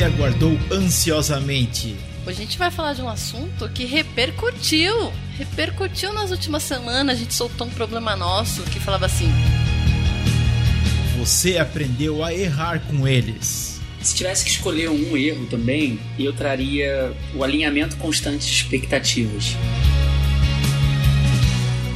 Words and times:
você 0.00 0.04
aguardou 0.04 0.58
ansiosamente. 0.72 1.94
Hoje 2.26 2.38
a 2.38 2.44
gente 2.44 2.56
vai 2.56 2.70
falar 2.70 2.94
de 2.94 3.02
um 3.02 3.08
assunto 3.08 3.68
que 3.68 3.84
repercutiu. 3.84 5.12
Repercutiu 5.36 6.10
nas 6.14 6.30
últimas 6.30 6.62
semanas. 6.62 7.16
A 7.16 7.18
gente 7.18 7.34
soltou 7.34 7.66
um 7.66 7.70
problema 7.70 8.16
nosso 8.16 8.62
que 8.62 8.80
falava 8.80 9.04
assim: 9.04 9.30
Você 11.18 11.58
aprendeu 11.58 12.24
a 12.24 12.32
errar 12.32 12.80
com 12.88 13.06
eles. 13.06 13.78
Se 14.00 14.14
tivesse 14.14 14.44
que 14.44 14.50
escolher 14.50 14.88
um 14.88 15.14
erro 15.18 15.44
também, 15.50 16.00
eu 16.18 16.32
traria 16.32 17.12
o 17.34 17.44
alinhamento 17.44 17.96
constante 17.98 18.46
de 18.46 18.52
expectativas. 18.52 19.54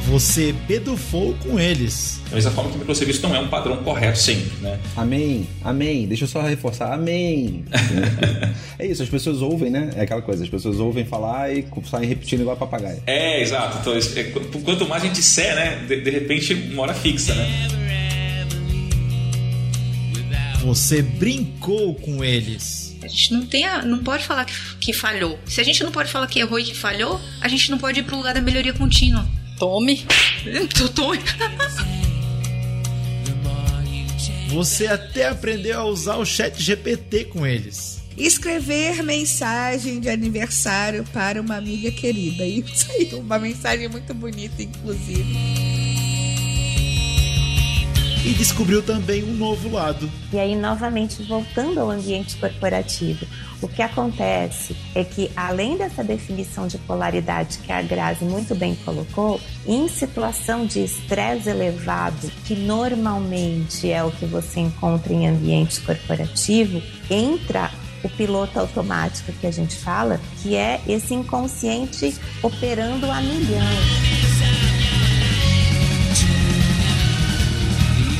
Você 0.07 0.53
bedufou 0.53 1.33
com 1.35 1.59
eles. 1.59 2.21
Da 2.29 2.35
mesma 2.35 2.51
forma 2.51 2.69
que 2.69 2.75
o 2.75 2.79
microserviço 2.79 3.23
não 3.23 3.35
é 3.35 3.39
um 3.39 3.47
padrão 3.47 3.77
correto 3.77 4.19
sempre, 4.19 4.51
né? 4.61 4.79
Amém, 4.95 5.47
amém. 5.63 6.07
Deixa 6.07 6.25
eu 6.25 6.27
só 6.27 6.41
reforçar, 6.41 6.93
amém. 6.93 7.65
é 8.77 8.85
isso, 8.85 9.01
as 9.01 9.09
pessoas 9.09 9.41
ouvem, 9.41 9.71
né? 9.71 9.89
É 9.95 10.01
aquela 10.01 10.21
coisa, 10.21 10.43
as 10.43 10.49
pessoas 10.49 10.79
ouvem 10.79 11.05
falar 11.05 11.51
e 11.51 11.65
saem 11.89 12.07
repetindo 12.07 12.41
igual 12.41 12.55
papagaio. 12.55 13.01
É, 13.07 13.41
exato. 13.41 13.79
Então, 13.79 13.93
é, 13.95 14.23
quanto 14.63 14.87
mais 14.87 15.03
a 15.03 15.07
gente 15.07 15.15
disser, 15.15 15.55
né? 15.55 15.85
De, 15.87 15.99
de 15.99 16.09
repente, 16.11 16.53
uma 16.53 16.83
hora 16.83 16.93
fixa, 16.93 17.33
né? 17.33 17.67
Você 20.61 21.01
brincou 21.01 21.95
com 21.95 22.23
eles. 22.23 22.95
A 23.03 23.07
gente 23.07 23.33
não 23.33 23.45
tem 23.45 23.65
a, 23.65 23.83
não 23.83 23.99
pode 24.03 24.23
falar 24.23 24.45
que, 24.45 24.53
que 24.79 24.93
falhou. 24.93 25.39
Se 25.45 25.61
a 25.61 25.63
gente 25.63 25.83
não 25.83 25.91
pode 25.91 26.11
falar 26.11 26.27
que 26.27 26.39
errou 26.39 26.59
e 26.59 26.63
que 26.63 26.75
falhou, 26.75 27.19
a 27.41 27.47
gente 27.47 27.69
não 27.71 27.77
pode 27.77 27.99
ir 27.99 28.03
pro 28.03 28.17
lugar 28.17 28.33
da 28.33 28.41
melhoria 28.41 28.73
contínua. 28.73 29.27
Tome. 29.57 30.05
Tome. 30.93 31.19
Você 34.49 34.87
até 34.87 35.27
aprendeu 35.27 35.79
a 35.79 35.85
usar 35.85 36.17
o 36.17 36.25
chat 36.25 36.61
GPT 36.61 37.25
com 37.25 37.45
eles. 37.45 38.01
Escrever 38.17 39.03
mensagem 39.03 39.99
de 39.99 40.09
aniversário 40.09 41.03
para 41.11 41.41
uma 41.41 41.57
amiga 41.57 41.91
querida. 41.91 42.45
Isso 42.45 42.89
aí, 42.91 43.09
uma 43.15 43.37
mensagem 43.37 43.89
muito 43.89 44.13
bonita, 44.13 44.61
inclusive. 44.63 45.94
E 48.25 48.33
descobriu 48.33 48.81
também 48.81 49.23
um 49.23 49.35
novo 49.35 49.69
lado. 49.69 50.09
E 50.33 50.39
aí, 50.39 50.55
novamente, 50.55 51.21
voltando 51.21 51.79
ao 51.79 51.91
ambiente 51.91 52.35
corporativo, 52.37 53.23
o 53.61 53.67
que 53.67 53.83
acontece 53.83 54.75
é 54.95 55.03
que, 55.03 55.29
além 55.35 55.77
dessa 55.77 56.03
definição 56.03 56.65
de 56.65 56.79
polaridade 56.79 57.59
que 57.59 57.71
a 57.71 57.83
Grazi 57.83 58.25
muito 58.25 58.55
bem 58.55 58.73
colocou, 58.83 59.39
em 59.67 59.87
situação 59.87 60.65
de 60.65 60.83
estresse 60.83 61.49
elevado, 61.49 62.31
que 62.45 62.55
normalmente 62.55 63.91
é 63.91 64.03
o 64.03 64.09
que 64.09 64.25
você 64.25 64.59
encontra 64.59 65.13
em 65.13 65.27
ambiente 65.27 65.79
corporativo, 65.81 66.81
entra 67.07 67.69
o 68.03 68.09
piloto 68.09 68.59
automático 68.59 69.31
que 69.33 69.45
a 69.45 69.51
gente 69.51 69.75
fala, 69.75 70.19
que 70.41 70.55
é 70.55 70.81
esse 70.87 71.13
inconsciente 71.13 72.15
operando 72.41 73.05
a 73.05 73.21
milhão. 73.21 74.14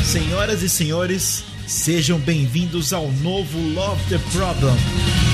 Senhoras 0.06 0.62
e 0.62 0.70
senhores, 0.70 1.44
sejam 1.68 2.20
bem-vindos 2.20 2.94
ao 2.94 3.12
novo 3.12 3.60
Love 3.74 4.02
the 4.08 4.20
Problem. 4.32 5.25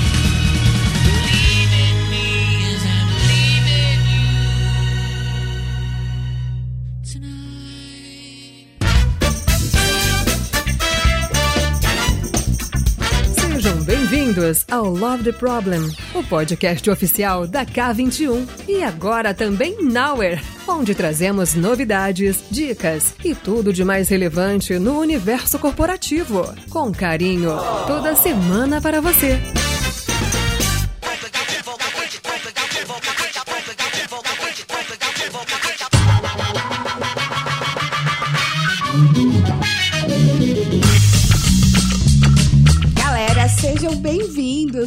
Bem-vindos 14.32 14.64
ao 14.70 14.86
Love 14.86 15.24
the 15.24 15.32
Problem, 15.32 15.94
o 16.14 16.22
podcast 16.24 16.88
oficial 16.88 17.46
da 17.46 17.66
K21 17.66 18.48
e 18.66 18.82
agora 18.82 19.34
também 19.34 19.76
Nowhere, 19.82 20.40
onde 20.66 20.94
trazemos 20.94 21.54
novidades, 21.54 22.42
dicas 22.50 23.14
e 23.22 23.34
tudo 23.34 23.72
de 23.72 23.84
mais 23.84 24.08
relevante 24.08 24.78
no 24.78 24.98
universo 24.98 25.58
corporativo, 25.58 26.50
com 26.70 26.90
carinho, 26.92 27.50
toda 27.86 28.16
semana 28.16 28.80
para 28.80 29.00
você. 29.00 29.38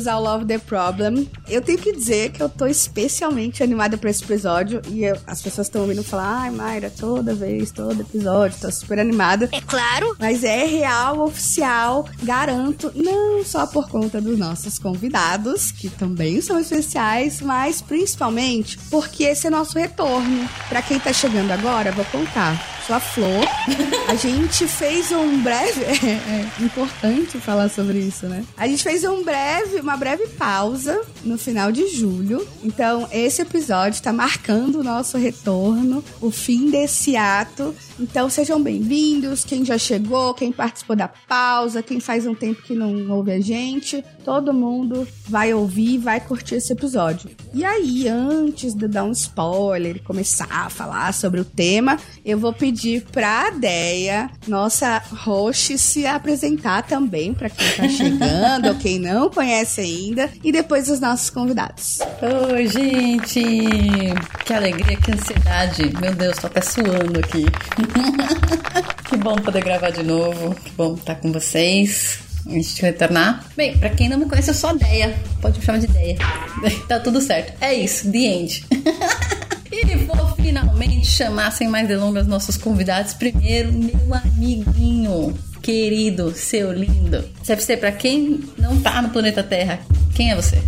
Bem-vindos 0.05 0.07
ao 0.07 0.21
Love 0.21 0.45
the 0.45 0.57
Problem. 0.59 1.27
Eu 1.47 1.61
tenho 1.61 1.77
que 1.79 1.91
dizer 1.91 2.31
que 2.31 2.41
eu 2.41 2.47
tô 2.49 2.65
especialmente 2.67 3.63
animada 3.63 3.97
pra 3.97 4.09
esse 4.09 4.23
episódio 4.23 4.81
e 4.89 5.03
eu- 5.03 5.17
as 5.25 5.41
pessoas 5.41 5.67
estão 5.67 5.81
ouvindo 5.81 6.03
falar, 6.03 6.41
ai, 6.43 6.51
Mayra, 6.51 6.91
toda 6.95 7.33
vez, 7.33 7.71
todo 7.71 8.01
episódio, 8.01 8.57
tô 8.59 8.71
super 8.71 8.99
animada. 8.99 9.49
É 9.51 9.61
claro. 9.61 10.15
Mas 10.19 10.43
é 10.43 10.65
real, 10.65 11.21
oficial, 11.23 12.07
garanto, 12.23 12.91
não 12.95 13.43
só 13.43 13.65
por 13.65 13.89
conta 13.89 14.21
dos 14.21 14.37
nossos 14.37 14.77
convidados, 14.79 15.71
que 15.71 15.89
também 15.89 16.39
são 16.41 16.59
especiais, 16.59 17.41
mas 17.41 17.81
principalmente 17.81 18.77
porque 18.89 19.23
esse 19.23 19.47
é 19.47 19.49
nosso 19.49 19.77
retorno. 19.77 20.47
Pra 20.69 20.81
quem 20.81 20.99
tá 20.99 21.11
chegando 21.13 21.51
agora, 21.51 21.91
vou 21.91 22.05
contar. 22.05 22.75
Sou 22.85 22.95
a 22.95 22.99
Flor. 22.99 23.47
A 24.07 24.13
gente 24.13 24.67
fez 24.67 25.11
um 25.11 25.41
breve. 25.41 25.81
É, 26.05 26.45
é 26.61 26.63
importante 26.63 27.39
falar 27.39 27.67
sobre 27.69 27.97
isso, 27.97 28.27
né? 28.27 28.43
A 28.55 28.67
gente 28.67 28.83
fez 28.83 29.03
um 29.03 29.23
breve, 29.23 29.79
uma 29.79 29.94
breve 29.95 30.27
pausa 30.27 31.01
no 31.23 31.37
final 31.37 31.71
de 31.71 31.87
julho. 31.87 32.45
Então, 32.63 33.07
esse 33.11 33.41
episódio 33.41 34.01
tá 34.01 34.11
marcando 34.11 34.79
o 34.79 34.83
nosso 34.83 35.17
retorno, 35.17 36.03
o 36.21 36.31
fim 36.31 36.69
desse 36.69 37.15
ato. 37.15 37.73
Então, 37.99 38.29
sejam 38.29 38.61
bem-vindos. 38.61 39.43
Quem 39.43 39.63
já 39.63 39.77
chegou, 39.77 40.33
quem 40.33 40.51
participou 40.51 40.95
da 40.95 41.07
pausa, 41.07 41.81
quem 41.81 41.99
faz 41.99 42.25
um 42.25 42.35
tempo 42.35 42.61
que 42.61 42.75
não 42.75 43.09
ouve 43.11 43.31
a 43.31 43.39
gente, 43.39 44.03
todo 44.23 44.53
mundo 44.53 45.07
vai 45.27 45.53
ouvir, 45.53 45.97
vai 45.97 46.19
curtir 46.19 46.55
esse 46.55 46.73
episódio. 46.73 47.29
E 47.53 47.63
aí, 47.63 48.07
antes 48.07 48.73
de 48.73 48.87
dar 48.87 49.03
um 49.03 49.11
spoiler 49.11 49.95
e 49.97 49.99
começar 49.99 50.47
a 50.49 50.69
falar 50.69 51.13
sobre 51.13 51.39
o 51.39 51.45
tema, 51.45 51.97
eu 52.23 52.37
vou 52.37 52.53
pedir 52.53 53.03
pra 53.11 53.49
Deia, 53.49 54.29
nossa 54.47 55.01
host, 55.11 55.77
se 55.77 56.05
apresentar 56.05 56.83
também 56.83 57.33
pra 57.33 57.49
quem 57.49 57.71
tá 57.71 57.87
chegando 57.89 58.67
ou 58.67 58.75
quem 58.75 58.99
não 58.99 59.29
conhece 59.29 59.84
ainda, 59.85 60.29
e 60.43 60.51
depois 60.51 60.89
os 60.89 60.99
nossos 60.99 61.29
convidados. 61.29 61.99
Oi, 62.51 62.67
gente! 62.67 63.43
Que 64.43 64.53
alegria, 64.53 64.97
que 64.97 65.11
ansiedade. 65.11 65.93
Meu 65.99 66.13
Deus, 66.13 66.37
tô 66.37 66.47
até 66.47 66.61
suando 66.61 67.19
aqui. 67.19 67.45
que 69.09 69.17
bom 69.17 69.35
poder 69.35 69.63
gravar 69.63 69.91
de 69.91 70.03
novo. 70.03 70.55
Que 70.55 70.71
bom 70.71 70.95
estar 70.95 71.15
com 71.15 71.31
vocês. 71.31 72.19
Antes 72.47 72.75
de 72.75 72.81
retornar. 72.83 73.43
Bem, 73.57 73.77
pra 73.77 73.89
quem 73.89 74.07
não 74.07 74.19
me 74.19 74.25
conhece, 74.25 74.51
eu 74.51 74.53
sou 74.53 74.69
a 74.69 74.73
Deia. 74.73 75.15
Pode 75.41 75.57
me 75.57 75.65
chamar 75.65 75.79
de 75.79 75.87
Deia. 75.87 76.17
tá 76.87 76.99
tudo 76.99 77.19
certo. 77.19 77.53
É 77.59 77.73
isso, 77.73 78.11
the 78.11 78.17
end. 78.17 78.65
E 79.71 79.95
vou 80.05 80.35
finalmente 80.35 81.05
chamar, 81.05 81.51
sem 81.51 81.67
mais 81.67 81.85
delongas, 81.85 82.27
nossos 82.27 82.55
convidados. 82.55 83.13
Primeiro, 83.13 83.73
meu 83.73 84.13
amiguinho, 84.13 85.37
querido, 85.65 86.31
seu 86.35 86.71
lindo. 86.71 87.23
CFC, 87.43 87.75
pra 87.75 87.91
quem 87.91 88.39
não 88.55 88.79
tá 88.81 89.01
no 89.01 89.09
planeta 89.09 89.41
Terra, 89.41 89.79
quem 90.13 90.29
é 90.29 90.35
você? 90.35 90.61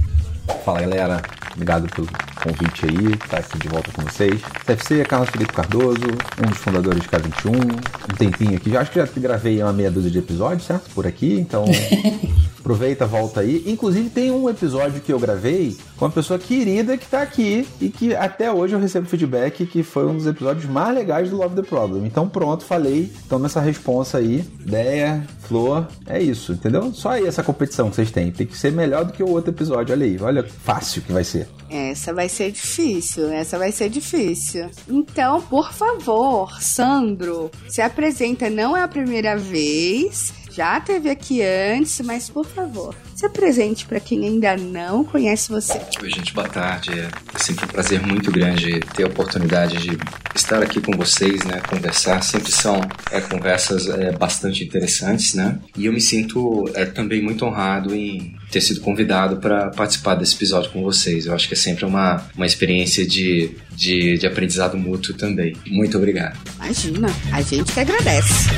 Fala 0.65 0.81
galera, 0.81 1.21
obrigado 1.53 1.87
pelo 1.93 2.07
convite 2.41 2.85
aí, 2.85 3.13
estar 3.13 3.37
aqui 3.37 3.59
de 3.59 3.67
volta 3.67 3.91
com 3.91 4.01
vocês. 4.01 4.41
CFC 4.65 5.01
é 5.01 5.05
Carlos 5.05 5.29
Felipe 5.29 5.53
Cardoso, 5.53 6.01
um 6.43 6.49
dos 6.49 6.57
fundadores 6.57 6.99
de 6.99 7.09
K21, 7.09 7.75
um 8.11 8.15
tempinho 8.15 8.57
aqui, 8.57 8.71
já 8.71 8.81
acho 8.81 8.89
que 8.89 8.99
já 8.99 9.07
gravei 9.17 9.61
uma 9.61 9.71
meia 9.71 9.91
dúzia 9.91 10.09
de 10.09 10.17
episódios, 10.17 10.65
certo? 10.65 10.89
Por 10.95 11.05
aqui, 11.05 11.39
então 11.39 11.65
aproveita, 12.67 13.05
volta 13.05 13.39
aí. 13.39 13.63
Inclusive 13.65 14.09
tem 14.09 14.29
um 14.29 14.49
episódio 14.49 14.99
que 14.99 15.13
eu 15.13 15.17
gravei 15.17 15.77
com 15.95 16.03
uma 16.03 16.11
pessoa 16.11 16.37
querida 16.37 16.97
que 16.97 17.07
tá 17.07 17.21
aqui 17.21 17.65
e 17.79 17.87
que 17.87 18.13
até 18.13 18.51
hoje 18.51 18.75
eu 18.75 18.79
recebo 18.79 19.07
feedback 19.07 19.65
que 19.65 19.83
foi 19.83 20.05
um 20.05 20.17
dos 20.17 20.27
episódios 20.27 20.65
mais 20.65 20.93
legais 20.93 21.29
do 21.29 21.37
Love 21.37 21.55
the 21.55 21.61
Problem. 21.61 22.05
Então 22.05 22.27
pronto, 22.27 22.65
falei, 22.65 23.09
toma 23.29 23.45
essa 23.45 23.61
responsa 23.61 24.17
aí, 24.17 24.43
ideia, 24.65 25.25
flor, 25.43 25.87
é 26.05 26.21
isso, 26.21 26.51
entendeu? 26.51 26.93
Só 26.93 27.11
aí 27.11 27.25
essa 27.25 27.41
competição 27.41 27.89
que 27.89 27.95
vocês 27.95 28.11
têm, 28.11 28.31
tem 28.31 28.45
que 28.45 28.57
ser 28.57 28.73
melhor 28.73 29.05
do 29.05 29.13
que 29.13 29.23
o 29.23 29.29
outro 29.29 29.51
episódio, 29.51 29.95
olha 29.95 30.05
aí, 30.05 30.17
olha 30.19 30.43
fácil 30.43 31.01
que 31.01 31.13
vai 31.13 31.23
ser. 31.23 31.47
Essa 31.69 32.13
vai 32.13 32.27
ser 32.27 32.51
difícil, 32.51 33.31
essa 33.31 33.57
vai 33.57 33.71
ser 33.71 33.89
difícil. 33.89 34.69
Então, 34.89 35.41
por 35.41 35.71
favor, 35.71 36.61
Sandro, 36.61 37.49
se 37.69 37.81
apresenta, 37.81 38.49
não 38.49 38.75
é 38.75 38.83
a 38.83 38.87
primeira 38.89 39.37
vez, 39.37 40.33
já 40.57 40.79
teve 40.79 41.07
aqui 41.07 41.43
antes, 41.43 42.01
mas 42.01 42.31
por 42.31 42.43
favor, 42.43 42.95
se 43.13 43.23
apresente 43.23 43.85
para 43.85 43.99
quem 43.99 44.25
ainda 44.25 44.57
não 44.57 45.03
conhece 45.03 45.49
você. 45.49 45.79
Oi, 46.01 46.09
gente, 46.09 46.33
boa 46.33 46.49
tarde. 46.49 46.89
É 46.99 47.37
sempre 47.37 47.65
um 47.65 47.67
prazer 47.67 48.01
muito 48.01 48.31
grande 48.31 48.79
ter 48.95 49.03
a 49.03 49.07
oportunidade 49.07 49.77
de 49.77 49.95
estar 50.33 50.63
aqui 50.63 50.81
com 50.81 50.93
vocês, 50.93 51.43
né, 51.43 51.61
conversar. 51.69 52.23
Sempre 52.23 52.51
são 52.51 52.81
é, 53.11 53.21
conversas 53.21 53.87
é, 53.87 54.11
bastante 54.11 54.63
interessantes, 54.63 55.35
né? 55.35 55.59
E 55.77 55.85
eu 55.85 55.93
me 55.93 56.01
sinto 56.01 56.67
é, 56.73 56.85
também 56.85 57.21
muito 57.21 57.45
honrado 57.45 57.93
em 57.93 58.35
ter 58.49 58.61
sido 58.61 58.81
convidado 58.81 59.37
para 59.37 59.69
participar 59.69 60.15
desse 60.15 60.33
episódio 60.33 60.71
com 60.71 60.81
vocês. 60.81 61.27
Eu 61.27 61.35
acho 61.35 61.47
que 61.47 61.53
é 61.53 61.57
sempre 61.57 61.85
uma, 61.85 62.25
uma 62.35 62.47
experiência 62.47 63.05
de, 63.05 63.55
de, 63.75 64.17
de 64.17 64.25
aprendizado 64.25 64.75
mútuo 64.75 65.13
também. 65.13 65.55
Muito 65.67 65.97
obrigado. 65.97 66.35
Imagina, 66.55 67.09
a 67.31 67.43
gente 67.43 67.71
que 67.71 67.79
agradece. 67.79 68.49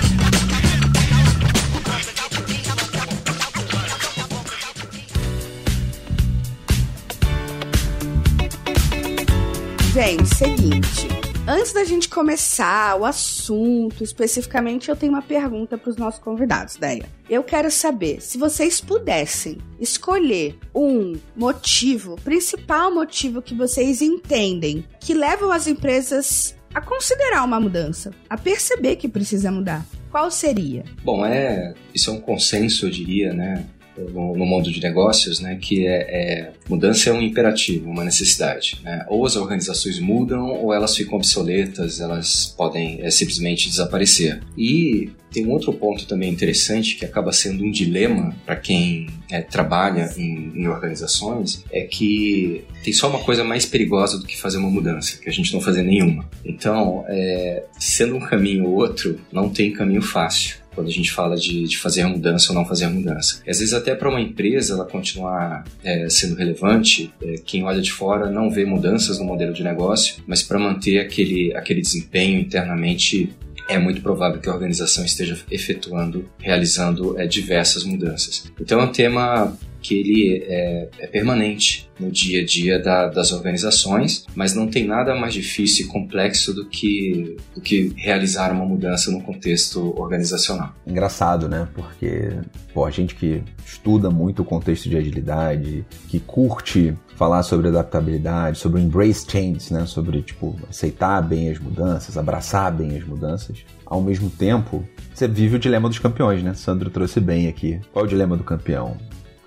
Gente, 10.09 10.35
seguinte. 10.35 11.07
Antes 11.47 11.71
da 11.71 11.83
gente 11.83 12.09
começar 12.09 12.99
o 12.99 13.05
assunto 13.05 14.03
especificamente, 14.03 14.89
eu 14.89 14.95
tenho 14.95 15.11
uma 15.11 15.21
pergunta 15.21 15.77
para 15.77 15.87
os 15.87 15.97
nossos 15.97 16.19
convidados, 16.19 16.77
Deia. 16.77 17.05
Eu 17.29 17.43
quero 17.43 17.69
saber 17.69 18.19
se 18.19 18.35
vocês 18.35 18.81
pudessem 18.81 19.59
escolher 19.79 20.57
um 20.73 21.13
motivo, 21.35 22.15
principal 22.23 22.91
motivo 22.91 23.39
que 23.39 23.53
vocês 23.53 24.01
entendem 24.01 24.83
que 24.99 25.13
levam 25.13 25.51
as 25.51 25.67
empresas 25.67 26.55
a 26.73 26.81
considerar 26.81 27.43
uma 27.43 27.59
mudança, 27.59 28.09
a 28.27 28.35
perceber 28.35 28.95
que 28.95 29.07
precisa 29.07 29.51
mudar. 29.51 29.85
Qual 30.09 30.31
seria? 30.31 30.85
Bom, 31.03 31.23
é 31.23 31.75
isso 31.93 32.09
é 32.09 32.13
um 32.13 32.19
consenso, 32.19 32.87
eu 32.87 32.89
diria, 32.89 33.31
né? 33.31 33.63
No, 34.11 34.45
mundo 34.45 34.71
de 34.71 34.81
negócios, 34.81 35.39
né, 35.39 35.57
que 35.61 35.85
é, 35.85 35.97
é, 36.09 36.51
mudança 36.67 37.09
é 37.09 37.13
um 37.13 37.21
imperativo, 37.21 37.89
uma 37.89 38.03
necessidade. 38.03 38.79
Né? 38.83 39.05
Ou 39.07 39.25
as 39.25 39.35
organizações 39.35 39.99
mudam 39.99 40.51
ou 40.51 40.73
elas 40.73 40.95
ficam 40.95 41.17
obsoletas, 41.17 41.99
elas 41.99 42.53
podem 42.57 42.99
é, 43.01 43.09
simplesmente 43.09 43.69
desaparecer. 43.69 44.41
E 44.57 45.11
tem 45.31 45.45
um 45.45 45.51
outro 45.51 45.71
ponto 45.73 46.07
também 46.07 46.31
interessante 46.31 46.95
que 46.95 47.05
acaba 47.05 47.31
sendo 47.31 47.63
um 47.63 47.69
dilema 47.69 48.35
para 48.45 48.55
quem 48.55 49.07
é, 49.29 49.41
trabalha 49.41 50.11
em, 50.17 50.51
em, 50.55 50.67
organizações, 50.67 51.63
é 51.71 51.81
que 51.81 52.63
tem 52.83 52.91
só 52.91 53.09
uma 53.09 53.19
coisa 53.19 53.43
mais 53.43 53.65
perigosa 53.65 54.17
do 54.17 54.25
que 54.25 54.35
fazer 54.35 54.57
uma 54.57 54.69
mudança, 54.69 55.19
que 55.19 55.29
a 55.29 55.31
gente 55.31 55.53
não 55.53 55.61
fazer 55.61 55.83
nenhuma. 55.83 56.27
Então, 56.43 57.05
é, 57.07 57.63
sendo 57.79 58.15
um 58.15 58.19
caminho 58.19 58.65
ou 58.65 58.75
outro, 58.75 59.19
não 59.31 59.49
tem 59.49 59.71
caminho 59.71 60.01
fácil 60.01 60.58
quando 60.79 60.87
a 60.87 60.91
gente 60.91 61.11
fala 61.11 61.35
de, 61.35 61.63
de 61.65 61.77
fazer 61.77 62.05
mudança 62.05 62.53
ou 62.53 62.55
não 62.57 62.65
fazer 62.65 62.87
mudança. 62.87 63.41
Às 63.45 63.59
vezes 63.59 63.73
até 63.73 63.93
para 63.93 64.07
uma 64.07 64.21
empresa 64.21 64.75
ela 64.75 64.85
continuar 64.85 65.65
é, 65.83 66.07
sendo 66.09 66.35
relevante, 66.35 67.13
é, 67.21 67.35
quem 67.45 67.65
olha 67.65 67.81
de 67.81 67.91
fora 67.91 68.31
não 68.31 68.49
vê 68.49 68.63
mudanças 68.63 69.19
no 69.19 69.25
modelo 69.25 69.53
de 69.53 69.61
negócio, 69.61 70.23
mas 70.25 70.41
para 70.41 70.57
manter 70.57 70.99
aquele, 70.99 71.53
aquele 71.53 71.81
desempenho 71.81 72.39
internamente 72.39 73.29
é 73.67 73.77
muito 73.77 74.01
provável 74.01 74.39
que 74.39 74.47
a 74.47 74.53
organização 74.53 75.03
esteja 75.03 75.37
efetuando, 75.51 76.29
realizando 76.39 77.19
é, 77.19 77.27
diversas 77.27 77.83
mudanças. 77.83 78.49
Então 78.59 78.79
é 78.79 78.83
um 78.85 78.91
tema 78.91 79.53
que 79.81 79.95
ele 79.95 80.43
é, 80.47 80.89
é 80.99 81.07
permanente 81.07 81.89
no 81.99 82.09
dia 82.09 82.41
a 82.41 82.45
dia 82.45 82.79
da, 82.79 83.07
das 83.07 83.31
organizações, 83.31 84.25
mas 84.33 84.53
não 84.55 84.67
tem 84.67 84.85
nada 84.85 85.13
mais 85.15 85.33
difícil 85.33 85.85
e 85.85 85.89
complexo 85.89 86.53
do 86.53 86.65
que, 86.65 87.35
do 87.53 87.61
que 87.61 87.93
realizar 87.97 88.51
uma 88.51 88.65
mudança 88.65 89.11
no 89.11 89.21
contexto 89.21 89.93
organizacional. 89.99 90.73
Engraçado, 90.87 91.49
né? 91.49 91.67
Porque 91.73 92.31
pô, 92.73 92.85
a 92.85 92.91
gente 92.91 93.15
que 93.15 93.43
estuda 93.65 94.09
muito 94.09 94.41
o 94.41 94.45
contexto 94.45 94.89
de 94.89 94.97
agilidade, 94.97 95.85
que 96.07 96.19
curte 96.19 96.93
falar 97.15 97.43
sobre 97.43 97.67
adaptabilidade, 97.67 98.57
sobre 98.57 98.81
embrace 98.81 99.25
change, 99.29 99.73
né? 99.73 99.85
Sobre 99.85 100.21
tipo 100.21 100.57
aceitar 100.69 101.21
bem 101.21 101.49
as 101.49 101.59
mudanças, 101.59 102.17
abraçar 102.17 102.71
bem 102.71 102.95
as 102.95 103.03
mudanças. 103.03 103.65
Ao 103.85 104.01
mesmo 104.01 104.29
tempo, 104.29 104.87
você 105.13 105.27
vive 105.27 105.57
o 105.57 105.59
dilema 105.59 105.89
dos 105.89 105.99
campeões, 105.99 106.41
né? 106.41 106.53
Sandro 106.53 106.89
trouxe 106.89 107.19
bem 107.19 107.47
aqui. 107.47 107.81
Qual 107.91 108.05
é 108.05 108.07
o 108.07 108.09
dilema 108.09 108.37
do 108.37 108.43
campeão? 108.43 108.95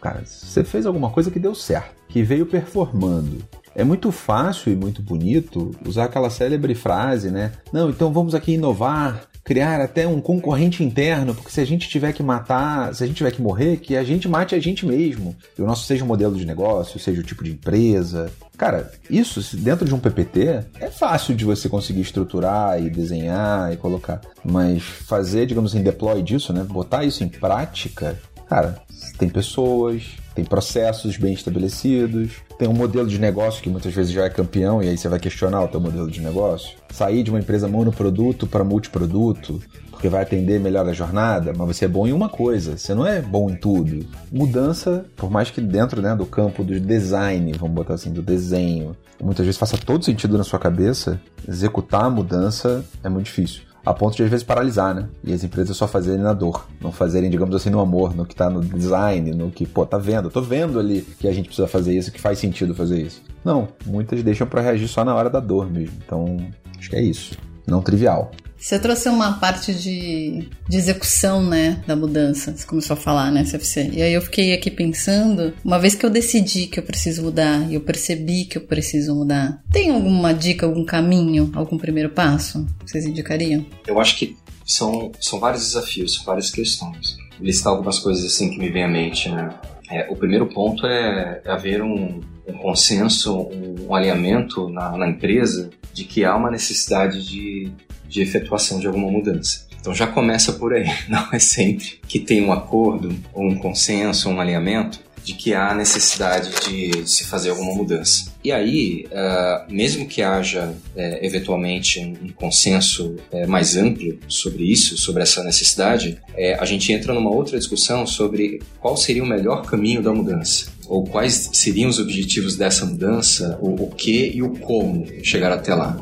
Cara, 0.02 0.25
você 0.26 0.64
fez 0.64 0.84
alguma 0.84 1.10
coisa 1.10 1.31
que 1.31 1.38
deu 1.38 1.54
certo, 1.54 1.94
que 2.08 2.25
veio 2.25 2.44
performando. 2.44 3.38
É 3.72 3.84
muito 3.84 4.10
fácil 4.10 4.72
e 4.72 4.76
muito 4.76 5.00
bonito 5.00 5.70
usar 5.87 6.04
aquela 6.04 6.28
célebre 6.28 6.75
frase, 6.75 7.31
né? 7.31 7.52
Não, 7.72 7.88
então 7.88 8.12
vamos 8.12 8.34
aqui 8.34 8.54
inovar, 8.54 9.22
criar 9.44 9.81
até 9.81 10.06
um 10.06 10.20
concorrente 10.20 10.82
interno, 10.82 11.34
porque 11.34 11.52
se 11.52 11.60
a 11.60 11.64
gente 11.64 11.88
tiver 11.88 12.12
que 12.12 12.22
matar, 12.22 12.93
se 12.94 13.02
a 13.02 13.06
gente 13.06 13.16
tiver 13.16 13.31
que 13.31 13.40
morrer, 13.40 13.76
que 13.76 13.96
a 13.96 14.02
gente 14.02 14.28
mate 14.28 14.56
a 14.56 14.60
gente 14.60 14.84
mesmo. 14.84 15.37
E 15.56 15.62
o 15.62 15.66
nosso 15.66 15.87
seja 15.87 16.05
o 16.05 16.06
modelo 16.06 16.37
de 16.37 16.44
negócio, 16.44 16.98
seja 16.98 17.20
o 17.20 17.25
tipo 17.25 17.44
de 17.44 17.52
empresa. 17.52 18.31
Cara, 18.58 18.90
isso 19.08 19.56
dentro 19.56 19.87
de 19.87 19.94
um 19.94 19.98
PPT 20.00 20.64
é 20.81 20.90
fácil 20.90 21.34
de 21.34 21.44
você 21.44 21.69
conseguir 21.69 22.02
estruturar 22.02 22.82
e 22.82 22.90
desenhar 22.90 23.72
e 23.72 23.76
colocar, 23.76 24.20
mas 24.44 24.82
fazer, 24.82 25.46
digamos 25.46 25.72
assim, 25.72 25.82
deploy 25.82 26.22
disso, 26.22 26.52
né? 26.52 26.62
Botar 26.62 27.05
isso 27.05 27.25
em 27.25 27.28
prática, 27.28 28.19
cara, 28.52 28.76
tem 29.16 29.31
pessoas, 29.31 30.10
tem 30.34 30.44
processos 30.44 31.16
bem 31.16 31.32
estabelecidos, 31.32 32.32
tem 32.58 32.69
um 32.69 32.75
modelo 32.75 33.08
de 33.08 33.19
negócio 33.19 33.62
que 33.62 33.70
muitas 33.70 33.94
vezes 33.94 34.12
já 34.12 34.25
é 34.25 34.28
campeão 34.28 34.82
e 34.82 34.90
aí 34.90 34.99
você 34.99 35.08
vai 35.08 35.19
questionar 35.19 35.62
o 35.62 35.69
teu 35.69 35.81
modelo 35.81 36.10
de 36.10 36.20
negócio. 36.20 36.76
Sair 36.90 37.22
de 37.22 37.31
uma 37.31 37.40
empresa 37.40 37.66
monoproduto 37.66 38.46
para 38.46 38.62
multiproduto, 38.62 39.58
porque 39.90 40.06
vai 40.06 40.22
atender 40.22 40.60
melhor 40.60 40.87
a 40.87 40.93
jornada, 40.93 41.54
mas 41.56 41.66
você 41.66 41.87
é 41.87 41.88
bom 41.88 42.06
em 42.06 42.12
uma 42.12 42.28
coisa, 42.28 42.76
você 42.76 42.94
não 42.94 43.06
é 43.06 43.22
bom 43.22 43.49
em 43.49 43.56
tudo. 43.56 44.04
Mudança, 44.31 45.06
por 45.16 45.31
mais 45.31 45.50
que 45.50 45.60
dentro 45.62 46.02
né, 46.02 46.14
do 46.14 46.26
campo 46.26 46.62
do 46.62 46.78
design, 46.78 47.52
vamos 47.58 47.75
botar 47.75 47.94
assim, 47.94 48.12
do 48.12 48.20
desenho, 48.20 48.94
muitas 49.19 49.46
vezes 49.46 49.58
faça 49.58 49.78
todo 49.78 50.05
sentido 50.05 50.37
na 50.37 50.44
sua 50.44 50.58
cabeça, 50.58 51.19
executar 51.48 52.05
a 52.05 52.10
mudança 52.10 52.84
é 53.02 53.08
muito 53.08 53.25
difícil 53.25 53.71
a 53.84 53.93
ponto 53.93 54.17
de 54.17 54.23
às 54.23 54.31
vezes 54.31 54.44
paralisar, 54.44 54.94
né? 54.94 55.08
E 55.25 55.32
as 55.32 55.43
empresas 55.43 55.76
só 55.76 55.88
fazerem 55.88 56.23
na 56.23 56.32
dor, 56.32 56.67
não 56.81 56.93
fazerem, 56.93 57.29
digamos 57.29 57.55
assim, 57.55 57.70
no 57.70 57.81
amor, 57.81 58.14
no 58.14 58.25
que 58.25 58.34
tá 58.34 58.49
no 58.49 58.61
design, 58.61 59.32
no 59.32 59.50
que, 59.50 59.67
pô, 59.67 59.84
tá 59.84 59.99
vendo, 59.99 60.31
tô 60.31 60.40
vendo 60.40 60.79
ali 60.79 61.02
que 61.19 61.29
a 61.29 61.32
gente 61.32 61.46
precisa 61.46 61.67
fazer 61.67 61.96
isso, 61.96 62.12
que 62.12 62.20
faz 62.20 62.38
sentido 62.38 62.75
fazer 62.75 63.00
isso. 63.00 63.23
Não, 63.44 63.69
muitas 63.84 64.23
deixam 64.23 64.46
para 64.46 64.61
reagir 64.61 64.88
só 64.88 65.05
na 65.05 65.14
hora 65.14 65.29
da 65.29 65.40
dor 65.40 65.70
mesmo. 65.70 65.96
Então, 66.05 66.37
acho 66.79 66.88
que 66.88 66.96
é 66.96 67.02
isso. 67.02 67.37
Não 67.67 67.82
trivial. 67.82 68.31
Você 68.62 68.79
trouxe 68.79 69.09
uma 69.09 69.41
parte 69.41 69.75
de, 69.75 70.49
de 70.69 70.76
execução, 70.76 71.43
né, 71.44 71.82
da 71.85 71.97
mudança. 71.97 72.56
Você 72.56 72.64
começou 72.64 72.94
a 72.94 72.97
falar, 72.97 73.32
né, 73.32 73.43
CFC? 73.43 73.91
E 73.93 74.00
aí 74.00 74.14
eu 74.14 74.23
fiquei 74.23 74.55
aqui 74.55 74.70
pensando, 74.70 75.53
uma 75.64 75.81
vez 75.81 75.97
que 75.97 76.06
eu 76.06 76.11
decidi 76.11 76.69
que 76.69 76.79
eu 76.79 76.85
preciso 76.85 77.25
mudar 77.25 77.69
e 77.69 77.75
eu 77.75 77.81
percebi 77.81 78.44
que 78.44 78.56
eu 78.56 78.62
preciso 78.62 79.17
mudar, 79.17 79.61
tem 79.73 79.91
alguma 79.91 80.32
dica, 80.32 80.64
algum 80.64 80.85
caminho, 80.85 81.50
algum 81.56 81.76
primeiro 81.76 82.11
passo 82.11 82.65
que 82.84 82.93
vocês 82.93 83.05
indicariam? 83.05 83.67
Eu 83.84 83.98
acho 84.01 84.17
que 84.17 84.36
são, 84.65 85.10
são 85.19 85.41
vários 85.41 85.65
desafios, 85.65 86.22
várias 86.25 86.48
questões. 86.48 87.17
Listar 87.41 87.72
algumas 87.72 87.98
coisas 87.98 88.25
assim 88.25 88.48
que 88.48 88.58
me 88.60 88.70
vem 88.70 88.84
à 88.84 88.89
mente, 88.89 89.29
né? 89.29 89.58
É, 89.91 90.08
o 90.08 90.15
primeiro 90.15 90.46
ponto 90.46 90.86
é, 90.86 91.43
é 91.44 91.51
haver 91.51 91.82
um, 91.82 92.20
um 92.46 92.53
consenso, 92.58 93.36
um, 93.36 93.89
um 93.89 93.94
alinhamento 93.94 94.69
na, 94.69 94.96
na, 94.96 95.08
empresa 95.08 95.70
de 95.93 96.05
que 96.05 96.25
há 96.25 96.34
uma 96.36 96.51
necessidade 96.51 97.27
de 97.27 97.72
de 98.12 98.20
efetuação 98.20 98.78
de 98.78 98.86
alguma 98.86 99.10
mudança. 99.10 99.66
Então 99.81 99.94
já 99.94 100.06
começa 100.06 100.52
por 100.52 100.74
aí, 100.74 100.88
não 101.08 101.26
é 101.32 101.38
sempre 101.38 101.98
que 102.06 102.20
tem 102.20 102.44
um 102.44 102.52
acordo, 102.52 103.12
ou 103.32 103.48
um 103.48 103.56
consenso, 103.56 104.28
ou 104.28 104.36
um 104.36 104.40
alinhamento 104.40 105.00
de 105.24 105.34
que 105.34 105.54
há 105.54 105.72
necessidade 105.72 106.50
de, 106.69 107.08
se 107.08 107.24
fazer 107.24 107.50
alguma 107.50 107.74
mudança. 107.74 108.32
E 108.42 108.50
aí, 108.50 109.06
uh, 109.06 109.72
mesmo 109.72 110.06
que 110.06 110.20
haja 110.20 110.74
é, 110.96 111.24
eventualmente 111.24 112.00
um 112.00 112.28
consenso 112.31 113.14
é, 113.31 113.46
mais 113.46 113.76
amplo 113.76 114.19
sobre 114.26 114.64
isso, 114.64 114.96
sobre 114.96 115.22
essa 115.22 115.44
necessidade, 115.44 116.19
é, 116.34 116.54
a 116.54 116.64
gente 116.64 116.92
entra 116.92 117.14
numa 117.14 117.31
outra 117.31 117.56
discussão 117.56 118.04
sobre 118.04 118.60
qual 118.81 118.96
seria 118.96 119.22
o 119.22 119.26
melhor 119.26 119.62
caminho 119.62 120.02
da 120.02 120.12
mudança 120.12 120.72
ou 120.88 121.04
quais 121.04 121.50
seriam 121.52 121.88
os 121.88 121.98
objetivos 121.98 122.56
dessa 122.56 122.84
mudança, 122.84 123.58
o, 123.62 123.84
o 123.84 123.90
que 123.90 124.32
e 124.34 124.42
o 124.42 124.50
como 124.50 125.06
chegar 125.22 125.52
até 125.52 125.74
lá? 125.74 125.96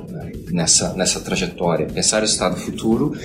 Nessa, 0.51 0.95
nessa 0.95 1.21
trajetória. 1.21 1.87
Pensar 1.87 2.23
o 2.23 2.25
estado 2.25 2.57
futuro 2.57 3.17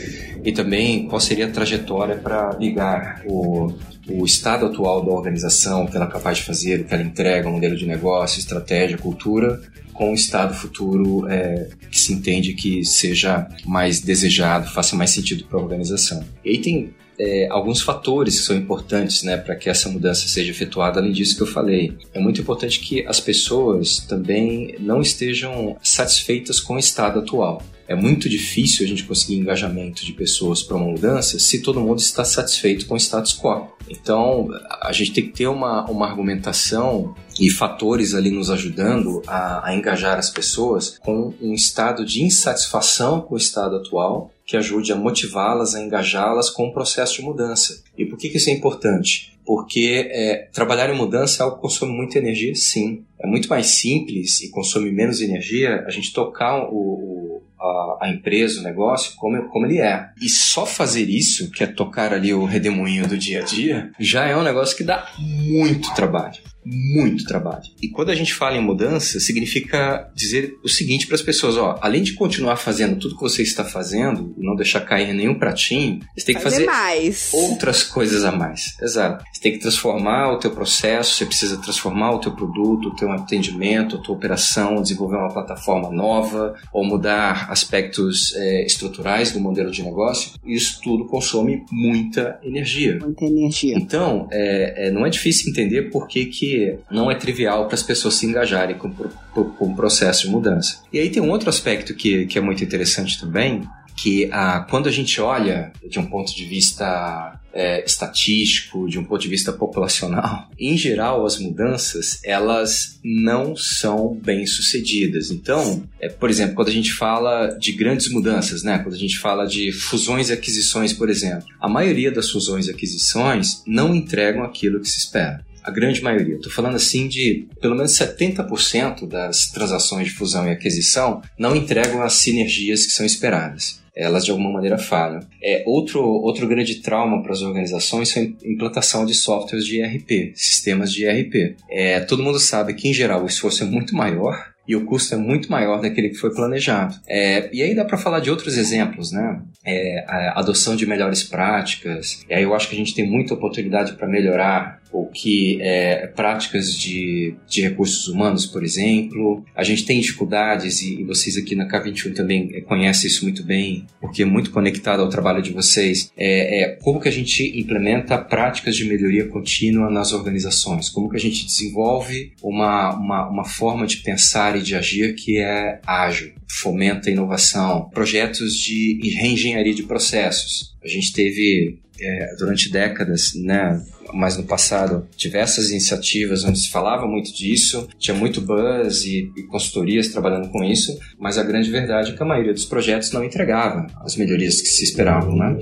e 0.43 0.51
também 0.51 1.07
qual 1.07 1.19
seria 1.19 1.47
a 1.47 1.51
trajetória 1.51 2.15
para 2.15 2.55
ligar 2.59 3.23
o, 3.25 3.73
o 4.09 4.25
estado 4.25 4.67
atual 4.67 5.03
da 5.03 5.11
organização, 5.11 5.83
o 5.83 5.87
que 5.89 5.95
ela 5.95 6.05
é 6.05 6.11
capaz 6.11 6.37
de 6.37 6.43
fazer, 6.43 6.81
o 6.81 6.83
que 6.85 6.93
ela 6.93 7.03
entrega, 7.03 7.49
o 7.49 7.51
modelo 7.51 7.75
de 7.75 7.85
negócio, 7.85 8.39
estratégia, 8.39 8.97
cultura, 8.97 9.61
com 9.93 10.11
o 10.11 10.13
estado 10.13 10.53
futuro 10.53 11.27
é, 11.27 11.69
que 11.89 11.97
se 11.97 12.13
entende 12.13 12.53
que 12.53 12.83
seja 12.83 13.47
mais 13.65 14.01
desejado, 14.01 14.69
faça 14.69 14.95
mais 14.95 15.09
sentido 15.11 15.45
para 15.45 15.57
a 15.57 15.63
organização. 15.63 16.23
E 16.43 16.49
aí 16.51 16.57
tem 16.59 16.93
é, 17.19 17.47
alguns 17.49 17.81
fatores 17.81 18.39
que 18.39 18.45
são 18.45 18.55
importantes 18.55 19.23
né, 19.23 19.37
para 19.37 19.55
que 19.55 19.69
essa 19.69 19.89
mudança 19.89 20.27
seja 20.27 20.51
efetuada, 20.51 20.99
além 20.99 21.11
disso 21.11 21.35
que 21.35 21.43
eu 21.43 21.47
falei. 21.47 21.97
É 22.13 22.19
muito 22.19 22.41
importante 22.41 22.79
que 22.79 23.05
as 23.05 23.19
pessoas 23.19 23.99
também 23.99 24.75
não 24.79 25.01
estejam 25.01 25.77
satisfeitas 25.81 26.59
com 26.59 26.75
o 26.75 26.79
estado 26.79 27.19
atual. 27.19 27.61
É 27.87 27.95
muito 27.95 28.27
difícil 28.27 28.83
a 28.83 28.89
gente 28.89 29.03
conseguir 29.03 29.35
engajamento 29.35 30.03
de 30.03 30.11
pessoas 30.11 30.63
para 30.63 30.75
uma 30.75 30.87
mudança 30.87 31.37
se 31.37 31.61
todo 31.61 31.79
mundo 31.79 31.99
está 31.99 32.25
satisfeito 32.25 32.87
com 32.87 32.95
o 32.95 32.97
status 32.97 33.37
quo. 33.39 33.67
Então, 33.87 34.49
a 34.81 34.91
gente 34.91 35.13
tem 35.13 35.25
que 35.25 35.33
ter 35.33 35.47
uma, 35.47 35.85
uma 35.85 36.07
argumentação 36.07 37.13
e 37.39 37.49
fatores 37.51 38.15
ali 38.15 38.31
nos 38.31 38.49
ajudando 38.49 39.21
a, 39.27 39.69
a 39.69 39.75
engajar 39.75 40.17
as 40.17 40.31
pessoas 40.31 40.97
com 40.99 41.31
um 41.39 41.53
estado 41.53 42.03
de 42.03 42.23
insatisfação 42.23 43.21
com 43.21 43.35
o 43.35 43.37
estado 43.37 43.75
atual 43.75 44.31
que 44.45 44.55
ajude 44.55 44.91
a 44.91 44.95
motivá-las, 44.95 45.75
a 45.75 45.81
engajá-las 45.81 46.49
com 46.49 46.67
o 46.67 46.73
processo 46.73 47.15
de 47.15 47.21
mudança. 47.23 47.83
E 47.97 48.05
por 48.05 48.17
que, 48.17 48.29
que 48.29 48.37
isso 48.37 48.49
é 48.49 48.53
importante? 48.53 49.37
Porque 49.45 50.07
é, 50.11 50.49
trabalhar 50.51 50.89
em 50.89 50.97
mudança 50.97 51.41
é 51.41 51.43
algo 51.43 51.57
que 51.57 51.61
consome 51.61 51.93
muita 51.93 52.17
energia, 52.17 52.53
sim. 52.55 53.03
É 53.19 53.27
muito 53.27 53.47
mais 53.49 53.67
simples 53.67 54.41
e 54.41 54.49
consome 54.49 54.91
menos 54.91 55.21
energia 55.21 55.83
a 55.87 55.89
gente 55.89 56.13
tocar 56.13 56.63
o, 56.71 56.75
o 56.75 57.41
a, 57.59 58.05
a, 58.05 58.09
empresa, 58.09 58.59
o 58.59 58.63
negócio, 58.63 59.13
como, 59.17 59.41
como 59.49 59.65
ele 59.65 59.79
é. 59.79 60.09
E 60.21 60.29
só 60.29 60.65
fazer 60.65 61.09
isso, 61.09 61.51
que 61.51 61.63
é 61.63 61.67
tocar 61.67 62.13
ali 62.13 62.33
o 62.33 62.45
redemoinho 62.45 63.07
do 63.07 63.17
dia 63.17 63.41
a 63.41 63.43
dia, 63.43 63.91
já 63.99 64.25
é 64.25 64.35
um 64.35 64.43
negócio 64.43 64.75
que 64.75 64.83
dá 64.83 65.09
muito 65.17 65.93
trabalho 65.95 66.39
muito 66.65 67.25
trabalho. 67.25 67.63
E 67.81 67.87
quando 67.87 68.09
a 68.09 68.15
gente 68.15 68.33
fala 68.33 68.57
em 68.57 68.61
mudança, 68.61 69.19
significa 69.19 70.09
dizer 70.15 70.57
o 70.63 70.69
seguinte 70.69 71.05
para 71.05 71.15
as 71.15 71.21
pessoas: 71.21 71.57
ó, 71.57 71.77
além 71.81 72.01
de 72.01 72.13
continuar 72.13 72.57
fazendo 72.57 72.99
tudo 72.99 73.15
que 73.15 73.21
você 73.21 73.43
está 73.43 73.63
fazendo 73.63 74.33
e 74.37 74.43
não 74.43 74.55
deixar 74.55 74.81
cair 74.81 75.13
nenhum 75.13 75.35
pratinho, 75.35 75.99
você 76.17 76.25
tem 76.25 76.35
que 76.35 76.41
fazer, 76.41 76.65
fazer 76.65 76.65
mais. 76.65 77.29
outras 77.33 77.83
coisas 77.83 78.23
a 78.23 78.31
mais. 78.31 78.75
Exato. 78.81 79.23
Você 79.31 79.41
tem 79.41 79.51
que 79.51 79.59
transformar 79.59 80.31
o 80.31 80.39
teu 80.39 80.51
processo, 80.51 81.15
você 81.15 81.25
precisa 81.25 81.57
transformar 81.57 82.11
o 82.11 82.19
teu 82.19 82.31
produto, 82.31 82.89
o 82.89 82.95
teu 82.95 83.11
atendimento, 83.11 83.97
a 83.97 83.99
tua 83.99 84.15
operação, 84.15 84.81
desenvolver 84.81 85.17
uma 85.17 85.31
plataforma 85.31 85.91
nova 85.91 86.55
ou 86.73 86.83
mudar 86.83 87.51
aspectos 87.51 88.33
é, 88.35 88.65
estruturais 88.65 89.31
do 89.31 89.39
modelo 89.39 89.69
de 89.71 89.83
negócio. 89.83 90.31
Isso 90.45 90.79
tudo 90.81 91.05
consome 91.05 91.63
muita 91.71 92.39
energia. 92.43 92.97
Muita 92.99 93.25
energia. 93.25 93.75
Então, 93.75 94.27
é, 94.31 94.87
é, 94.87 94.91
não 94.91 95.05
é 95.05 95.09
difícil 95.09 95.51
entender 95.51 95.89
por 95.89 96.07
que, 96.07 96.25
que 96.25 96.54
não 96.89 97.09
é 97.09 97.15
trivial 97.15 97.65
para 97.65 97.75
as 97.75 97.83
pessoas 97.83 98.15
se 98.15 98.25
engajarem 98.25 98.77
com, 98.77 98.91
com, 98.91 99.71
o 99.71 99.75
processo 99.75 100.23
de 100.23 100.29
mudança. 100.29 100.81
E 100.91 100.99
aí 100.99 101.09
tem 101.09 101.21
um 101.21 101.29
outro 101.29 101.49
aspecto 101.49 101.93
que, 101.93 102.25
que 102.25 102.37
é 102.37 102.41
muito 102.41 102.63
interessante 102.63 103.19
também, 103.19 103.67
que 103.95 104.29
ah, 104.31 104.65
quando 104.69 104.87
a 104.87 104.91
gente 104.91 105.19
olha 105.21 105.71
de 105.87 105.99
um 105.99 106.05
ponto 106.05 106.35
de 106.35 106.45
vista 106.45 107.39
é, 107.53 107.83
estatístico, 107.85 108.89
de 108.89 108.99
um 108.99 109.05
ponto 109.05 109.21
de 109.21 109.29
vista 109.29 109.53
populacional, 109.53 110.49
em 110.59 110.77
geral 110.77 111.25
as 111.25 111.39
mudanças 111.39 112.19
elas 112.23 112.99
não 113.03 113.55
são 113.55 114.13
bem 114.13 114.45
sucedidas. 114.45 115.31
Então, 115.31 115.87
é, 115.99 116.09
por 116.09 116.29
exemplo, 116.29 116.55
quando 116.55 116.67
a 116.67 116.73
gente 116.73 116.91
fala 116.91 117.47
de 117.57 117.71
grandes 117.71 118.11
mudanças, 118.11 118.61
né, 118.61 118.79
quando 118.79 118.95
a 118.95 118.99
gente 118.99 119.17
fala 119.17 119.45
de 119.45 119.71
fusões 119.71 120.29
e 120.29 120.33
aquisições, 120.33 120.91
por 120.91 121.09
exemplo, 121.09 121.45
a 121.59 121.69
maioria 121.69 122.11
das 122.11 122.29
fusões 122.29 122.67
e 122.67 122.71
aquisições 122.71 123.63
não 123.65 123.95
entregam 123.95 124.43
aquilo 124.43 124.81
que 124.81 124.89
se 124.89 124.99
espera 124.99 125.44
a 125.65 125.71
grande 125.71 126.01
maioria. 126.01 126.35
Estou 126.35 126.51
falando 126.51 126.75
assim 126.75 127.07
de 127.07 127.47
pelo 127.59 127.75
menos 127.75 127.91
70% 127.91 129.07
das 129.07 129.47
transações 129.47 130.07
de 130.07 130.13
fusão 130.13 130.47
e 130.47 130.51
aquisição 130.51 131.21
não 131.37 131.55
entregam 131.55 132.01
as 132.01 132.13
sinergias 132.13 132.85
que 132.85 132.91
são 132.91 133.05
esperadas 133.05 133.83
elas 133.95 134.25
de 134.25 134.31
alguma 134.31 134.51
maneira 134.51 134.77
falham. 134.77 135.21
É, 135.41 135.63
outro, 135.65 136.01
outro 136.03 136.45
grande 136.47 136.81
trauma 136.81 137.23
para 137.23 137.31
as 137.31 137.41
organizações 137.41 138.15
é 138.17 138.19
a 138.19 138.23
implantação 138.43 139.05
de 139.05 139.13
softwares 139.13 139.65
de 139.65 139.79
ERP, 139.79 140.33
sistemas 140.35 140.91
de 140.91 141.05
ERP. 141.05 141.55
É, 141.69 142.01
todo 142.01 142.21
mundo 142.21 142.37
sabe 142.37 142.73
que, 142.73 142.89
em 142.89 142.93
geral, 142.93 143.23
o 143.23 143.27
esforço 143.27 143.63
é 143.63 143.65
muito 143.65 143.95
maior 143.95 144.53
e 144.67 144.75
o 144.75 144.85
custo 144.85 145.13
é 145.13 145.17
muito 145.17 145.49
maior 145.51 145.79
daquele 145.79 146.09
que 146.09 146.15
foi 146.15 146.33
planejado. 146.33 146.95
É, 147.07 147.49
e 147.53 147.61
aí 147.61 147.75
dá 147.75 147.85
para 147.85 147.97
falar 147.97 148.19
de 148.19 148.29
outros 148.29 148.57
exemplos, 148.57 149.11
né? 149.11 149.41
É, 149.63 150.03
a 150.07 150.39
adoção 150.39 150.75
de 150.75 150.85
melhores 150.85 151.23
práticas. 151.23 152.23
E 152.29 152.33
aí 152.33 152.43
eu 152.43 152.53
acho 152.53 152.67
que 152.67 152.75
a 152.75 152.77
gente 152.77 152.95
tem 152.95 153.07
muita 153.07 153.33
oportunidade 153.33 153.93
para 153.93 154.07
melhorar 154.07 154.81
o 154.95 155.07
que 155.07 155.59
é 155.61 156.07
práticas 156.07 156.73
de, 156.73 157.35
de 157.47 157.61
recursos 157.61 158.07
humanos, 158.07 158.45
por 158.45 158.63
exemplo. 158.63 159.43
A 159.53 159.63
gente 159.63 159.85
tem 159.85 159.99
dificuldades 159.99 160.81
e, 160.81 161.03
vocês 161.03 161.37
aqui 161.37 161.53
na 161.53 161.67
K21 161.67 162.15
também 162.15 162.61
conhecem 162.63 163.09
isso 163.09 163.23
muito 163.23 163.43
bem, 163.43 163.85
porque 163.99 164.23
é 164.23 164.25
muito 164.25 164.51
conectado 164.51 165.01
ao 165.01 165.09
trabalho 165.09 165.41
de 165.41 165.51
vocês. 165.51 166.11
É, 166.17 166.61
é 166.61 166.67
como 166.81 167.01
que 167.01 167.09
a 167.09 167.11
gente 167.11 167.59
implementa 167.59 168.17
práticas 168.17 168.75
de 168.75 168.85
melhoria 168.85 169.27
contínua 169.27 169.89
nas 169.89 170.13
organizações? 170.13 170.89
Como 170.89 171.09
que 171.09 171.17
a 171.17 171.19
gente 171.19 171.45
desenvolve 171.45 172.31
uma, 172.41 172.95
uma, 172.95 173.29
uma 173.29 173.45
forma 173.45 173.85
de 173.85 173.97
pensar 173.97 174.57
e 174.57 174.61
de 174.61 174.75
agir 174.75 175.13
que 175.15 175.37
é 175.37 175.81
ágil, 175.85 176.31
fomenta 176.49 177.09
a 177.09 177.11
inovação, 177.11 177.89
projetos 177.93 178.55
de 178.55 178.99
reengenharia 179.17 179.73
de 179.73 179.83
processos. 179.83 180.75
A 180.83 180.87
gente 180.87 181.11
teve 181.11 181.79
é, 181.99 182.35
durante 182.37 182.71
décadas, 182.71 183.33
né, 183.35 183.81
mas 184.13 184.37
no 184.37 184.43
passado, 184.43 185.07
diversas 185.17 185.69
iniciativas 185.69 186.43
onde 186.43 186.59
se 186.59 186.69
falava 186.69 187.07
muito 187.07 187.33
disso, 187.33 187.87
tinha 187.97 188.15
muito 188.15 188.41
buzz 188.41 189.03
e, 189.03 189.31
e 189.35 189.43
consultorias 189.43 190.09
trabalhando 190.09 190.49
com 190.49 190.63
isso, 190.63 190.97
mas 191.19 191.37
a 191.37 191.43
grande 191.43 191.69
verdade 191.69 192.11
é 192.11 192.15
que 192.15 192.21
a 192.21 192.25
maioria 192.25 192.53
dos 192.53 192.65
projetos 192.65 193.11
não 193.11 193.23
entregava 193.23 193.87
as 194.01 194.15
melhorias 194.15 194.61
que 194.61 194.67
se 194.67 194.83
esperavam, 194.83 195.35
né? 195.35 195.57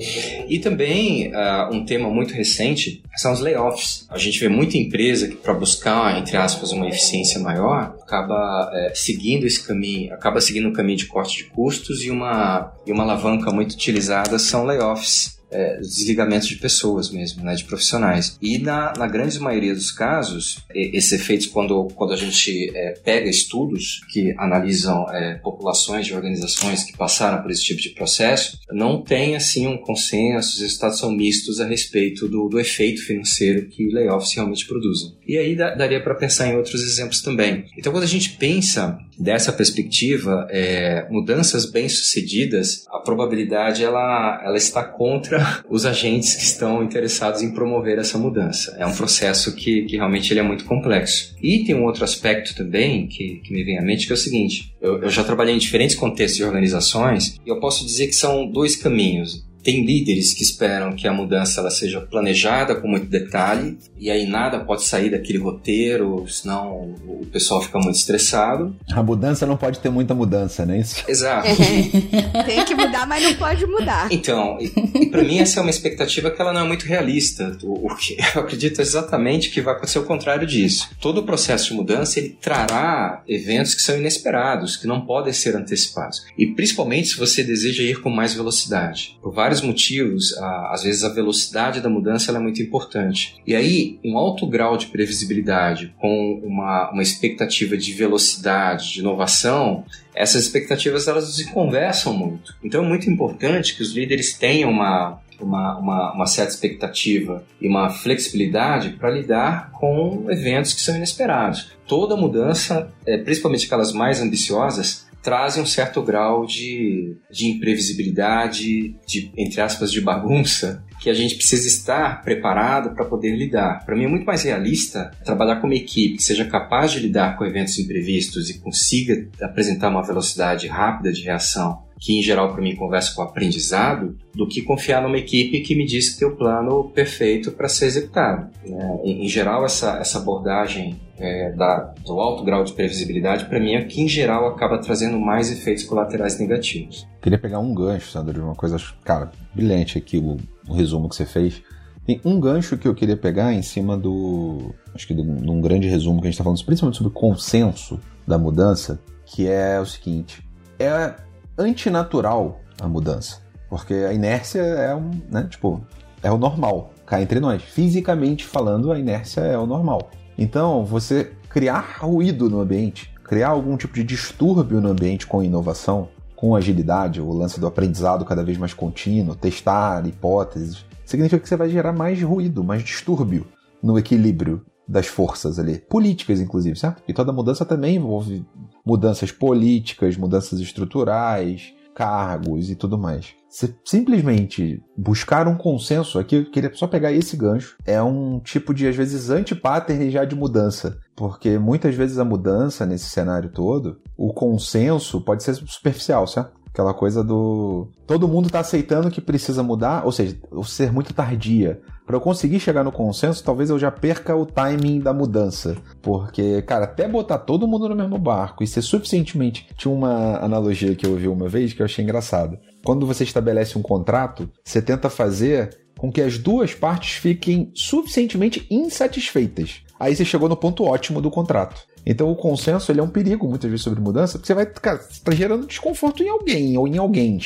E 0.47 0.59
também 0.59 1.29
uh, 1.29 1.73
um 1.73 1.85
tema 1.85 2.09
muito 2.09 2.33
recente 2.33 3.01
são 3.15 3.31
os 3.31 3.39
layoffs. 3.39 4.05
A 4.09 4.17
gente 4.17 4.39
vê 4.39 4.49
muita 4.49 4.77
empresa 4.77 5.27
que 5.27 5.35
para 5.35 5.53
buscar, 5.53 6.19
entre 6.19 6.37
aspas, 6.37 6.71
uma 6.71 6.87
eficiência 6.87 7.39
maior, 7.39 7.95
acaba 8.01 8.71
é, 8.73 8.91
seguindo 8.95 9.45
esse 9.45 9.65
caminho, 9.65 10.13
acaba 10.13 10.41
seguindo 10.41 10.67
um 10.67 10.73
caminho 10.73 10.97
de 10.97 11.05
corte 11.05 11.37
de 11.37 11.43
custos 11.45 12.03
e 12.03 12.09
uma, 12.09 12.73
e 12.85 12.91
uma 12.91 13.03
alavanca 13.03 13.51
muito 13.51 13.73
utilizada 13.73 14.37
são 14.37 14.65
layoffs 14.65 15.42
é, 15.53 15.77
desligamentos 15.77 16.47
de 16.47 16.55
pessoas 16.55 17.09
mesmo, 17.09 17.43
né, 17.43 17.55
de 17.55 17.63
profissionais. 17.63 18.37
E 18.41 18.57
na, 18.57 18.93
na 18.97 19.07
grande 19.07 19.39
maioria 19.39 19.73
dos 19.73 19.91
casos, 19.91 20.57
esses 20.73 21.13
efeitos, 21.13 21.47
quando, 21.47 21.87
quando 21.95 22.13
a 22.13 22.17
gente 22.17 22.71
é, 22.75 22.91
pega 23.03 23.29
estudos 23.29 24.01
que 24.11 24.33
analisam 24.37 25.05
é, 25.11 25.35
populações 25.35 26.05
de 26.05 26.13
organizações 26.13 26.83
que 26.83 26.97
passaram 26.97 27.41
por 27.41 27.51
esse 27.51 27.63
tipo 27.63 27.81
de 27.81 27.89
processo, 27.89 28.59
não 28.71 29.01
tem 29.01 29.35
assim 29.35 29.67
um 29.67 29.77
consenso, 29.77 30.55
os 30.55 30.61
resultados 30.61 30.99
são 30.99 31.11
mistos 31.11 31.59
a 31.59 31.67
respeito 31.67 32.27
do, 32.27 32.49
do 32.49 32.59
efeito 32.59 33.01
financeiro 33.01 33.67
que 33.67 33.87
layoffs 33.87 34.33
realmente 34.33 34.65
produzem. 34.65 35.13
E 35.27 35.37
aí 35.37 35.55
dá, 35.55 35.75
daria 35.75 36.01
para 36.01 36.15
pensar 36.15 36.47
em 36.47 36.55
outros 36.55 36.81
exemplos 36.81 37.21
também. 37.21 37.65
Então, 37.77 37.91
quando 37.91 38.03
a 38.03 38.07
gente 38.07 38.31
pensa 38.31 38.97
dessa 39.17 39.51
perspectiva, 39.51 40.47
é, 40.49 41.07
mudanças 41.09 41.65
bem-sucedidas, 41.65 42.85
a 42.89 42.99
probabilidade 42.99 43.83
ela, 43.83 44.41
ela 44.43 44.57
está 44.57 44.83
contra 44.83 45.42
os 45.69 45.85
agentes 45.85 46.35
que 46.35 46.43
estão 46.43 46.83
interessados 46.83 47.41
em 47.41 47.53
promover 47.53 47.97
essa 47.97 48.17
mudança. 48.17 48.75
É 48.79 48.85
um 48.85 48.93
processo 48.93 49.55
que, 49.55 49.83
que 49.83 49.97
realmente 49.97 50.31
ele 50.31 50.39
é 50.39 50.43
muito 50.43 50.65
complexo. 50.65 51.35
E 51.41 51.63
tem 51.63 51.75
um 51.75 51.83
outro 51.83 52.03
aspecto 52.03 52.55
também 52.55 53.07
que, 53.07 53.41
que 53.43 53.53
me 53.53 53.63
vem 53.63 53.77
à 53.77 53.81
mente, 53.81 54.05
que 54.05 54.13
é 54.13 54.15
o 54.15 54.17
seguinte, 54.17 54.73
eu, 54.81 55.01
eu 55.01 55.09
já 55.09 55.23
trabalhei 55.23 55.55
em 55.55 55.59
diferentes 55.59 55.95
contextos 55.95 56.37
de 56.37 56.43
organizações 56.43 57.39
e 57.45 57.49
eu 57.49 57.59
posso 57.59 57.85
dizer 57.85 58.07
que 58.07 58.15
são 58.15 58.45
dois 58.45 58.75
caminhos 58.75 59.45
tem 59.63 59.85
líderes 59.85 60.33
que 60.33 60.43
esperam 60.43 60.93
que 60.93 61.07
a 61.07 61.13
mudança 61.13 61.61
ela 61.61 61.71
seja 61.71 62.01
planejada 62.01 62.75
com 62.75 62.87
muito 62.87 63.07
detalhe 63.07 63.77
e 63.97 64.11
aí 64.11 64.25
nada 64.25 64.59
pode 64.59 64.83
sair 64.83 65.09
daquele 65.09 65.37
roteiro, 65.39 66.25
senão 66.27 66.93
o 67.07 67.25
pessoal 67.31 67.61
fica 67.61 67.79
muito 67.79 67.95
estressado. 67.95 68.75
A 68.91 69.01
mudança 69.01 69.45
não 69.45 69.55
pode 69.55 69.79
ter 69.79 69.89
muita 69.89 70.13
mudança, 70.13 70.65
né? 70.65 70.79
Isso? 70.79 71.03
Exato. 71.07 71.47
tem 72.45 72.65
que 72.65 72.75
mudar, 72.75 73.07
mas 73.07 73.23
não 73.23 73.33
pode 73.35 73.65
mudar. 73.65 74.07
Então, 74.11 74.57
e, 74.59 74.71
e 75.03 75.05
para 75.07 75.23
mim 75.23 75.39
essa 75.39 75.59
é 75.59 75.61
uma 75.61 75.69
expectativa 75.69 76.29
que 76.29 76.41
ela 76.41 76.51
não 76.51 76.61
é 76.61 76.67
muito 76.67 76.85
realista. 76.85 77.57
O, 77.63 77.87
o 77.91 77.95
que 77.95 78.17
eu 78.35 78.41
acredito 78.41 78.81
exatamente 78.81 79.49
que 79.49 79.61
vai 79.61 79.73
acontecer 79.73 79.99
o 79.99 80.03
contrário 80.03 80.45
disso. 80.45 80.89
Todo 80.99 81.19
o 81.19 81.23
processo 81.23 81.69
de 81.69 81.73
mudança 81.73 82.19
ele 82.19 82.37
trará 82.41 83.23
eventos 83.27 83.73
que 83.73 83.81
são 83.81 83.97
inesperados, 83.97 84.75
que 84.75 84.87
não 84.87 85.05
podem 85.05 85.31
ser 85.31 85.55
antecipados. 85.55 86.25
E 86.37 86.47
principalmente 86.47 87.09
se 87.09 87.17
você 87.17 87.43
deseja 87.43 87.83
ir 87.83 88.01
com 88.01 88.09
mais 88.09 88.33
velocidade. 88.33 89.17
Por 89.21 89.33
vários 89.33 89.52
vários 89.53 89.61
motivos, 89.61 90.35
às 90.37 90.83
vezes 90.83 91.03
a 91.03 91.09
velocidade 91.09 91.79
da 91.79 91.89
mudança 91.89 92.31
é 92.31 92.39
muito 92.39 92.61
importante. 92.61 93.35
E 93.45 93.55
aí, 93.55 93.99
um 94.03 94.17
alto 94.17 94.47
grau 94.47 94.75
de 94.77 94.87
previsibilidade 94.87 95.93
com 95.99 96.41
uma, 96.43 96.91
uma 96.91 97.03
expectativa 97.03 97.77
de 97.77 97.93
velocidade, 97.93 98.93
de 98.93 98.99
inovação, 98.99 99.85
essas 100.15 100.43
expectativas 100.43 101.07
elas 101.07 101.35
se 101.35 101.51
conversam 101.51 102.13
muito. 102.13 102.55
Então 102.63 102.83
é 102.83 102.87
muito 102.87 103.09
importante 103.09 103.75
que 103.75 103.83
os 103.83 103.93
líderes 103.93 104.33
tenham 104.37 104.71
uma, 104.71 105.19
uma, 105.39 105.77
uma, 105.77 106.13
uma, 106.13 106.25
certa 106.25 106.53
expectativa 106.53 107.43
e 107.61 107.67
uma 107.67 107.89
flexibilidade 107.89 108.91
para 108.91 109.11
lidar 109.11 109.71
com 109.71 110.25
eventos 110.29 110.73
que 110.73 110.81
são 110.81 110.95
inesperados. 110.95 111.71
Toda 111.87 112.15
mudança, 112.15 112.91
é, 113.05 113.17
principalmente 113.17 113.65
aquelas 113.65 113.93
mais 113.93 114.21
ambiciosas, 114.21 115.05
trazem 115.23 115.63
um 115.63 115.65
certo 115.65 116.01
grau 116.03 116.45
de, 116.45 117.15
de 117.31 117.47
imprevisibilidade, 117.47 118.95
de, 119.07 119.31
entre 119.37 119.61
aspas, 119.61 119.91
de 119.91 120.01
bagunça, 120.01 120.83
que 120.99 121.09
a 121.09 121.13
gente 121.13 121.35
precisa 121.35 121.67
estar 121.67 122.21
preparado 122.21 122.93
para 122.93 123.05
poder 123.05 123.35
lidar. 123.35 123.85
Para 123.85 123.95
mim 123.95 124.03
é 124.03 124.07
muito 124.07 124.25
mais 124.25 124.43
realista 124.43 125.11
trabalhar 125.23 125.57
com 125.57 125.67
uma 125.67 125.75
equipe 125.75 126.17
que 126.17 126.23
seja 126.23 126.45
capaz 126.45 126.91
de 126.91 126.99
lidar 126.99 127.37
com 127.37 127.45
eventos 127.45 127.79
imprevistos 127.79 128.49
e 128.49 128.59
consiga 128.59 129.27
apresentar 129.41 129.89
uma 129.89 130.05
velocidade 130.05 130.67
rápida 130.67 131.11
de 131.11 131.23
reação 131.23 131.83
que 132.03 132.19
em 132.19 132.21
geral 132.21 132.51
para 132.51 132.61
mim 132.61 132.75
conversa 132.75 133.15
com 133.15 133.21
aprendizado, 133.21 134.17
do 134.35 134.45
que 134.45 134.61
confiar 134.61 135.01
numa 135.01 135.17
equipe 135.17 135.61
que 135.61 135.73
me 135.73 135.85
diz 135.85 136.09
que 136.09 136.19
tem 136.19 136.27
o 136.27 136.35
plano 136.35 136.89
perfeito 136.89 137.53
para 137.53 137.69
ser 137.69 137.85
executado. 137.85 138.49
Né? 138.67 138.99
Em, 139.05 139.23
em, 139.23 139.29
geral, 139.29 139.63
essa, 139.63 139.97
essa 139.99 140.17
abordagem 140.17 140.99
é, 141.17 141.53
da, 141.53 141.93
do 142.05 142.19
alto 142.19 142.43
grau 142.43 142.61
de 142.65 142.73
previsibilidade, 142.73 143.45
para 143.45 143.57
mim, 143.57 143.75
é 143.75 143.85
que 143.85 144.01
em 144.01 144.07
geral 144.09 144.47
acaba 144.47 144.79
trazendo 144.79 145.17
mais 145.17 145.49
efeitos 145.49 145.85
colaterais 145.85 146.37
negativos. 146.37 147.07
Queria 147.21 147.39
pegar 147.39 147.59
um 147.59 147.73
gancho, 147.73 148.11
Sandro, 148.11 148.33
de 148.33 148.41
uma 148.41 148.55
coisa, 148.55 148.75
cara, 149.05 149.31
brilhante 149.55 149.97
aqui 149.97 150.17
o, 150.17 150.35
o 150.67 150.73
resumo 150.73 151.07
que 151.07 151.15
você 151.15 151.25
fez. 151.25 151.61
Tem 152.05 152.19
um 152.25 152.37
gancho 152.37 152.77
que 152.77 152.85
eu 152.85 152.93
queria 152.93 153.15
pegar 153.15 153.53
em 153.53 153.61
cima 153.61 153.97
do. 153.97 154.75
Acho 154.93 155.07
que 155.07 155.13
de 155.13 155.21
um 155.21 155.61
grande 155.61 155.87
resumo 155.87 156.19
que 156.19 156.27
a 156.27 156.29
gente 156.29 156.33
está 156.33 156.43
falando, 156.43 156.61
principalmente 156.65 156.97
sobre 156.97 157.11
o 157.11 157.15
consenso 157.15 157.97
da 158.27 158.37
mudança, 158.37 158.99
que 159.25 159.47
é 159.47 159.79
o 159.79 159.85
seguinte: 159.85 160.45
é 160.77 161.15
antinatural 161.57 162.59
a 162.81 162.87
mudança. 162.87 163.41
Porque 163.69 163.93
a 163.93 164.13
inércia 164.13 164.61
é 164.61 164.95
um, 164.95 165.09
né, 165.29 165.47
tipo, 165.49 165.81
é 166.21 166.31
o 166.31 166.37
normal, 166.37 166.93
cá 167.05 167.21
entre 167.21 167.39
nós. 167.39 167.63
Fisicamente 167.63 168.45
falando, 168.45 168.91
a 168.91 168.99
inércia 168.99 169.41
é 169.41 169.57
o 169.57 169.65
normal. 169.65 170.11
Então, 170.37 170.85
você 170.85 171.31
criar 171.49 171.99
ruído 171.99 172.49
no 172.49 172.59
ambiente, 172.59 173.13
criar 173.23 173.49
algum 173.49 173.77
tipo 173.77 173.93
de 173.93 174.03
distúrbio 174.03 174.81
no 174.81 174.89
ambiente 174.89 175.27
com 175.27 175.43
inovação, 175.43 176.09
com 176.35 176.55
agilidade, 176.55 177.21
o 177.21 177.31
lance 177.31 177.59
do 177.59 177.67
aprendizado 177.67 178.25
cada 178.25 178.43
vez 178.43 178.57
mais 178.57 178.73
contínuo, 178.73 179.35
testar 179.35 180.05
hipóteses, 180.05 180.85
significa 181.05 181.41
que 181.41 181.47
você 181.47 181.55
vai 181.55 181.69
gerar 181.69 181.93
mais 181.93 182.21
ruído, 182.21 182.63
mais 182.63 182.83
distúrbio 182.83 183.45
no 183.81 183.97
equilíbrio 183.97 184.65
das 184.87 185.07
forças 185.07 185.57
ali, 185.57 185.77
políticas 185.77 186.41
inclusive, 186.41 186.77
certo? 186.77 187.01
E 187.07 187.13
toda 187.13 187.31
mudança 187.31 187.65
também 187.65 187.95
envolve 187.95 188.45
mudanças 188.85 189.31
políticas, 189.31 190.17
mudanças 190.17 190.59
estruturais, 190.59 191.73
cargos 191.93 192.69
e 192.69 192.75
tudo 192.75 192.97
mais. 192.97 193.33
Se 193.49 193.75
simplesmente 193.85 194.81
buscar 194.97 195.47
um 195.47 195.55
consenso, 195.55 196.17
aqui 196.17 196.43
queria 196.45 196.73
só 196.73 196.87
pegar 196.87 197.11
esse 197.11 197.37
gancho, 197.37 197.77
é 197.85 198.01
um 198.01 198.39
tipo 198.39 198.73
de, 198.73 198.87
às 198.87 198.95
vezes, 198.95 199.29
anti-pattern 199.29 200.09
já 200.09 200.25
de 200.25 200.35
mudança. 200.35 200.97
Porque 201.15 201.59
muitas 201.59 201.93
vezes 201.93 202.17
a 202.17 202.25
mudança 202.25 202.85
nesse 202.85 203.09
cenário 203.09 203.51
todo, 203.51 204.01
o 204.17 204.33
consenso 204.33 205.21
pode 205.21 205.43
ser 205.43 205.53
superficial, 205.53 206.25
certo? 206.25 206.62
Aquela 206.73 206.91
coisa 206.91 207.23
do. 207.23 207.87
Todo 208.07 208.27
mundo 208.27 208.47
está 208.47 208.59
aceitando 208.59 209.11
que 209.11 209.21
precisa 209.21 209.61
mudar, 209.61 210.03
ou 210.05 210.11
seja, 210.11 210.35
ser 210.65 210.91
muito 210.91 211.13
tardia. 211.13 211.79
Para 212.03 212.15
eu 212.15 212.19
conseguir 212.19 212.59
chegar 212.59 212.83
no 212.83 212.91
consenso, 212.91 213.43
talvez 213.43 213.69
eu 213.69 213.77
já 213.77 213.91
perca 213.91 214.35
o 214.35 214.43
timing 214.43 214.99
da 214.99 215.13
mudança. 215.13 215.77
Porque, 216.01 216.63
cara, 216.63 216.85
até 216.85 217.07
botar 217.07 217.37
todo 217.37 217.67
mundo 217.67 217.87
no 217.87 217.95
mesmo 217.95 218.17
barco 218.17 218.63
e 218.63 218.67
ser 218.67 218.81
suficientemente. 218.81 219.67
Tinha 219.77 219.93
uma 219.93 220.37
analogia 220.39 220.95
que 220.95 221.05
eu 221.05 221.11
ouvi 221.11 221.27
uma 221.27 221.47
vez 221.47 221.73
que 221.73 221.81
eu 221.81 221.85
achei 221.85 222.03
engraçado. 222.03 222.57
Quando 222.83 223.05
você 223.05 223.23
estabelece 223.23 223.77
um 223.77 223.81
contrato, 223.83 224.49
você 224.65 224.81
tenta 224.81 225.11
fazer 225.11 225.77
com 225.97 226.11
que 226.11 226.21
as 226.21 226.39
duas 226.39 226.73
partes 226.73 227.13
fiquem 227.13 227.71
suficientemente 227.75 228.65
insatisfeitas. 228.69 229.83
Aí 229.99 230.15
você 230.15 230.25
chegou 230.25 230.49
no 230.49 230.57
ponto 230.57 230.83
ótimo 230.83 231.21
do 231.21 231.29
contrato. 231.29 231.85
Então 232.05 232.31
o 232.31 232.35
consenso 232.35 232.91
ele 232.91 232.99
é 232.99 233.03
um 233.03 233.09
perigo 233.09 233.47
muitas 233.47 233.69
vezes 233.69 233.83
sobre 233.83 234.01
mudança, 234.01 234.37
porque 234.37 234.47
você 234.47 234.53
vai 234.53 234.65
cara, 234.65 234.99
tá 235.23 235.31
gerando 235.33 235.67
desconforto 235.67 236.23
em 236.23 236.29
alguém 236.29 236.77
ou 236.77 236.87
em 236.87 236.97
alguém. 236.97 237.39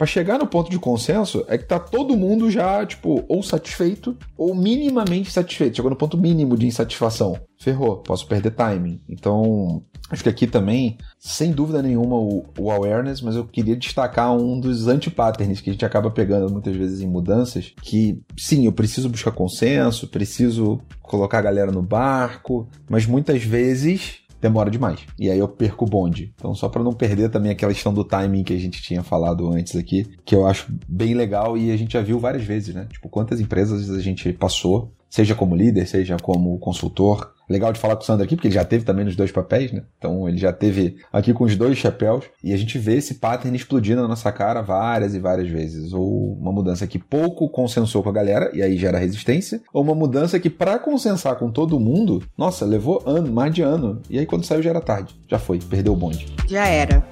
Para 0.00 0.06
chegar 0.06 0.38
no 0.38 0.46
ponto 0.46 0.70
de 0.70 0.78
consenso 0.78 1.44
é 1.46 1.58
que 1.58 1.64
tá 1.66 1.78
todo 1.78 2.16
mundo 2.16 2.50
já, 2.50 2.86
tipo, 2.86 3.22
ou 3.28 3.42
satisfeito 3.42 4.16
ou 4.34 4.54
minimamente 4.54 5.30
satisfeito. 5.30 5.76
Chegou 5.76 5.90
no 5.90 5.96
ponto 5.96 6.16
mínimo 6.16 6.56
de 6.56 6.66
insatisfação. 6.66 7.38
Ferrou, 7.58 7.98
posso 7.98 8.26
perder 8.26 8.52
timing. 8.52 8.98
Então, 9.06 9.82
acho 10.10 10.22
que 10.22 10.28
aqui 10.28 10.46
também, 10.46 10.98
sem 11.18 11.52
dúvida 11.52 11.80
nenhuma, 11.80 12.16
o, 12.16 12.44
o 12.58 12.70
awareness, 12.70 13.20
mas 13.20 13.36
eu 13.36 13.44
queria 13.44 13.76
destacar 13.76 14.34
um 14.34 14.58
dos 14.58 14.88
anti-patterns 14.88 15.60
que 15.60 15.70
a 15.70 15.72
gente 15.72 15.84
acaba 15.84 16.10
pegando 16.10 16.52
muitas 16.52 16.76
vezes 16.76 17.00
em 17.00 17.06
mudanças, 17.06 17.72
que 17.80 18.20
sim, 18.36 18.66
eu 18.66 18.72
preciso 18.72 19.08
buscar 19.08 19.30
consenso, 19.30 20.08
preciso 20.08 20.80
colocar 21.00 21.38
a 21.38 21.42
galera 21.42 21.70
no 21.70 21.82
barco, 21.82 22.68
mas 22.88 23.06
muitas 23.06 23.42
vezes 23.42 24.20
demora 24.40 24.70
demais. 24.70 25.00
E 25.18 25.30
aí 25.30 25.38
eu 25.38 25.46
perco 25.46 25.84
o 25.84 25.88
bonde. 25.88 26.32
Então, 26.34 26.54
só 26.54 26.68
para 26.68 26.82
não 26.82 26.92
perder 26.92 27.28
também 27.28 27.52
aquela 27.52 27.72
questão 27.72 27.92
do 27.92 28.02
timing 28.02 28.42
que 28.42 28.54
a 28.54 28.58
gente 28.58 28.82
tinha 28.82 29.02
falado 29.02 29.48
antes 29.52 29.76
aqui, 29.76 30.06
que 30.24 30.34
eu 30.34 30.46
acho 30.46 30.72
bem 30.88 31.14
legal 31.14 31.58
e 31.58 31.70
a 31.70 31.76
gente 31.76 31.92
já 31.92 32.00
viu 32.00 32.18
várias 32.18 32.44
vezes, 32.44 32.74
né? 32.74 32.86
Tipo, 32.90 33.08
quantas 33.08 33.40
empresas 33.40 33.90
a 33.90 34.00
gente 34.00 34.32
passou, 34.32 34.92
seja 35.10 35.34
como 35.34 35.54
líder, 35.54 35.86
seja 35.86 36.16
como 36.16 36.58
consultor, 36.58 37.34
Legal 37.50 37.72
de 37.72 37.80
falar 37.80 37.96
com 37.96 38.02
o 38.02 38.06
Sandro 38.06 38.22
aqui, 38.22 38.36
porque 38.36 38.46
ele 38.46 38.54
já 38.54 38.64
teve 38.64 38.84
também 38.84 39.04
nos 39.04 39.16
dois 39.16 39.32
papéis, 39.32 39.72
né? 39.72 39.82
Então 39.98 40.28
ele 40.28 40.38
já 40.38 40.52
teve 40.52 40.98
aqui 41.12 41.34
com 41.34 41.42
os 41.42 41.56
dois 41.56 41.76
chapéus. 41.76 42.26
E 42.44 42.54
a 42.54 42.56
gente 42.56 42.78
vê 42.78 42.94
esse 42.94 43.14
pattern 43.14 43.56
explodindo 43.56 44.00
na 44.00 44.06
nossa 44.06 44.30
cara 44.30 44.62
várias 44.62 45.16
e 45.16 45.18
várias 45.18 45.48
vezes. 45.48 45.92
Ou 45.92 46.34
uma 46.34 46.52
mudança 46.52 46.86
que 46.86 46.96
pouco 46.96 47.48
consensou 47.48 48.04
com 48.04 48.08
a 48.08 48.12
galera, 48.12 48.52
e 48.54 48.62
aí 48.62 48.76
gera 48.76 48.98
resistência. 48.98 49.60
Ou 49.74 49.82
uma 49.82 49.96
mudança 49.96 50.38
que, 50.38 50.48
para 50.48 50.78
consensar 50.78 51.34
com 51.34 51.50
todo 51.50 51.80
mundo, 51.80 52.22
nossa, 52.38 52.64
levou 52.64 53.02
ano, 53.04 53.32
mais 53.32 53.52
de 53.52 53.62
ano. 53.62 54.00
E 54.08 54.16
aí 54.16 54.26
quando 54.26 54.44
saiu 54.44 54.62
já 54.62 54.70
era 54.70 54.80
tarde. 54.80 55.16
Já 55.28 55.40
foi, 55.40 55.58
perdeu 55.58 55.92
o 55.92 55.96
bonde. 55.96 56.32
Já 56.46 56.68
era. 56.68 57.04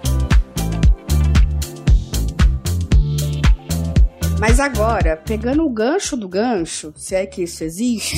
Mas 4.39 4.61
agora, 4.61 5.17
pegando 5.17 5.65
o 5.65 5.71
gancho 5.71 6.17
do 6.17 6.29
gancho, 6.29 6.93
se 6.97 7.15
é 7.17 7.27
que 7.27 7.43
isso 7.43 7.65
existe, 7.65 8.17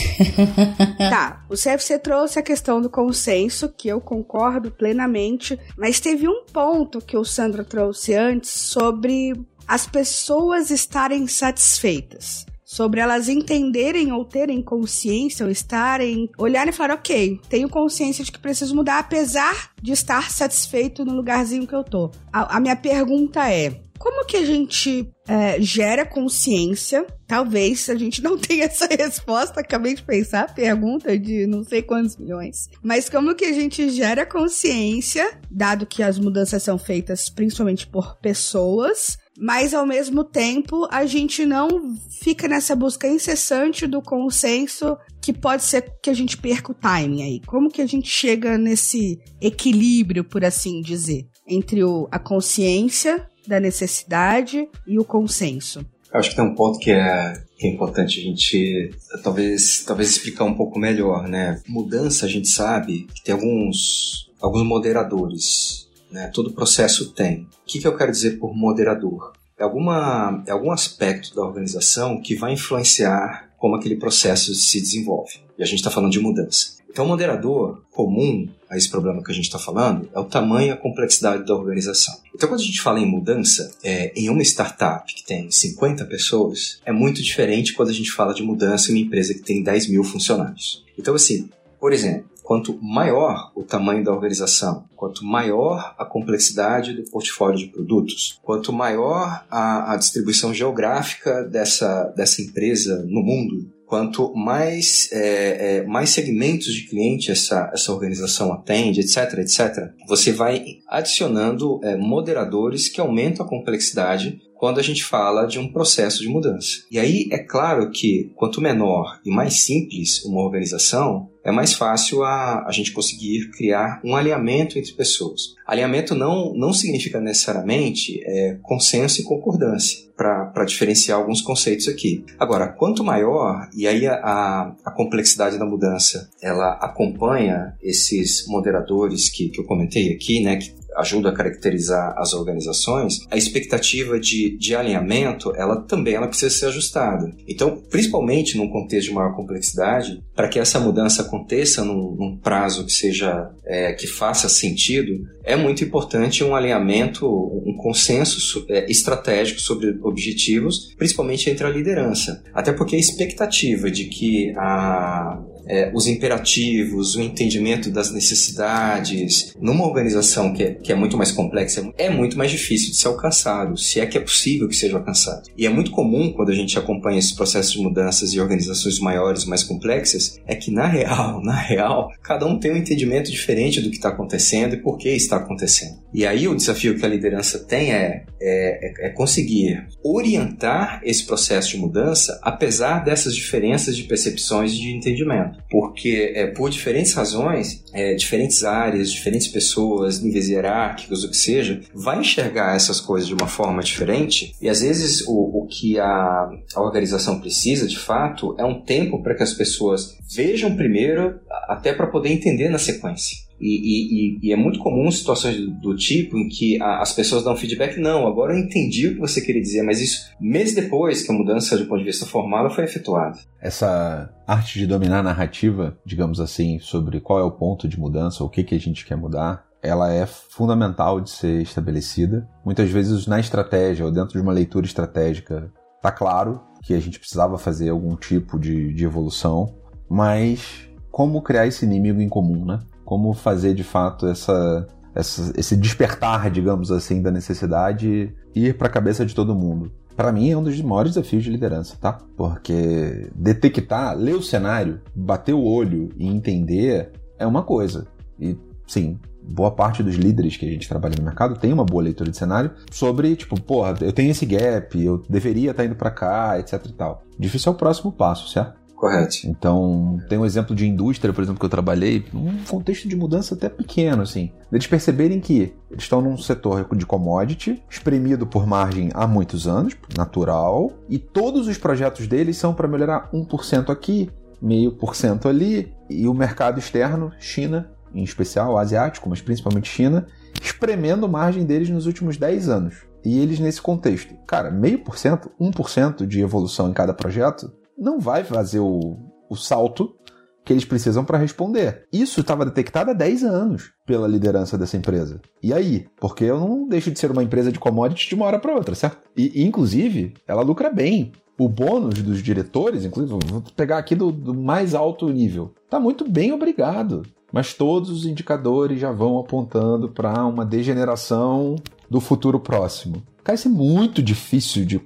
tá, 0.98 1.44
o 1.48 1.54
CFC 1.54 1.98
trouxe 1.98 2.38
a 2.38 2.42
questão 2.42 2.80
do 2.80 2.90
consenso, 2.90 3.70
que 3.70 3.88
eu 3.88 4.02
concordo 4.02 4.70
plenamente, 4.70 5.59
mas 5.78 5.98
teve 5.98 6.28
um 6.28 6.44
ponto 6.44 7.00
que 7.00 7.16
o 7.16 7.24
Sandro 7.24 7.64
trouxe 7.64 8.14
antes 8.14 8.50
sobre 8.50 9.33
as 9.66 9.87
pessoas 9.87 10.70
estarem 10.70 11.26
satisfeitas 11.26 12.44
sobre 12.70 13.00
elas 13.00 13.28
entenderem 13.28 14.12
ou 14.12 14.24
terem 14.24 14.62
consciência 14.62 15.44
ou 15.44 15.50
estarem, 15.50 16.30
olharem 16.38 16.72
e 16.72 16.72
falar, 16.72 16.94
ok, 16.94 17.40
tenho 17.48 17.68
consciência 17.68 18.24
de 18.24 18.30
que 18.30 18.38
preciso 18.38 18.76
mudar, 18.76 19.00
apesar 19.00 19.72
de 19.83 19.90
estar 19.90 20.30
satisfeito 20.30 21.04
no 21.04 21.12
lugarzinho 21.12 21.66
que 21.66 21.74
eu 21.74 21.83
tô. 21.83 22.12
A, 22.33 22.59
a 22.59 22.61
minha 22.61 22.76
pergunta 22.76 23.52
é: 23.52 23.80
como 23.98 24.24
que 24.24 24.37
a 24.37 24.46
gente 24.46 25.12
é, 25.30 25.60
gera 25.60 26.04
consciência? 26.04 27.06
Talvez 27.24 27.88
a 27.88 27.94
gente 27.94 28.20
não 28.20 28.36
tenha 28.38 28.64
essa 28.64 28.86
resposta, 28.86 29.60
acabei 29.60 29.94
de 29.94 30.02
pensar, 30.02 30.52
pergunta 30.52 31.16
de 31.16 31.46
não 31.46 31.62
sei 31.62 31.82
quantos 31.82 32.16
milhões. 32.16 32.68
Mas 32.82 33.08
como 33.08 33.34
que 33.36 33.44
a 33.44 33.52
gente 33.52 33.90
gera 33.90 34.26
consciência, 34.26 35.38
dado 35.48 35.86
que 35.86 36.02
as 36.02 36.18
mudanças 36.18 36.62
são 36.64 36.76
feitas 36.76 37.28
principalmente 37.28 37.86
por 37.86 38.16
pessoas, 38.16 39.16
mas 39.38 39.72
ao 39.72 39.86
mesmo 39.86 40.24
tempo 40.24 40.88
a 40.90 41.06
gente 41.06 41.46
não 41.46 41.96
fica 42.22 42.48
nessa 42.48 42.74
busca 42.74 43.06
incessante 43.06 43.86
do 43.86 44.02
consenso 44.02 44.96
que 45.22 45.32
pode 45.32 45.62
ser 45.62 45.84
que 46.02 46.10
a 46.10 46.14
gente 46.14 46.36
perca 46.36 46.72
o 46.72 46.74
timing 46.74 47.22
aí. 47.22 47.40
Como 47.46 47.70
que 47.70 47.80
a 47.80 47.86
gente 47.86 48.08
chega 48.08 48.58
nesse 48.58 49.18
equilíbrio, 49.40 50.24
por 50.24 50.44
assim 50.44 50.80
dizer, 50.80 51.26
entre 51.46 51.84
o, 51.84 52.08
a 52.10 52.18
consciência 52.18 53.29
da 53.50 53.60
necessidade 53.60 54.68
e 54.86 54.98
o 54.98 55.04
consenso. 55.04 55.84
acho 56.12 56.30
que 56.30 56.36
tem 56.36 56.44
um 56.44 56.54
ponto 56.54 56.78
que 56.78 56.90
é, 56.90 57.42
que 57.58 57.66
é 57.66 57.70
importante 57.70 58.20
a 58.20 58.22
gente 58.22 58.90
talvez, 59.22 59.84
talvez 59.84 60.10
explicar 60.10 60.44
um 60.44 60.54
pouco 60.54 60.78
melhor, 60.78 61.28
né? 61.28 61.60
Mudança 61.68 62.24
a 62.24 62.28
gente 62.28 62.48
sabe 62.48 63.06
que 63.14 63.22
tem 63.22 63.34
alguns, 63.34 64.30
alguns 64.40 64.64
moderadores, 64.64 65.88
né? 66.10 66.30
Todo 66.32 66.54
processo 66.54 67.12
tem. 67.12 67.42
O 67.42 67.48
que, 67.66 67.80
que 67.80 67.86
eu 67.86 67.96
quero 67.96 68.10
dizer 68.10 68.38
por 68.38 68.54
moderador? 68.54 69.32
É, 69.58 69.64
alguma, 69.64 70.42
é 70.46 70.52
algum 70.52 70.72
aspecto 70.72 71.34
da 71.34 71.42
organização 71.42 72.20
que 72.20 72.34
vai 72.34 72.54
influenciar 72.54 73.50
como 73.58 73.76
aquele 73.76 73.96
processo 73.96 74.54
se 74.54 74.80
desenvolve. 74.80 75.40
E 75.61 75.62
a 75.62 75.66
gente 75.66 75.81
está 75.81 75.90
falando 75.90 76.11
de 76.11 76.18
mudança. 76.18 76.79
Então, 76.88 77.05
o 77.05 77.09
moderador 77.09 77.83
comum 77.90 78.49
a 78.68 78.79
esse 78.79 78.88
problema 78.88 79.23
que 79.23 79.31
a 79.31 79.35
gente 79.35 79.44
está 79.44 79.59
falando 79.59 80.09
é 80.14 80.18
o 80.18 80.25
tamanho 80.25 80.68
e 80.68 80.70
a 80.70 80.77
complexidade 80.77 81.44
da 81.44 81.55
organização. 81.55 82.14
Então, 82.35 82.49
quando 82.49 82.61
a 82.61 82.64
gente 82.64 82.81
fala 82.81 82.99
em 82.99 83.05
mudança, 83.05 83.70
é, 83.85 84.11
em 84.16 84.31
uma 84.31 84.40
startup 84.42 85.14
que 85.14 85.23
tem 85.23 85.51
50 85.51 86.07
pessoas, 86.07 86.81
é 86.87 86.90
muito 86.90 87.23
diferente 87.23 87.75
quando 87.75 87.90
a 87.90 87.92
gente 87.92 88.11
fala 88.11 88.33
de 88.33 88.42
mudança 88.42 88.90
em 88.90 88.94
uma 88.94 89.03
empresa 89.03 89.35
que 89.35 89.42
tem 89.42 89.62
10 89.62 89.88
mil 89.90 90.03
funcionários. 90.03 90.83
Então, 90.99 91.14
assim, 91.14 91.51
por 91.79 91.92
exemplo, 91.92 92.31
quanto 92.42 92.79
maior 92.83 93.53
o 93.55 93.62
tamanho 93.62 94.03
da 94.03 94.12
organização, 94.12 94.87
quanto 94.96 95.27
maior 95.27 95.94
a 95.99 96.07
complexidade 96.07 96.94
do 96.94 97.05
portfólio 97.11 97.59
de 97.59 97.66
produtos, 97.66 98.40
quanto 98.42 98.73
maior 98.73 99.44
a, 99.51 99.92
a 99.92 99.96
distribuição 99.96 100.55
geográfica 100.55 101.44
dessa, 101.44 102.05
dessa 102.16 102.40
empresa 102.40 103.05
no 103.07 103.23
mundo, 103.23 103.70
quanto 103.90 104.33
mais, 104.37 105.11
é, 105.12 105.79
é, 105.79 105.85
mais 105.85 106.11
segmentos 106.11 106.72
de 106.72 106.87
cliente 106.87 107.33
essa, 107.33 107.68
essa 107.74 107.92
organização 107.92 108.53
atende, 108.53 109.00
etc, 109.00 109.38
etc, 109.38 109.90
você 110.07 110.31
vai 110.31 110.64
adicionando 110.87 111.81
é, 111.83 111.96
moderadores 111.96 112.88
que 112.88 113.00
aumentam 113.00 113.44
a 113.44 113.48
complexidade 113.48 114.40
quando 114.61 114.79
a 114.79 114.83
gente 114.83 115.03
fala 115.03 115.46
de 115.46 115.59
um 115.59 115.73
processo 115.73 116.20
de 116.20 116.29
mudança. 116.29 116.85
E 116.90 116.99
aí 116.99 117.27
é 117.33 117.38
claro 117.38 117.90
que 117.90 118.31
quanto 118.37 118.61
menor 118.61 119.18
e 119.25 119.31
mais 119.31 119.62
simples 119.62 120.23
uma 120.23 120.42
organização, 120.42 121.31
é 121.42 121.51
mais 121.51 121.73
fácil 121.73 122.23
a, 122.23 122.66
a 122.66 122.70
gente 122.70 122.92
conseguir 122.92 123.51
criar 123.53 124.03
um 124.05 124.14
alinhamento 124.14 124.79
entre 124.79 124.92
pessoas. 124.92 125.55
Alinhamento 125.66 126.14
não, 126.14 126.53
não 126.55 126.75
significa 126.75 127.18
necessariamente 127.18 128.20
é, 128.23 128.59
consenso 128.61 129.23
e 129.23 129.25
concordância, 129.25 130.11
para 130.14 130.66
diferenciar 130.66 131.18
alguns 131.18 131.40
conceitos 131.40 131.88
aqui. 131.88 132.23
Agora, 132.38 132.68
quanto 132.68 133.03
maior, 133.03 133.70
e 133.75 133.87
aí 133.87 134.07
a, 134.07 134.75
a 134.85 134.90
complexidade 134.90 135.59
da 135.59 135.64
mudança, 135.64 136.29
ela 136.42 136.73
acompanha 136.75 137.75
esses 137.83 138.46
moderadores 138.46 139.31
que, 139.31 139.49
que 139.49 139.59
eu 139.59 139.64
comentei 139.64 140.12
aqui, 140.12 140.42
né, 140.42 140.57
que 140.57 140.75
ajuda 141.00 141.30
a 141.30 141.34
caracterizar 141.34 142.14
as 142.16 142.32
organizações, 142.32 143.26
a 143.30 143.36
expectativa 143.36 144.18
de, 144.18 144.56
de 144.56 144.74
alinhamento, 144.74 145.54
ela 145.56 145.80
também 145.82 146.14
ela 146.14 146.28
precisa 146.28 146.50
ser 146.50 146.66
ajustada. 146.66 147.32
Então, 147.46 147.82
principalmente 147.90 148.56
num 148.56 148.68
contexto 148.68 149.08
de 149.08 149.14
maior 149.14 149.34
complexidade, 149.34 150.22
para 150.34 150.48
que 150.48 150.58
essa 150.58 150.78
mudança 150.78 151.22
aconteça 151.22 151.84
num, 151.84 152.14
num 152.16 152.36
prazo 152.36 152.84
que 152.84 152.92
seja 152.92 153.50
é, 153.64 153.92
que 153.92 154.06
faça 154.06 154.48
sentido, 154.48 155.26
é 155.44 155.56
muito 155.56 155.82
importante 155.82 156.44
um 156.44 156.54
alinhamento, 156.54 157.26
um 157.26 157.74
consenso 157.76 158.64
é, 158.68 158.90
estratégico 158.90 159.60
sobre 159.60 159.98
objetivos, 160.02 160.94
principalmente 160.96 161.48
entre 161.48 161.66
a 161.66 161.70
liderança. 161.70 162.42
Até 162.52 162.72
porque 162.72 162.96
a 162.96 162.98
expectativa 162.98 163.90
de 163.90 164.04
que 164.04 164.52
a 164.56 165.40
é, 165.70 165.90
os 165.94 166.09
imperativos, 166.09 167.14
o 167.14 167.22
entendimento 167.22 167.90
das 167.90 168.12
necessidades, 168.12 169.54
numa 169.61 169.87
organização 169.87 170.52
que 170.52 170.64
é, 170.64 170.74
que 170.74 170.90
é 170.90 170.96
muito 170.96 171.16
mais 171.16 171.30
complexa, 171.30 171.88
é 171.96 172.11
muito 172.11 172.37
mais 172.37 172.50
difícil 172.50 172.90
de 172.90 172.96
ser 172.96 173.06
alcançado, 173.06 173.78
se 173.78 174.00
é 174.00 174.06
que 174.06 174.18
é 174.18 174.20
possível 174.20 174.66
que 174.66 174.74
seja 174.74 174.96
alcançado. 174.96 175.48
E 175.56 175.64
é 175.64 175.68
muito 175.68 175.92
comum, 175.92 176.33
quando 176.33 176.50
a 176.50 176.54
gente 176.54 176.76
acompanha 176.76 177.20
esses 177.20 177.33
processos 177.33 177.72
de 177.72 177.78
mudanças 177.78 178.35
e 178.35 178.40
organizações 178.40 178.98
maiores, 178.98 179.44
mais 179.44 179.62
complexas, 179.62 180.38
é 180.44 180.56
que 180.56 180.72
na 180.72 180.87
real, 180.87 181.40
na 181.44 181.54
real, 181.54 182.11
cada 182.20 182.44
um 182.46 182.59
tem 182.59 182.72
um 182.72 182.76
entendimento 182.76 183.30
diferente 183.30 183.80
do 183.80 183.90
que 183.90 183.96
está 183.96 184.09
acontecendo 184.09 184.74
e 184.74 184.83
por 184.83 184.98
que 184.98 185.11
está 185.11 185.37
acontecendo. 185.37 186.00
E 186.12 186.26
aí 186.26 186.48
o 186.48 186.56
desafio 186.56 186.98
que 186.98 187.06
a 187.06 187.09
liderança 187.09 187.61
tem 187.61 187.92
é, 187.92 188.24
é, 188.40 189.06
é 189.06 189.11
conseguir 189.11 189.87
orientar 190.02 191.00
esse 191.04 191.24
processo 191.24 191.70
de 191.70 191.78
mudança, 191.78 192.40
apesar 192.42 193.04
dessas 193.04 193.37
diferenças 193.37 193.96
de 193.96 194.02
percepções 194.04 194.72
e 194.72 194.80
de 194.80 194.90
entendimento 194.90 195.60
porque 195.70 196.33
é, 196.35 196.46
por 196.46 196.70
diferentes 196.70 197.12
razões, 197.14 197.85
é, 197.92 198.14
diferentes 198.14 198.64
áreas, 198.64 199.11
diferentes 199.11 199.49
pessoas, 199.49 200.20
níveis 200.20 200.49
hierárquicos, 200.49 201.25
o 201.25 201.31
que 201.31 201.37
seja, 201.37 201.81
vai 201.94 202.20
enxergar 202.20 202.77
essas 202.77 203.01
coisas 203.01 203.29
de 203.29 203.35
uma 203.35 203.46
forma 203.46 203.83
diferente 203.83 204.55
e 204.61 204.68
às 204.68 204.81
vezes 204.81 205.27
o, 205.27 205.62
o 205.62 205.66
que 205.66 205.99
a, 205.99 206.51
a 206.75 206.81
organização 206.81 207.40
precisa 207.40 207.87
de 207.87 207.99
fato 207.99 208.55
é 208.59 208.64
um 208.64 208.81
tempo 208.81 209.23
para 209.23 209.35
que 209.35 209.42
as 209.42 209.53
pessoas 209.53 210.16
vejam 210.35 210.77
primeiro, 210.77 211.40
até 211.68 211.92
para 211.92 212.07
poder 212.07 212.31
entender 212.31 212.68
na 212.68 212.79
sequência. 212.79 213.49
E, 213.61 214.38
e, 214.40 214.49
e, 214.49 214.53
é 214.53 214.57
muito 214.57 214.79
comum 214.79 215.11
situações 215.11 215.57
do, 215.83 215.94
tipo 215.94 216.38
em 216.38 216.49
que 216.49 216.81
as 216.83 217.12
pessoas 217.12 217.44
dão 217.44 217.55
feedback, 217.55 217.99
não, 217.99 218.27
agora 218.27 218.55
eu 218.55 218.59
entendi 218.59 219.09
o 219.09 219.14
que 219.14 219.20
você 219.20 219.40
queria 219.40 219.61
dizer, 219.61 219.83
mas 219.83 220.01
isso 220.01 220.31
meses 220.40 220.75
depois 220.75 221.23
que 221.23 221.31
a 221.31 221.35
mudança 221.35 221.77
do 221.77 221.85
ponto 221.85 221.99
de 221.99 222.07
vista 222.07 222.25
formal 222.25 222.70
foi 222.70 222.85
efetuada. 222.85 223.38
Essa 223.61 224.33
arte 224.46 224.79
de 224.79 224.87
dominar 224.87 225.18
a 225.18 225.23
narrativa, 225.23 225.99
digamos 226.07 226.40
assim, 226.40 226.79
sobre 226.79 227.20
qual 227.20 227.38
é 227.38 227.42
o 227.42 227.51
ponto 227.51 227.87
de 227.87 228.01
mudança, 228.01 228.42
o 228.42 228.49
que, 228.49 228.64
que 228.64 228.75
a 228.75 228.81
gente 228.81 229.05
quer 229.05 229.16
mudar, 229.16 229.66
ela 229.83 230.12
é 230.12 230.27
fundamental 230.27 231.20
de 231.20 231.31
ser 231.31 231.62
estabelecida. 231.62 232.49
Muitas 232.64 232.90
vezes 232.90 233.27
na 233.27 233.40
estratégia 233.40 234.05
ou 234.05 234.12
dentro 234.12 234.33
de 234.33 234.40
uma 234.40 234.53
leitura 234.53 234.87
estratégica 234.87 235.70
tá 236.03 236.11
claro 236.11 236.61
que 236.83 236.94
a 236.94 237.01
gente 237.01 237.18
precisava 237.18 237.59
fazer 237.59 237.90
algum 237.90 238.16
tipo 238.16 238.59
de, 238.59 238.92
de 238.94 239.05
evolução, 239.05 239.75
mas 240.09 240.88
como 241.11 241.42
criar 241.42 241.66
esse 241.66 241.85
inimigo 241.85 242.20
em 242.20 242.29
comum, 242.29 242.64
né? 242.64 242.81
Como 243.11 243.35
fazer 243.35 243.75
de 243.75 243.83
fato 243.83 244.25
essa, 244.29 244.87
essa 245.12 245.53
esse 245.59 245.77
despertar, 245.77 246.49
digamos 246.49 246.92
assim, 246.92 247.20
da 247.20 247.29
necessidade 247.33 248.33
ir 248.55 248.79
para 248.79 248.87
a 248.87 248.90
cabeça 248.90 249.27
de 249.27 249.35
todo 249.35 249.53
mundo. 249.53 249.90
Para 250.14 250.31
mim 250.31 250.49
é 250.49 250.57
um 250.57 250.62
dos 250.62 250.81
maiores 250.81 251.14
desafios 251.14 251.42
de 251.42 251.51
liderança, 251.51 251.96
tá? 252.01 252.18
Porque 252.37 253.29
detectar, 253.35 254.16
ler 254.16 254.37
o 254.37 254.42
cenário, 254.42 255.01
bater 255.12 255.53
o 255.53 255.64
olho 255.64 256.11
e 256.16 256.25
entender 256.25 257.11
é 257.37 257.44
uma 257.44 257.64
coisa. 257.64 258.07
E 258.38 258.57
sim, 258.87 259.18
boa 259.42 259.73
parte 259.73 260.05
dos 260.05 260.14
líderes 260.14 260.57
que 260.57 260.64
a 260.64 260.70
gente 260.70 260.88
trabalha 260.88 261.16
no 261.18 261.25
mercado 261.25 261.59
tem 261.59 261.73
uma 261.73 261.85
boa 261.85 262.05
leitura 262.05 262.31
de 262.31 262.37
cenário 262.37 262.70
sobre, 262.92 263.35
tipo, 263.35 263.61
porra, 263.61 263.96
eu 264.01 264.12
tenho 264.12 264.31
esse 264.31 264.46
gap, 264.46 265.03
eu 265.03 265.20
deveria 265.29 265.73
estar 265.73 265.85
indo 265.85 265.96
para 265.96 266.12
cá, 266.12 266.61
etc 266.61 266.81
e 266.87 266.92
tal. 266.92 267.25
Difícil 267.37 267.73
é 267.73 267.75
o 267.75 267.79
próximo 267.79 268.12
passo, 268.12 268.49
certo? 268.49 268.79
Correto. 269.00 269.46
Então, 269.46 270.20
tem 270.28 270.36
um 270.36 270.44
exemplo 270.44 270.76
de 270.76 270.86
indústria, 270.86 271.32
por 271.32 271.42
exemplo, 271.42 271.58
que 271.58 271.64
eu 271.64 271.70
trabalhei, 271.70 272.22
um 272.34 272.62
contexto 272.68 273.08
de 273.08 273.16
mudança 273.16 273.54
até 273.54 273.66
pequeno, 273.66 274.20
assim. 274.20 274.52
Eles 274.70 274.86
perceberem 274.86 275.40
que 275.40 275.72
eles 275.90 276.02
estão 276.02 276.20
num 276.20 276.36
setor 276.36 276.86
de 276.94 277.06
commodity, 277.06 277.82
espremido 277.88 278.46
por 278.46 278.66
margem 278.66 279.08
há 279.14 279.26
muitos 279.26 279.66
anos, 279.66 279.96
natural, 280.14 280.92
e 281.08 281.18
todos 281.18 281.66
os 281.66 281.78
projetos 281.78 282.26
deles 282.26 282.58
são 282.58 282.74
para 282.74 282.86
melhorar 282.86 283.30
1% 283.32 283.88
aqui, 283.88 284.28
meio 284.60 284.92
por 284.92 285.16
cento 285.16 285.48
ali, 285.48 285.94
e 286.10 286.28
o 286.28 286.34
mercado 286.34 286.78
externo, 286.78 287.32
China, 287.38 287.90
em 288.14 288.22
especial, 288.22 288.76
asiático, 288.76 289.30
mas 289.30 289.40
principalmente 289.40 289.88
China, 289.88 290.26
espremendo 290.60 291.26
margem 291.26 291.64
deles 291.64 291.88
nos 291.88 292.04
últimos 292.04 292.36
10 292.36 292.68
anos. 292.68 292.96
E 293.24 293.38
eles 293.38 293.60
nesse 293.60 293.80
contexto. 293.80 294.34
Cara, 294.46 294.70
meio 294.70 294.98
por 294.98 295.16
cento, 295.16 295.50
1% 295.58 296.26
de 296.26 296.40
evolução 296.42 296.90
em 296.90 296.92
cada 296.92 297.14
projeto 297.14 297.79
não 298.00 298.18
vai 298.18 298.42
fazer 298.42 298.80
o, 298.80 299.16
o 299.48 299.54
salto 299.54 300.16
que 300.64 300.72
eles 300.72 300.84
precisam 300.84 301.24
para 301.24 301.38
responder. 301.38 302.06
Isso 302.12 302.40
estava 302.40 302.64
detectado 302.64 303.10
há 303.10 303.14
10 303.14 303.44
anos 303.44 303.92
pela 304.06 304.28
liderança 304.28 304.78
dessa 304.78 304.96
empresa. 304.96 305.40
E 305.62 305.72
aí? 305.72 306.06
Porque 306.18 306.44
eu 306.44 306.58
não 306.58 306.88
deixo 306.88 307.10
de 307.10 307.18
ser 307.18 307.30
uma 307.30 307.42
empresa 307.42 307.72
de 307.72 307.78
commodities 307.78 308.28
de 308.28 308.34
uma 308.34 308.46
hora 308.46 308.58
para 308.58 308.74
outra, 308.74 308.94
certo? 308.94 309.18
E, 309.36 309.64
inclusive, 309.64 310.34
ela 310.46 310.62
lucra 310.62 310.90
bem. 310.90 311.32
O 311.58 311.68
bônus 311.68 312.22
dos 312.22 312.42
diretores, 312.42 313.04
inclusive, 313.04 313.38
vou 313.46 313.62
pegar 313.76 313.98
aqui 313.98 314.14
do, 314.14 314.32
do 314.32 314.54
mais 314.54 314.94
alto 314.94 315.28
nível, 315.28 315.74
tá 315.90 316.00
muito 316.00 316.26
bem, 316.26 316.52
obrigado. 316.52 317.22
Mas 317.52 317.74
todos 317.74 318.08
os 318.08 318.24
indicadores 318.24 318.98
já 318.98 319.12
vão 319.12 319.38
apontando 319.38 320.08
para 320.08 320.46
uma 320.46 320.64
degeneração 320.64 321.76
do 322.08 322.18
futuro 322.20 322.58
próximo. 322.60 323.22
Cara, 323.44 323.56
isso 323.56 323.68
é 323.68 323.70
muito 323.70 324.22
difícil 324.22 324.86
de, 324.86 325.00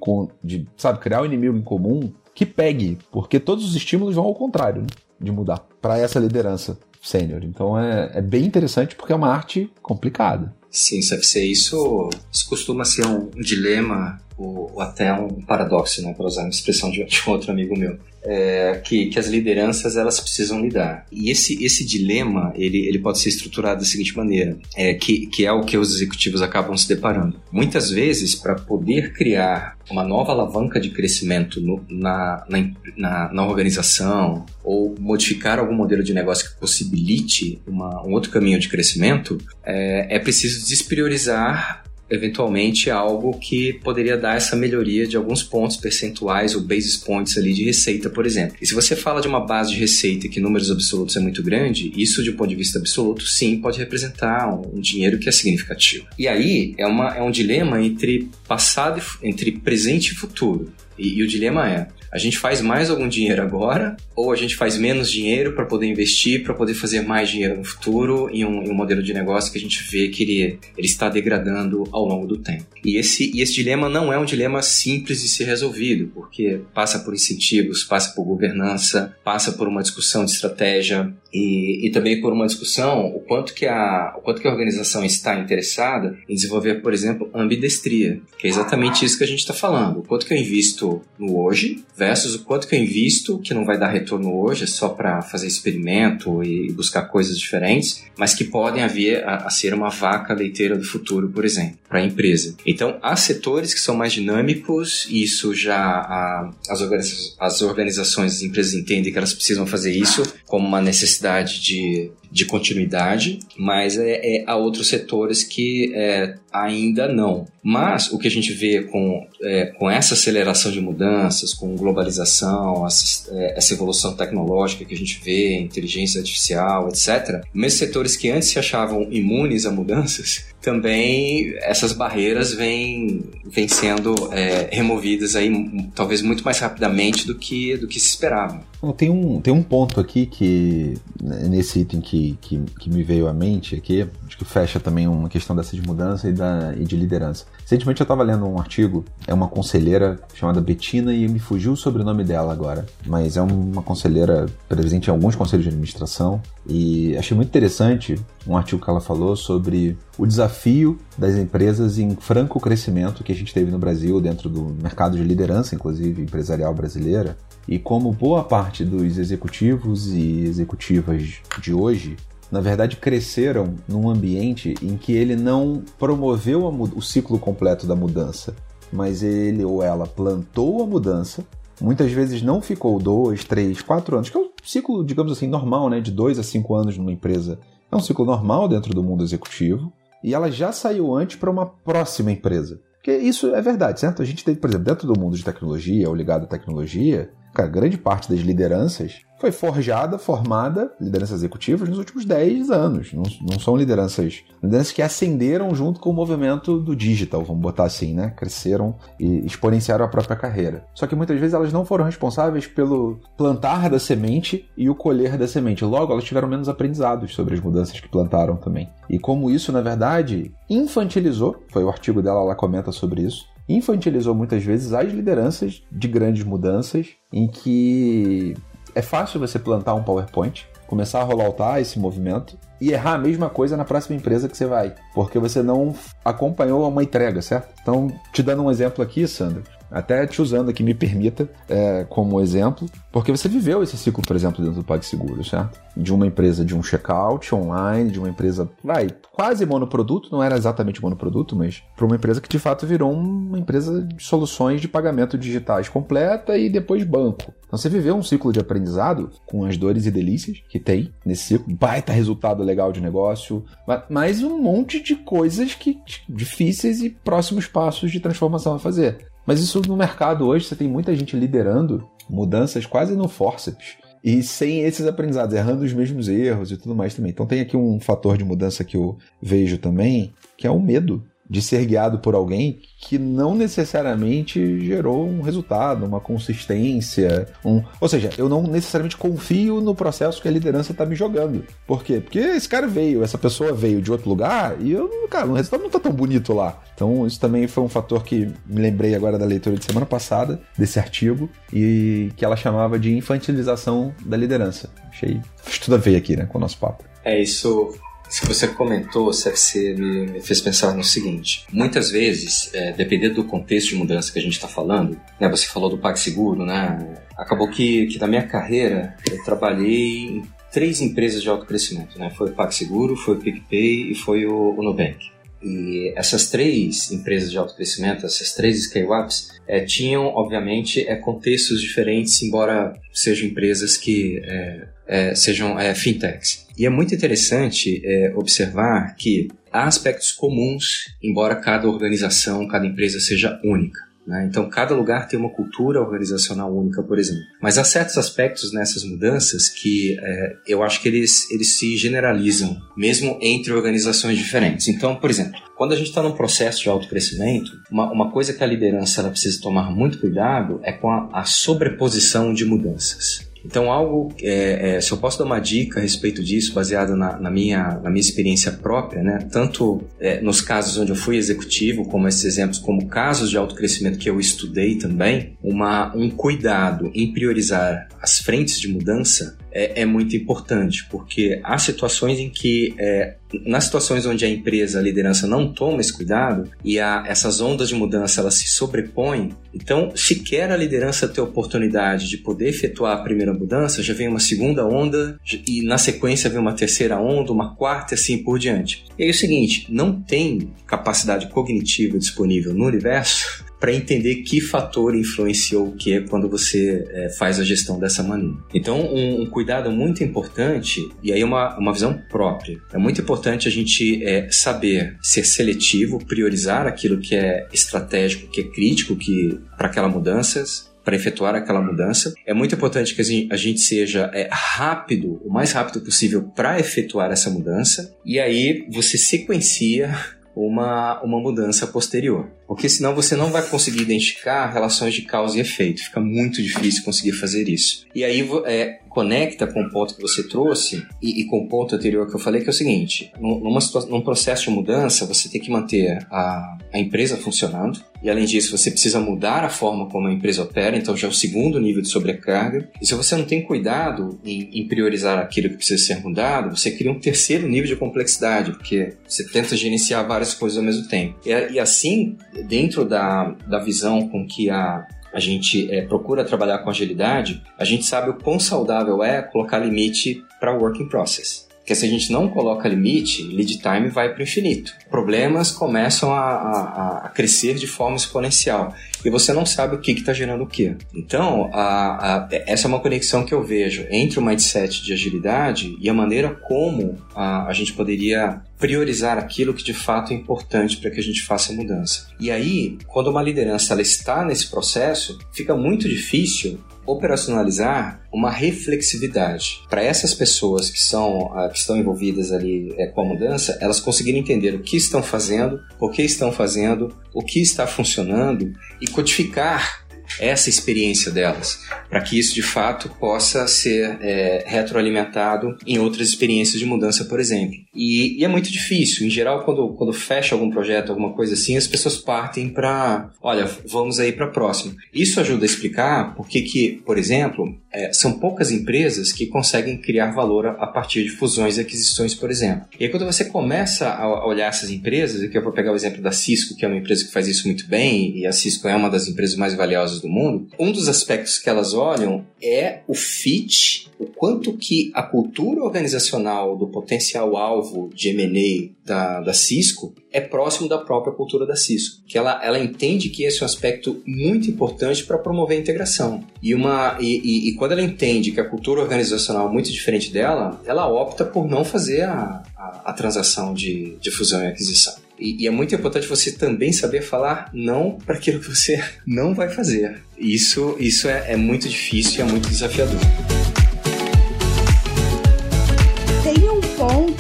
de 0.45 0.69
sabe, 0.77 1.01
criar 1.01 1.23
um 1.23 1.27
inimigo 1.27 1.57
em 1.57 1.63
comum 1.63 2.13
que 2.35 2.45
pegue, 2.45 2.99
porque 3.13 3.39
todos 3.39 3.65
os 3.65 3.77
estímulos 3.77 4.15
vão 4.15 4.25
ao 4.25 4.35
contrário 4.35 4.83
né, 4.83 4.89
de 5.21 5.31
mudar 5.31 5.59
para 5.81 5.99
essa 5.99 6.19
liderança 6.19 6.77
sênior. 7.03 7.45
Então 7.45 7.79
é, 7.79 8.11
é 8.15 8.23
bem 8.23 8.45
interessante 8.45 8.97
porque 8.97 9.13
é 9.13 9.17
uma 9.17 9.29
arte 9.29 9.71
complicada. 9.83 10.55
Sim, 10.71 11.01
CFC, 11.01 11.45
isso, 11.45 12.11
isso 12.33 12.49
costuma 12.49 12.85
ser 12.85 13.07
um, 13.07 13.31
um 13.37 13.41
dilema 13.41 14.21
ou, 14.37 14.73
ou, 14.75 14.81
até 14.81 15.13
um 15.13 15.29
paradoxo, 15.43 16.03
né, 16.03 16.13
para 16.13 16.27
usar 16.27 16.43
uma 16.43 16.51
expressão 16.51 16.91
de, 16.91 17.05
de 17.05 17.23
outro 17.27 17.53
amigo 17.53 17.79
meu 17.79 17.97
é, 18.25 18.81
que, 18.85 19.07
que 19.07 19.19
as 19.19 19.27
lideranças 19.27 19.97
elas 19.97 20.19
precisam 20.19 20.61
lidar. 20.61 21.07
E 21.13 21.31
esse, 21.31 21.63
esse 21.65 21.85
dilema 21.85 22.53
ele, 22.57 22.87
ele 22.87 22.99
pode 22.99 23.19
ser 23.19 23.29
estruturado 23.29 23.81
da 23.81 23.87
seguinte 23.87 24.17
maneira, 24.17 24.59
é, 24.77 24.95
que, 24.95 25.27
que 25.27 25.45
é 25.45 25.53
o 25.53 25.63
que 25.63 25.77
os 25.77 25.95
executivos 25.95 26.43
acabam 26.43 26.77
se 26.77 26.89
deparando. 26.89 27.41
Muitas 27.53 27.91
vezes, 27.91 28.35
para 28.35 28.55
poder 28.55 29.13
criar 29.13 29.77
uma 29.91 30.03
nova 30.03 30.33
alavanca 30.33 30.81
de 30.81 30.91
crescimento 30.91 31.61
no, 31.61 31.85
na, 31.89 32.45
na, 32.49 32.71
na, 32.97 33.33
na, 33.33 33.47
organização 33.47 34.47
ou 34.63 34.95
modificar 34.99 35.59
algum 35.59 35.75
modelo 35.75 36.03
de 36.03 36.15
negócio 36.15 36.51
que 36.51 36.59
possibilite 36.59 37.61
uma, 37.67 38.03
um 38.07 38.13
outro 38.13 38.31
caminho 38.31 38.59
de 38.59 38.69
crescimento, 38.69 39.37
é, 39.63 40.17
é 40.17 40.19
preciso 40.19 40.67
despriorizar 40.67 41.85
eventualmente 42.09 42.91
algo 42.91 43.39
que 43.39 43.75
poderia 43.83 44.17
dar 44.17 44.37
essa 44.37 44.55
melhoria 44.55 45.07
de 45.07 45.17
alguns 45.17 45.43
pontos 45.43 45.77
percentuais 45.77 46.55
ou 46.55 46.61
basis 46.61 46.97
points 46.97 47.37
ali 47.37 47.53
de 47.53 47.65
receita, 47.65 48.11
por 48.11 48.27
exemplo. 48.27 48.57
E 48.61 48.67
se 48.67 48.75
você 48.75 48.95
fala 48.95 49.21
de 49.21 49.29
uma 49.29 49.41
base 49.41 49.73
de 49.73 49.81
receita 49.81 50.29
que 50.29 50.41
números 50.41 50.71
absolutos 50.71 51.17
é 51.17 51.21
muito 51.21 51.43
grande, 51.43 51.93
isso 51.97 52.23
de 52.23 52.31
um 52.31 52.37
ponto 52.37 52.51
de 52.51 52.57
vista 52.57 52.79
absoluto, 52.79 53.27
sim, 53.27 53.59
pode 53.59 53.79
representar 53.79 54.53
um 54.53 54.81
dinheiro 54.81 55.19
que 55.19 55.29
é 55.29 55.33
significativo. 55.33 56.07
E 56.19 56.29
aí 56.29 56.75
é, 56.79 56.87
uma, 56.87 57.17
é 57.17 57.23
um 57.23 57.31
dilema 57.31 57.83
entre 57.83 58.29
passado, 58.47 59.03
entre 59.23 59.53
presente 59.53 60.13
e 60.13 60.15
futuro. 60.15 60.73
E, 60.99 61.19
e 61.19 61.23
o 61.23 61.27
dilema 61.27 61.69
é: 61.71 61.89
a 62.11 62.19
gente 62.19 62.39
faz 62.39 62.61
mais 62.61 62.91
algum 62.91 63.09
dinheiro 63.09 63.43
agora 63.43 63.97
ou 64.15 64.31
a 64.33 64.37
gente 64.37 64.55
faz 64.55 64.79
menos 64.79 65.11
dinheiro 65.11 65.53
para 65.53 65.67
poder 65.67 65.87
investir, 65.87 66.45
para 66.45 66.55
poder 66.55 66.75
fazer 66.75 67.03
mais 67.03 67.29
dinheiro 67.29 67.57
no 67.57 67.65
futuro 67.65 68.31
em 68.31 68.45
um, 68.45 68.63
em 68.63 68.71
um, 68.71 68.75
modelo 68.75 69.03
de 69.03 69.13
negócio 69.13 69.51
que 69.51 69.59
a 69.59 69.61
gente 69.61 69.83
vê 69.91 70.09
que 70.09 70.23
ele, 70.23 70.59
ele 70.79 70.87
está 70.87 71.09
degradando 71.09 71.85
ao 71.91 72.07
longo 72.07 72.27
do 72.27 72.39
tempo. 72.39 72.67
E 72.85 72.97
esse, 72.97 73.33
e 73.35 73.41
esse 73.41 73.55
dilema 73.55 73.89
não 73.89 74.13
é 74.13 74.19
um 74.19 74.25
dilema 74.25 74.63
simples 74.63 75.23
de 75.23 75.29
ser 75.29 75.45
resolvido, 75.45 76.11
porque 76.15 76.61
passa 76.73 77.01
por 77.01 77.15
incentivos, 77.15 77.83
passa 77.83 78.15
por 78.15 78.25
governança, 78.25 79.17
passa 79.25 79.53
por 79.53 79.67
uma 79.67 79.83
discussão 79.83 80.25
de 80.25 80.31
estratégia 80.31 81.13
e, 81.33 81.89
e 81.89 81.91
também 81.91 82.21
por 82.21 82.33
uma 82.33 82.47
discussão 82.47 83.07
o 83.07 83.21
quanto 83.21 83.55
que 83.55 83.67
a, 83.67 84.15
o 84.17 84.21
quanto 84.21 84.41
que 84.41 84.47
a 84.47 84.53
organização 84.53 85.05
está 85.05 85.37
interessada 85.41 86.17
em 86.29 86.35
desenvolver, 86.35 86.81
por 86.81 86.93
exemplo, 86.93 87.29
ambidestria, 87.35 88.21
que 88.39 88.47
é 88.47 88.51
exatamente 88.51 89.05
isso 89.05 89.19
que 89.19 89.25
a 89.25 89.27
gente 89.27 89.41
está 89.41 89.55
falando. 89.55 89.99
O 90.01 90.05
quanto 90.05 90.27
que 90.27 90.33
eu 90.33 90.39
invisto 90.39 90.84
no 91.19 91.39
hoje 91.39 91.85
versus 91.97 92.35
o 92.35 92.41
quanto 92.41 92.67
que 92.67 92.75
eu 92.75 92.81
invisto, 92.81 93.39
que 93.39 93.55
não 93.55 93.65
vai 93.65 93.79
dar 93.79 93.89
retorno 93.89 94.35
hoje, 94.35 94.65
é 94.65 94.67
só 94.67 94.89
para 94.89 95.23
fazer 95.23 95.47
experimento 95.47 96.43
e 96.43 96.73
buscar 96.73 97.03
coisas 97.03 97.39
diferentes, 97.39 98.05
mas 98.17 98.35
que 98.35 98.45
podem 98.45 98.83
haver 98.83 99.25
a, 99.25 99.47
a 99.47 99.51
ser 99.51 99.73
uma 99.73 99.91
vaca 99.91 100.35
leiteira 100.35 100.77
do 100.77 100.85
futuro, 100.85 101.29
por 101.31 101.45
exemplo, 101.45 101.79
para 101.89 102.01
a 102.01 102.05
empresa. 102.05 102.57
Então, 102.67 102.99
há 103.03 103.15
setores 103.15 103.73
que 103.73 103.81
são 103.81 103.97
mais 103.97 104.13
dinâmicos, 104.13 105.07
e 105.09 105.23
isso 105.23 105.55
já 105.55 105.77
a, 105.77 106.51
as, 106.69 106.81
organizações, 106.81 107.37
as 107.39 107.63
organizações, 107.63 108.35
as 108.35 108.43
empresas 108.43 108.75
entendem 108.75 109.13
que 109.13 109.19
elas 109.19 109.35
precisam 109.35 109.67
fazer 109.67 109.93
isso 109.93 110.23
como 110.47 110.67
uma 110.67 110.81
necessidade 110.81 111.61
de 111.61 112.11
de 112.35 112.45
continuidade, 112.47 113.39
mas 113.57 113.97
é, 113.97 114.39
é, 114.39 114.45
há 114.45 114.57
outros 114.57 114.89
setores 114.89 115.45
que 115.45 115.93
é, 115.95 116.35
ainda 116.53 117.07
não. 117.07 117.47
Mas 117.63 118.13
o 118.13 118.19
que 118.19 118.27
a 118.27 118.31
gente 118.31 118.53
vê 118.53 118.83
com, 118.83 119.25
é, 119.41 119.67
com 119.67 119.89
essa 119.89 120.15
aceleração 120.15 120.73
de 120.73 120.81
mudanças, 120.81 121.55
com 121.55 121.77
globalização, 121.77 122.85
essa, 122.85 123.33
é, 123.33 123.57
essa, 123.57 123.73
evolução 123.73 124.17
tecnológica 124.17 124.85
que 124.85 124.93
a 124.93 124.97
gente 124.97 125.21
vê, 125.25 125.57
inteligência 125.57 126.19
artificial, 126.19 126.89
etc., 126.89 127.45
mesmo 127.55 127.79
setores 127.79 128.17
que 128.17 128.29
antes 128.31 128.49
se 128.49 128.59
achavam 128.59 129.07
imunes 129.13 129.65
a 129.65 129.71
mudanças, 129.71 130.45
também 130.61 131.55
essas 131.61 131.93
barreiras 131.93 132.53
vêm, 132.53 133.23
vêm 133.47 133.69
sendo 133.69 134.13
é, 134.33 134.69
removidas 134.73 135.37
aí 135.37 135.51
talvez 135.95 136.21
muito 136.21 136.43
mais 136.45 136.59
rapidamente 136.59 137.27
do 137.27 137.37
que, 137.37 137.77
do 137.77 137.87
que 137.87 138.01
se 138.01 138.09
esperava. 138.09 138.61
Tem 138.97 139.09
um, 139.09 139.41
tem 139.41 139.53
um 139.53 139.63
ponto 139.63 140.01
aqui 140.01 140.27
que, 140.35 140.95
nesse 141.23 141.79
item 141.79 142.01
que, 142.01 142.37
que, 142.41 142.59
que 142.59 142.91
me 142.91 143.05
veio 143.05 143.29
à 143.29 143.33
mente 143.33 143.77
aqui, 143.77 144.05
acho 144.27 144.37
que 144.37 144.45
fecha 144.45 144.81
também 144.81 145.07
uma 145.07 145.29
questão 145.29 145.55
dessa 145.55 145.77
de 145.77 145.83
mudança 145.83 146.29
e, 146.29 146.33
da, 146.33 146.75
e 146.77 146.85
de 146.85 146.97
liderança. 146.97 147.47
Recentemente 147.65 148.03
eu 148.03 148.05
estava 148.05 148.23
lendo 148.23 148.47
um 148.47 148.59
artigo, 148.59 149.07
é 149.27 149.33
uma 149.33 149.49
conselheira 149.49 150.21
chamada 150.35 150.61
Bettina 150.61 151.15
e 151.15 151.27
me 151.27 151.39
fugiu 151.39 151.73
o 151.73 151.77
sobrenome 151.77 152.23
dela 152.23 152.53
agora, 152.53 152.85
mas 153.07 153.39
é 153.39 153.43
uma 153.43 153.81
conselheira 153.81 154.45
presente 154.69 155.09
em 155.09 155.11
alguns 155.11 155.35
conselhos 155.35 155.65
de 155.65 155.71
administração 155.71 156.43
e 156.67 157.17
achei 157.17 157.35
muito 157.35 157.49
interessante 157.49 158.21
um 158.47 158.55
artigo 158.55 158.85
que 158.85 158.91
ela 158.91 159.01
falou 159.01 159.35
sobre 159.35 159.97
o 160.19 160.27
desafio 160.27 160.99
das 161.17 161.37
empresas 161.37 161.99
em 161.99 162.15
franco 162.15 162.61
crescimento 162.61 163.25
que 163.25 163.33
a 163.33 163.35
gente 163.35 163.55
teve 163.55 163.71
no 163.71 163.79
Brasil 163.79 164.21
dentro 164.21 164.51
do 164.51 164.77
mercado 164.83 165.17
de 165.17 165.25
liderança, 165.25 165.75
inclusive 165.75 166.21
empresarial 166.21 166.75
brasileira, 166.75 167.35
e 167.67 167.79
como 167.79 168.13
boa 168.13 168.45
parte 168.45 168.85
dos 168.85 169.17
executivos 169.17 170.13
e 170.13 170.45
executivas 170.45 171.41
de 171.63 171.73
hoje 171.73 172.17
na 172.55 172.61
verdade, 172.61 172.99
cresceram 172.99 173.75
num 173.89 174.09
ambiente 174.09 174.77
em 174.81 174.97
que 174.97 175.13
ele 175.13 175.35
não 175.35 175.83
promoveu 175.99 176.65
o 176.69 177.03
ciclo 177.03 177.37
completo 177.37 177.85
da 177.85 177.97
mudança, 177.97 178.55
mas 178.93 179.25
ele 179.25 179.65
ou 179.65 179.83
ela 179.83 180.07
plantou 180.07 180.81
a 180.81 180.87
mudança. 180.87 181.45
Muitas 181.81 182.13
vezes 182.13 182.43
não 182.43 182.63
ficou 182.63 182.97
dois, 183.01 183.43
três, 183.43 183.83
quatro 183.83 184.15
anos, 184.15 184.31
que 184.31 184.37
é 184.37 184.41
um 184.41 184.51
ciclo, 184.63 185.05
digamos 185.05 185.33
assim, 185.33 185.49
normal, 185.49 185.91
né? 185.91 186.01
De 186.01 186.13
dois 186.13 186.39
a 186.39 186.45
cinco 186.45 186.77
anos 186.77 186.97
numa 186.97 187.11
empresa. 187.11 187.59
É 187.91 187.97
um 187.97 188.01
ciclo 188.01 188.25
normal 188.25 188.69
dentro 188.69 188.95
do 188.95 189.03
mundo 189.03 189.25
executivo. 189.25 189.93
E 190.23 190.33
ela 190.33 190.49
já 190.49 190.71
saiu 190.71 191.13
antes 191.13 191.35
para 191.35 191.51
uma 191.51 191.67
próxima 191.67 192.31
empresa. 192.31 192.81
Porque 192.95 193.17
isso 193.17 193.53
é 193.53 193.61
verdade, 193.61 193.99
certo? 193.99 194.23
A 194.23 194.25
gente 194.25 194.45
teve, 194.45 194.61
por 194.61 194.71
exemplo, 194.71 194.87
dentro 194.87 195.09
do 195.09 195.19
mundo 195.19 195.37
de 195.37 195.43
tecnologia 195.43 196.09
ou 196.09 196.15
ligado 196.15 196.45
à 196.45 196.47
tecnologia, 196.47 197.33
cara, 197.55 197.69
grande 197.69 197.97
parte 197.97 198.29
das 198.29 198.41
lideranças 198.41 199.23
foi 199.39 199.53
forjada, 199.53 200.19
formada, 200.19 200.93
lideranças 200.99 201.39
executivas, 201.39 201.89
nos 201.89 201.99
últimos 201.99 202.25
10 202.25 202.71
anos. 202.71 203.13
Não, 203.13 203.25
não 203.43 203.59
são 203.59 203.77
lideranças, 203.77 204.43
lideranças 204.63 204.93
que 204.93 205.03
ascenderam 205.03 205.75
junto 205.75 206.01
com 206.01 206.11
o 206.11 206.15
movimento 206.15 206.81
do 206.81 206.97
digital, 206.97 207.45
vamos 207.45 207.61
botar 207.61 207.85
assim, 207.85 208.15
né? 208.15 208.31
Cresceram 208.31 208.97
e 209.21 209.45
exponenciaram 209.45 210.05
a 210.05 210.09
própria 210.09 210.37
carreira. 210.37 210.87
Só 210.95 211.07
que 211.07 211.15
muitas 211.15 211.39
vezes 211.39 211.53
elas 211.53 211.73
não 211.73 211.85
foram 211.85 212.07
responsáveis 212.07 212.67
pelo 212.67 213.21
plantar 213.37 213.91
da 213.91 213.99
semente 213.99 214.67
e 214.77 214.89
o 214.89 214.95
colher 214.95 215.37
da 215.37 215.47
semente. 215.47 215.85
Logo, 215.85 216.13
elas 216.13 216.25
tiveram 216.25 216.49
menos 216.49 216.69
aprendizados 216.69 217.35
sobre 217.35 217.55
as 217.55 217.61
mudanças 217.61 218.01
que 218.01 218.09
plantaram 218.09 218.57
também. 218.57 218.89
E 219.11 219.19
como 219.19 219.51
isso, 219.51 219.71
na 219.71 219.83
verdade, 219.83 220.55
infantilizou, 220.71 221.63
foi 221.71 221.85
o 221.85 221.91
artigo 221.91 222.23
dela, 222.23 222.41
ela 222.41 222.55
comenta 222.55 222.91
sobre 222.93 223.23
isso, 223.23 223.45
infantilizou 223.69 224.35
muitas 224.35 224.63
vezes 224.63 224.93
as 224.93 225.13
lideranças 225.13 225.83
de 225.91 226.09
grandes 226.09 226.45
mudanças 226.45 227.09
em 227.33 227.47
que 227.47 228.55
é 228.95 229.03
fácil 229.03 229.41
você 229.41 229.59
plantar 229.59 229.95
um 229.95 230.03
PowerPoint, 230.03 230.67
começar 230.87 231.21
a 231.21 231.25
rolloutar 231.25 231.81
esse 231.81 231.99
movimento 231.99 232.57
e 232.81 232.93
errar 232.93 233.15
a 233.15 233.19
mesma 233.19 233.49
coisa 233.49 233.77
na 233.77 233.85
próxima 233.85 234.17
empresa 234.17 234.49
que 234.49 234.57
você 234.57 234.67
vai, 234.67 234.95
porque 235.15 235.39
você 235.39 235.63
não 235.63 235.95
acompanhou 236.25 236.87
uma 236.89 237.03
entrega, 237.03 237.41
certo? 237.41 237.75
Então, 237.81 238.09
te 238.33 238.43
dando 238.43 238.63
um 238.63 238.71
exemplo 238.71 239.03
aqui, 239.03 239.27
Sandro, 239.27 239.63
até 239.95 240.27
te 240.27 240.43
usando 240.43 240.71
aqui, 240.71 240.83
me 240.83 240.93
permita 240.93 241.49
é, 241.69 242.05
como 242.05 242.41
exemplo, 242.41 242.89
porque 243.13 243.31
você 243.31 243.49
viveu 243.49 243.81
esse 243.81 243.97
ciclo, 243.97 244.23
por 244.27 244.35
exemplo, 244.35 244.63
dentro 244.63 244.81
do 244.81 244.85
PagSeguro, 244.85 245.45
certo? 245.45 245.81
De 245.97 246.13
uma 246.13 246.27
empresa 246.27 246.65
de 246.65 246.77
um 246.77 246.83
checkout 246.83 247.55
online, 247.55 248.11
de 248.11 248.19
uma 248.19 248.29
empresa, 248.29 248.69
vai, 248.83 249.09
quase 249.33 249.65
monoproduto, 249.65 250.31
não 250.33 250.43
era 250.43 250.57
exatamente 250.57 251.01
monoproduto, 251.01 251.55
mas 251.55 251.81
para 251.95 252.05
uma 252.05 252.17
empresa 252.17 252.41
que 252.41 252.49
de 252.49 252.59
fato 252.59 252.85
virou 252.85 253.13
uma 253.13 253.57
empresa 253.57 254.03
de 254.03 254.21
soluções 254.21 254.81
de 254.81 254.89
pagamento 254.89 255.39
digitais 255.39 255.89
completa 255.89 256.59
e 256.59 256.69
depois 256.69 257.05
banco. 257.05 257.55
Então 257.65 257.79
você 257.79 257.89
viveu 257.89 258.17
um 258.17 258.23
ciclo 258.23 258.53
de 258.53 258.59
aprendizado 258.59 259.31
com 259.47 259.65
as 259.65 259.77
dores 259.77 260.07
e 260.07 260.11
delícias 260.11 260.61
que 260.69 260.81
tem 260.81 261.13
nesse 261.25 261.45
ciclo, 261.45 261.73
baita 261.75 262.13
resultado 262.13 262.65
legal 262.65 262.91
de 262.91 263.01
negócio, 263.01 263.65
mas 264.11 264.43
um 264.43 264.59
monte 264.59 265.01
de 265.01 265.15
coisas 265.15 265.75
que 265.75 266.01
difíceis 266.29 267.01
e 267.01 267.11
próximos 267.11 267.67
passos 267.67 268.11
de 268.11 268.19
transformação 268.19 268.75
a 268.75 268.79
fazer. 268.79 269.34
Mas 269.47 269.61
isso 269.61 269.83
no 269.87 269.97
mercado 269.97 270.47
hoje, 270.47 270.67
você 270.67 270.77
tem 270.77 270.89
muita 270.89 271.15
gente 271.15 271.37
liderando 271.37 272.09
mudanças 272.29 272.87
quase 272.87 273.15
no 273.15 273.29
forceps. 273.29 273.97
E 274.23 274.43
sem 274.43 274.81
esses 274.81 275.07
aprendizados, 275.07 275.55
errando 275.55 275.85
os 275.85 275.93
mesmos 275.93 276.29
erros 276.29 276.71
e 276.71 276.79
tudo 276.79 276.95
mais 276.95 277.15
também. 277.15 277.31
Então 277.31 277.45
tem 277.45 277.61
aqui 277.61 277.77
um 277.77 278.01
fator 278.01 278.39
de 278.39 278.45
mudança 278.45 278.83
que 278.83 278.97
eu 278.97 279.19
vejo 279.41 279.77
também, 279.77 280.33
que 280.57 280.67
é 280.67 280.71
o 280.71 280.81
medo 280.81 281.23
de 281.55 281.63
ser 281.63 281.87
guiado 281.87 282.19
por 282.19 282.35
alguém 282.35 282.81
que 282.99 283.17
não 283.17 283.55
necessariamente 283.55 284.81
gerou 284.85 285.25
um 285.25 285.41
resultado, 285.41 286.05
uma 286.05 286.19
consistência, 286.19 287.47
um, 287.65 287.81
ou 288.01 288.09
seja, 288.09 288.31
eu 288.37 288.49
não 288.49 288.65
necessariamente 288.65 289.17
confio 289.17 289.81
no 289.81 289.95
processo 289.95 290.43
que 290.43 290.49
a 290.49 290.51
liderança 290.51 290.91
está 290.91 291.07
me 291.07 291.15
jogando. 291.15 291.65
Por 291.87 292.03
quê? 292.03 292.21
Porque 292.21 292.41
esse 292.41 292.69
cara 292.69 292.89
veio, 292.89 293.23
essa 293.23 293.39
pessoa 293.39 293.73
veio 293.73 294.03
de 294.03 294.11
outro 294.11 294.29
lugar 294.29 294.77
e 294.81 294.91
eu, 294.91 295.09
cara, 295.31 295.47
o 295.47 295.53
resultado 295.53 295.81
não 295.81 295.87
está 295.87 296.01
tão 296.01 296.13
bonito 296.13 296.53
lá. 296.53 296.83
Então 296.93 297.25
isso 297.25 297.39
também 297.39 297.69
foi 297.69 297.85
um 297.85 297.89
fator 297.89 298.25
que 298.25 298.51
me 298.67 298.81
lembrei 298.81 299.15
agora 299.15 299.39
da 299.39 299.47
leitura 299.47 299.77
de 299.77 299.85
semana 299.85 300.07
passada 300.07 300.61
desse 300.77 300.99
artigo 300.99 301.49
e 301.73 302.33
que 302.37 302.45
ela 302.45 302.57
chamava 302.57 302.99
de 302.99 303.17
infantilização 303.17 304.13
da 304.27 304.37
liderança. 304.37 304.91
Achei 305.09 305.41
tudo 305.85 305.95
a 305.95 305.99
ver 305.99 306.17
aqui, 306.17 306.35
né, 306.35 306.47
com 306.47 306.59
o 306.59 306.61
nosso 306.61 306.79
papo. 306.79 307.05
É 307.25 307.41
isso 307.41 307.95
que 308.41 308.49
você 308.49 308.69
comentou, 308.69 309.31
CFC, 309.31 309.95
me, 309.95 310.27
me 310.27 310.41
fez 310.41 310.61
pensar 310.61 310.95
no 310.95 311.05
seguinte: 311.05 311.67
muitas 311.73 312.11
vezes, 312.11 312.71
é, 312.75 312.93
dependendo 312.93 313.37
do 313.37 313.45
contexto 313.45 313.91
de 313.91 313.97
mudança 313.97 314.33
que 314.33 314.39
a 314.39 314.43
gente 314.43 314.55
está 314.55 314.69
falando, 314.69 315.21
né, 315.39 315.49
você 315.49 315.67
falou 315.67 315.91
do 315.91 315.99
PagSeguro, 315.99 316.65
né? 316.65 317.17
Acabou 317.37 317.69
que, 317.69 318.07
que 318.07 318.19
na 318.19 318.27
minha 318.27 318.47
carreira 318.47 319.17
eu 319.31 319.43
trabalhei 319.45 320.27
em 320.27 320.43
três 320.73 321.01
empresas 321.01 321.43
de 321.43 321.49
alto 321.49 321.67
crescimento, 321.67 322.19
né? 322.19 322.31
Foi 322.31 322.51
o 322.51 322.53
PagSeguro, 322.53 323.17
foi 323.17 323.35
o 323.35 323.39
PicPay 323.39 324.11
e 324.11 324.15
foi 324.15 324.47
o, 324.47 324.75
o 324.77 324.83
Nubank. 324.83 325.34
E 325.65 326.13
essas 326.15 326.51
três 326.51 327.11
empresas 327.11 327.51
de 327.51 327.57
alto 327.57 327.75
crescimento, 327.75 328.27
essas 328.27 328.53
três 328.53 328.85
scale-ups, 328.85 329.51
é, 329.67 329.81
tinham, 329.85 330.27
obviamente, 330.27 331.01
é, 331.09 331.17
contextos 331.17 331.81
diferentes, 331.81 332.43
embora 332.43 332.93
sejam 333.13 333.49
empresas 333.49 333.97
que 333.97 334.41
é, 334.45 334.89
é, 335.07 335.35
sejam 335.35 335.79
é, 335.79 335.95
fintechs. 335.95 336.67
E 336.77 336.85
é 336.85 336.91
muito 336.91 337.15
interessante 337.15 338.03
é, 338.05 338.33
observar 338.37 339.15
que 339.17 339.49
há 339.73 339.87
aspectos 339.87 340.33
comuns, 340.33 341.15
embora 341.23 341.57
cada 341.57 341.89
organização, 341.89 342.67
cada 342.69 342.87
empresa 342.87 343.19
seja 343.21 343.59
única. 343.65 344.01
Né? 344.27 344.47
Então, 344.49 344.69
cada 344.69 344.95
lugar 344.95 345.29
tem 345.29 345.39
uma 345.39 345.51
cultura 345.51 346.01
organizacional 346.01 346.75
única, 346.75 347.03
por 347.03 347.19
exemplo. 347.19 347.43
Mas 347.61 347.77
há 347.77 347.85
certos 347.85 348.17
aspectos 348.17 348.73
nessas 348.73 349.05
mudanças 349.05 349.69
que 349.69 350.17
é, 350.19 350.57
eu 350.67 350.83
acho 350.83 351.01
que 351.01 351.09
eles, 351.09 351.51
eles 351.51 351.77
se 351.77 351.97
generalizam, 351.97 352.81
mesmo 352.97 353.39
entre 353.41 353.73
organizações 353.73 354.39
diferentes. 354.39 354.89
Então, 354.89 355.17
por 355.17 355.31
exemplo, 355.31 355.61
quando 355.77 355.93
a 355.93 355.97
gente 355.97 356.09
está 356.09 356.23
num 356.23 356.33
processo 356.33 356.83
de 356.83 356.89
autocrescimento, 356.89 357.71
uma, 357.91 358.11
uma 358.11 358.31
coisa 358.31 358.53
que 358.53 358.65
a 358.65 358.67
liderança 358.67 359.21
ela 359.21 359.31
precisa 359.31 359.61
tomar 359.61 359.91
muito 359.91 360.19
cuidado 360.19 360.81
é 360.83 360.93
com 360.93 361.11
a, 361.11 361.29
a 361.33 361.45
sobreposição 361.45 362.55
de 362.55 362.65
mudanças. 362.65 363.54
Então, 363.65 363.91
algo, 363.91 364.33
é, 364.43 364.97
é, 364.97 365.01
se 365.01 365.11
eu 365.11 365.19
posso 365.19 365.39
dar 365.39 365.45
uma 365.45 365.59
dica 365.59 365.99
a 365.99 366.03
respeito 366.03 366.43
disso, 366.43 366.75
baseada 366.75 367.17
na, 367.17 367.39
na, 367.39 367.51
minha, 367.51 367.99
na 368.03 368.11
minha 368.11 368.21
experiência 368.21 368.71
própria, 368.71 369.23
né? 369.23 369.39
tanto 369.51 370.03
é, 370.21 370.41
nos 370.41 370.61
casos 370.61 370.99
onde 370.99 371.11
eu 371.11 371.17
fui 371.17 371.37
executivo, 371.37 372.05
como 372.05 372.29
esses 372.29 372.45
exemplos, 372.45 372.79
como 372.79 373.07
casos 373.07 373.51
de 373.51 373.57
autocrescimento 373.57 374.19
que 374.19 374.29
eu 374.29 374.39
estudei 374.39 374.97
também, 374.97 375.57
uma, 375.63 376.15
um 376.15 376.29
cuidado 376.29 377.11
em 377.15 377.33
priorizar 377.33 378.09
as 378.21 378.39
frentes 378.39 378.79
de 378.79 378.89
mudança 378.89 379.57
é, 379.75 380.03
é 380.03 380.05
muito 380.07 380.37
importante, 380.37 381.05
porque 381.11 381.61
há 381.65 381.77
situações 381.77 382.39
em 382.39 382.49
que, 382.49 382.95
é, 382.97 383.35
nas 383.67 383.85
situações 383.85 384.25
onde 384.25 384.45
a 384.45 384.49
empresa, 384.49 385.01
a 385.01 385.03
liderança 385.03 385.47
não 385.47 385.73
toma 385.73 386.01
esse 386.01 386.13
cuidado 386.13 386.71
e 386.85 387.01
há 387.01 387.25
essas 387.27 387.61
ondas 387.61 387.89
de 387.89 387.95
mudança 387.95 388.41
elas 388.41 388.55
se 388.55 388.69
sobrepõem, 388.69 389.51
então 389.75 390.13
sequer 390.15 390.71
a 390.71 390.77
liderança 390.77 391.29
ter 391.29 391.41
oportunidade 391.41 392.29
de 392.29 392.39
poder 392.39 392.69
efetuar 392.69 393.19
a 393.19 393.23
primeira 393.23 393.53
mudança, 393.53 394.03
já 394.03 394.15
vem 394.15 394.29
uma 394.29 394.41
segunda 394.41 394.87
onda 394.87 395.39
e 395.67 395.83
na 395.83 395.99
sequência 395.99 396.49
vem 396.49 396.61
uma 396.61 396.75
terceira 396.75 397.21
onda, 397.21 397.53
uma 397.53 397.75
quarta 397.75 398.15
e 398.15 398.17
assim 398.17 398.39
por 398.39 398.59
diante. 398.59 399.05
E 399.19 399.25
aí 399.25 399.29
é 399.29 399.33
o 399.33 399.35
seguinte, 399.35 399.87
não 399.89 400.21
tem 400.21 400.71
capacidade 400.87 401.49
cognitiva 401.49 402.19
disponível 402.19 402.73
no 402.73 402.87
universo 402.87 403.64
para 403.85 403.93
entender 403.93 404.37
que 404.37 404.63
fator 404.63 405.15
influenciou 405.15 405.89
o 405.89 405.93
que 405.95 406.23
quando 406.23 406.49
você 406.49 407.07
é, 407.11 407.29
faz 407.29 407.61
a 407.61 407.63
gestão 407.63 407.99
dessa 407.99 408.23
maneira. 408.23 408.57
Então, 408.73 408.99
um, 408.99 409.43
um, 409.43 409.47
cuidado 409.51 409.91
muito 409.91 410.25
importante, 410.25 411.07
e 411.23 411.31
aí 411.31 411.45
uma, 411.45 411.77
uma 411.77 411.93
visão 411.93 412.19
própria, 412.31 412.79
é 412.95 412.97
muito 412.97 413.21
importante 413.21 413.69
a 413.69 413.71
gente 413.71 414.25
é, 414.25 414.49
saber 414.51 415.19
ser 415.21 415.45
seletivo, 415.45 416.19
priorizar 416.25 416.87
aquilo 416.87 417.19
que 417.19 417.35
é 417.35 417.69
estratégico, 417.75 418.51
que 418.51 418.63
é 418.63 418.65
crítico 418.65 419.17
que 419.17 419.61
para 419.77 419.89
aquela 419.89 420.09
mudanças, 420.09 420.91
para 421.05 421.15
efetuar 421.15 421.55
aquela 421.55 421.83
mudança. 421.83 422.33
É 422.47 422.55
muito 422.55 422.75
importante 422.75 423.15
que 423.15 423.21
a 423.51 423.57
gente 423.57 423.81
seja 423.81 424.31
é, 424.33 424.49
rápido, 424.51 425.43
o 425.45 425.53
mais 425.53 425.73
rápido 425.73 426.01
possível 426.01 426.45
para 426.57 426.81
efetuar 426.81 427.31
essa 427.31 427.51
mudança. 427.51 428.17
E 428.25 428.41
aí 428.41 428.87
você 428.91 429.19
sequencia 429.19 430.19
uma, 430.55 431.21
uma 431.23 431.41
mudança 431.41 431.87
posterior. 431.87 432.49
Porque 432.67 432.89
senão 432.89 433.15
você 433.15 433.37
não 433.37 433.51
vai 433.51 433.63
conseguir 433.63 434.03
identificar 434.03 434.73
relações 434.73 435.15
de 435.15 435.23
causa 435.23 435.57
e 435.57 435.61
efeito. 435.61 436.03
Fica 436.03 436.21
muito 436.21 436.63
difícil 436.63 437.05
conseguir 437.05 437.33
fazer 437.33 437.69
isso. 437.69 438.07
E 438.15 438.25
aí 438.25 438.49
é, 438.65 439.01
conecta 439.09 439.67
com 439.67 439.83
o 439.83 439.91
ponto 439.91 440.15
que 440.15 440.23
você 440.23 440.47
trouxe 440.47 441.07
e, 441.23 441.43
e, 441.43 441.45
com 441.47 441.59
o 441.59 441.69
ponto 441.69 441.95
anterior 441.95 442.29
que 442.29 442.35
eu 442.35 442.41
falei, 442.41 442.63
que 442.63 442.69
é 442.69 442.71
o 442.71 442.75
seguinte: 442.75 443.33
numa, 443.39 443.81
num 444.09 444.21
processo 444.21 444.65
de 444.65 444.71
mudança, 444.71 445.27
você 445.27 445.49
tem 445.49 445.61
que 445.61 445.71
manter 445.71 446.19
a, 446.31 446.79
a 446.93 446.99
empresa 446.99 447.37
funcionando. 447.37 448.01
E 448.25 448.31
além 448.31 448.47
disso, 448.47 448.77
você 448.77 448.91
precisa 448.91 449.21
mudar 449.21 449.65
a 449.65 449.69
forma 449.69 450.09
como 450.09 450.27
a 450.27 450.33
empresa 450.33 450.63
opera, 450.63 450.97
então 450.97 451.15
já 451.15 451.29
é 451.29 451.31
o 451.31 451.35
segundo 451.35 451.79
nível 451.79 452.01
de 452.01 452.09
sobrecarga. 452.09 452.89
E 452.99 453.07
se 453.07 453.15
você 453.15 453.37
não 453.37 453.45
tem 453.45 453.63
cuidado 453.63 454.41
em, 454.43 454.71
em 454.73 454.89
priorizar 454.89 455.39
aquilo 455.39 455.69
que 455.69 455.77
precisa 455.77 456.03
ser 456.03 456.23
mudado, 456.23 456.75
você 456.75 456.91
cria 456.91 457.13
um 457.13 457.21
terceiro 457.21 457.69
nível 457.69 457.87
de 457.87 457.97
complexidade, 457.97 458.73
porque 458.73 459.13
você 459.29 459.47
tenta 459.47 459.77
gerenciar 459.77 460.27
várias 460.27 460.55
coisas 460.55 460.79
ao 460.79 460.85
mesmo 460.85 461.07
tempo. 461.07 461.39
E, 461.45 461.51
e 461.75 461.79
assim, 461.79 462.39
dentro 462.67 463.05
da, 463.05 463.55
da 463.69 463.79
visão 463.79 464.27
com 464.27 464.47
que 464.47 464.71
a, 464.71 465.07
a 465.31 465.39
gente 465.39 465.93
é, 465.93 466.01
procura 466.01 466.45
trabalhar 466.45 466.79
com 466.79 466.89
agilidade, 466.89 467.63
a 467.79 467.85
gente 467.85 468.07
sabe 468.07 468.31
o 468.31 468.35
quão 468.35 468.59
saudável 468.59 469.23
é 469.23 469.43
colocar 469.43 469.79
limite 469.79 470.43
para 470.59 470.75
o 470.75 470.81
working 470.81 471.09
process. 471.11 471.69
Porque 471.85 471.95
se 471.95 472.07
a 472.07 472.09
gente 472.09 472.33
não 472.33 472.49
coloca 472.49 472.89
limite, 472.89 473.43
lead 473.43 473.77
time 473.77 474.09
vai 474.09 474.31
para 474.31 474.41
o 474.41 474.43
infinito. 474.43 474.95
Problemas 475.11 475.71
começam 475.71 476.33
a, 476.33 476.41
a, 476.41 477.27
a, 477.27 477.29
crescer 477.29 477.75
de 477.75 477.87
forma 477.87 478.17
exponencial 478.17 478.95
e 479.23 479.29
você 479.29 479.53
não 479.53 479.67
sabe 479.67 479.95
o 479.95 480.01
que 480.01 480.13
está 480.13 480.33
gerando 480.33 480.65
o 480.65 480.67
que. 480.67 480.97
Então, 481.15 481.71
a, 481.75 482.49
essa 482.67 482.87
é 482.87 482.89
uma 482.89 483.01
conexão 483.01 483.45
que 483.45 483.53
eu 483.53 483.63
vejo 483.63 484.07
entre 484.11 484.39
o 484.39 484.43
mindset 484.43 485.05
de 485.05 485.13
agilidade 485.13 485.95
e 486.01 486.09
a 486.09 486.15
maneira 486.15 486.49
como 486.49 487.19
a, 487.37 487.71
gente 487.75 487.93
poderia 487.93 488.63
priorizar 488.85 489.39
aquilo 489.39 489.73
que 489.73 489.83
de 489.83 489.95
fato 489.95 490.35
é 490.35 490.37
importante 490.37 490.99
para 490.99 491.11
que 491.11 491.19
a 491.19 491.23
gente 491.23 491.41
faça 491.41 491.73
a 491.73 491.75
mudança. 491.75 492.27
E 492.39 492.51
aí, 492.51 492.99
quando 493.07 493.29
uma 493.29 493.43
liderança 493.43 493.95
ela 493.95 494.03
está 494.03 494.45
nesse 494.45 494.67
processo, 494.67 495.39
fica 495.55 495.75
muito 495.75 496.07
difícil 496.07 496.79
operacionalizar 497.07 498.21
uma 498.31 498.51
reflexividade 498.51 499.81
para 499.89 500.03
essas 500.03 500.35
pessoas 500.35 500.91
que 500.91 501.01
são 501.01 501.51
ah, 501.55 501.71
que 501.71 501.79
estão 501.79 501.97
envolvidas 501.97 502.53
ali 502.53 502.95
é, 502.99 503.07
com 503.07 503.23
a 503.23 503.25
mudança, 503.25 503.79
elas 503.81 504.01
conseguirem 504.01 504.43
entender 504.43 504.75
o 504.75 504.83
que 504.83 504.99
estão 504.99 505.23
fazendo, 505.23 505.81
por 505.99 506.13
que 506.13 506.21
estão 506.21 506.53
fazendo, 506.53 507.17
o 507.33 507.43
que 507.43 507.63
está 507.63 507.87
funcionando 507.87 508.71
e 509.01 509.07
codificar 509.07 510.05
essa 510.39 510.69
experiência 510.69 511.31
delas, 511.31 511.81
para 512.09 512.21
que 512.21 512.39
isso 512.39 512.55
de 512.55 512.63
fato 512.63 513.09
possa 513.21 513.67
ser 513.67 514.19
é, 514.21 514.65
retroalimentado 514.67 515.77
em 515.87 515.99
outras 515.99 516.29
experiências 516.29 516.79
de 516.79 516.87
mudança, 516.87 517.25
por 517.25 517.41
exemplo. 517.41 517.77
E, 517.95 518.41
e, 518.41 518.45
é 518.45 518.49
muito 518.49 518.71
difícil. 518.71 519.27
Em 519.27 519.31
geral, 519.31 519.65
quando, 519.65 519.89
quando 519.95 520.13
fecha 520.13 520.55
algum 520.55 520.71
projeto, 520.71 521.11
alguma 521.11 521.33
coisa 521.33 521.55
assim, 521.55 521.77
as 521.77 521.87
pessoas 521.87 522.17
partem 522.17 522.69
para, 522.69 523.31
olha, 523.41 523.69
vamos 523.87 524.19
aí 524.19 524.33
para 524.33 524.47
a 524.47 524.51
próxima. 524.51 524.95
Isso 525.13 525.41
ajuda 525.41 525.65
a 525.65 525.67
explicar 525.67 526.35
porque 526.35 526.63
que, 526.63 527.03
por 527.05 527.19
exemplo, 527.19 527.77
é, 527.93 528.13
são 528.13 528.39
poucas 528.39 528.71
empresas 528.71 529.33
que 529.33 529.47
conseguem 529.47 529.97
criar 529.97 530.33
valor 530.33 530.67
a, 530.67 530.71
a, 530.73 530.87
partir 530.87 531.23
de 531.23 531.31
fusões 531.31 531.79
e 531.79 531.81
aquisições, 531.81 532.35
por 532.35 532.51
exemplo. 532.51 532.87
E 532.99 533.05
aí, 533.05 533.11
quando 533.11 533.25
você 533.25 533.45
começa 533.45 534.09
a 534.09 534.47
olhar 534.47 534.69
essas 534.69 534.91
empresas, 534.91 535.43
aqui 535.43 535.57
eu 535.57 535.63
vou 535.63 535.73
pegar 535.73 535.93
o 535.93 535.97
exemplo 535.97 536.21
da 536.21 536.33
Cisco, 536.33 536.77
que 536.77 536.85
é 536.85 536.89
uma 536.89 536.97
empresa 536.97 537.25
que 537.25 537.33
faz 537.33 537.47
isso 537.47 537.67
muito 537.67 537.87
bem, 537.87 538.37
e 538.37 538.47
a 538.47 538.53
Cisco 538.53 538.89
é 538.89 538.97
uma 538.97 539.09
das 539.09 539.29
empresas 539.29 539.57
mais 539.57 539.75
valiosas 539.75 540.21
do 540.21 540.29
mundo, 540.29 540.69
um 540.79 540.91
dos 540.91 541.09
aspectos 541.09 541.59
que 541.59 541.71
elas 541.71 541.95
olham 541.95 542.45
é 542.63 543.01
o 543.07 543.15
fit, 543.15 544.11
o 544.19 544.27
quanto 544.27 544.77
que 544.77 545.11
a 545.15 545.23
cultura 545.23 545.83
organizacional 545.83 546.77
do 546.77 546.89
potencial 546.89 547.57
alvo 547.57 547.84
de 548.15 548.31
M&A 548.31 549.07
da, 549.07 549.41
da 549.41 549.55
Cisco 549.55 550.15
é 550.33 550.41
próximo 550.41 550.89
da 550.89 550.99
própria 550.99 551.33
cultura 551.33 551.67
da 551.67 551.77
Cisco, 551.77 552.23
que 552.27 552.37
ela, 552.37 552.61
ela 552.65 552.79
entende 552.79 553.29
que 553.29 553.45
esse 553.45 553.61
é 553.61 553.63
um 553.63 553.67
aspecto 553.67 554.23
muito 554.27 554.71
importante 554.71 555.25
para 555.25 555.39
promover 555.39 555.77
a 555.77 555.81
integração. 555.81 556.45
E, 556.63 556.75
uma, 556.75 557.17
e, 557.21 557.39
e, 557.39 557.69
e, 557.69 557.75
quando 557.75 557.93
ela 557.93 558.03
entende 558.03 558.51
que 558.51 558.61
a 558.61 558.69
cultura 558.69 559.01
organizacional 559.01 559.69
é 559.69 559.73
muito 559.73 559.93
diferente 559.93 560.33
dela, 560.33 560.81
ela 560.85 561.07
opta 561.09 561.45
por 561.45 561.69
não 561.69 561.85
fazer 561.85 562.23
a, 562.23 562.63
a, 562.77 563.03
a 563.11 563.13
transação 563.13 563.73
de, 563.75 564.17
de 564.21 564.31
fusão 564.31 564.63
e 564.63 564.67
aquisição. 564.67 565.15
E, 565.39 565.63
e, 565.63 565.67
é 565.67 565.71
muito 565.71 565.95
importante 565.95 566.27
você 566.27 566.53
também 566.53 566.93
saber 566.93 567.23
falar 567.23 567.71
não 567.73 568.13
para 568.13 568.37
aquilo 568.37 568.61
que 568.61 568.69
você 568.69 569.03
não 569.27 569.55
vai 569.55 569.69
fazer. 569.69 570.23
Isso, 570.39 570.97
isso 570.99 571.29
é, 571.29 571.53
é 571.53 571.57
muito 571.57 571.89
difícil 571.89 572.39
e 572.39 572.49
é 572.49 572.51
muito 572.51 572.69
desafiador. 572.69 573.21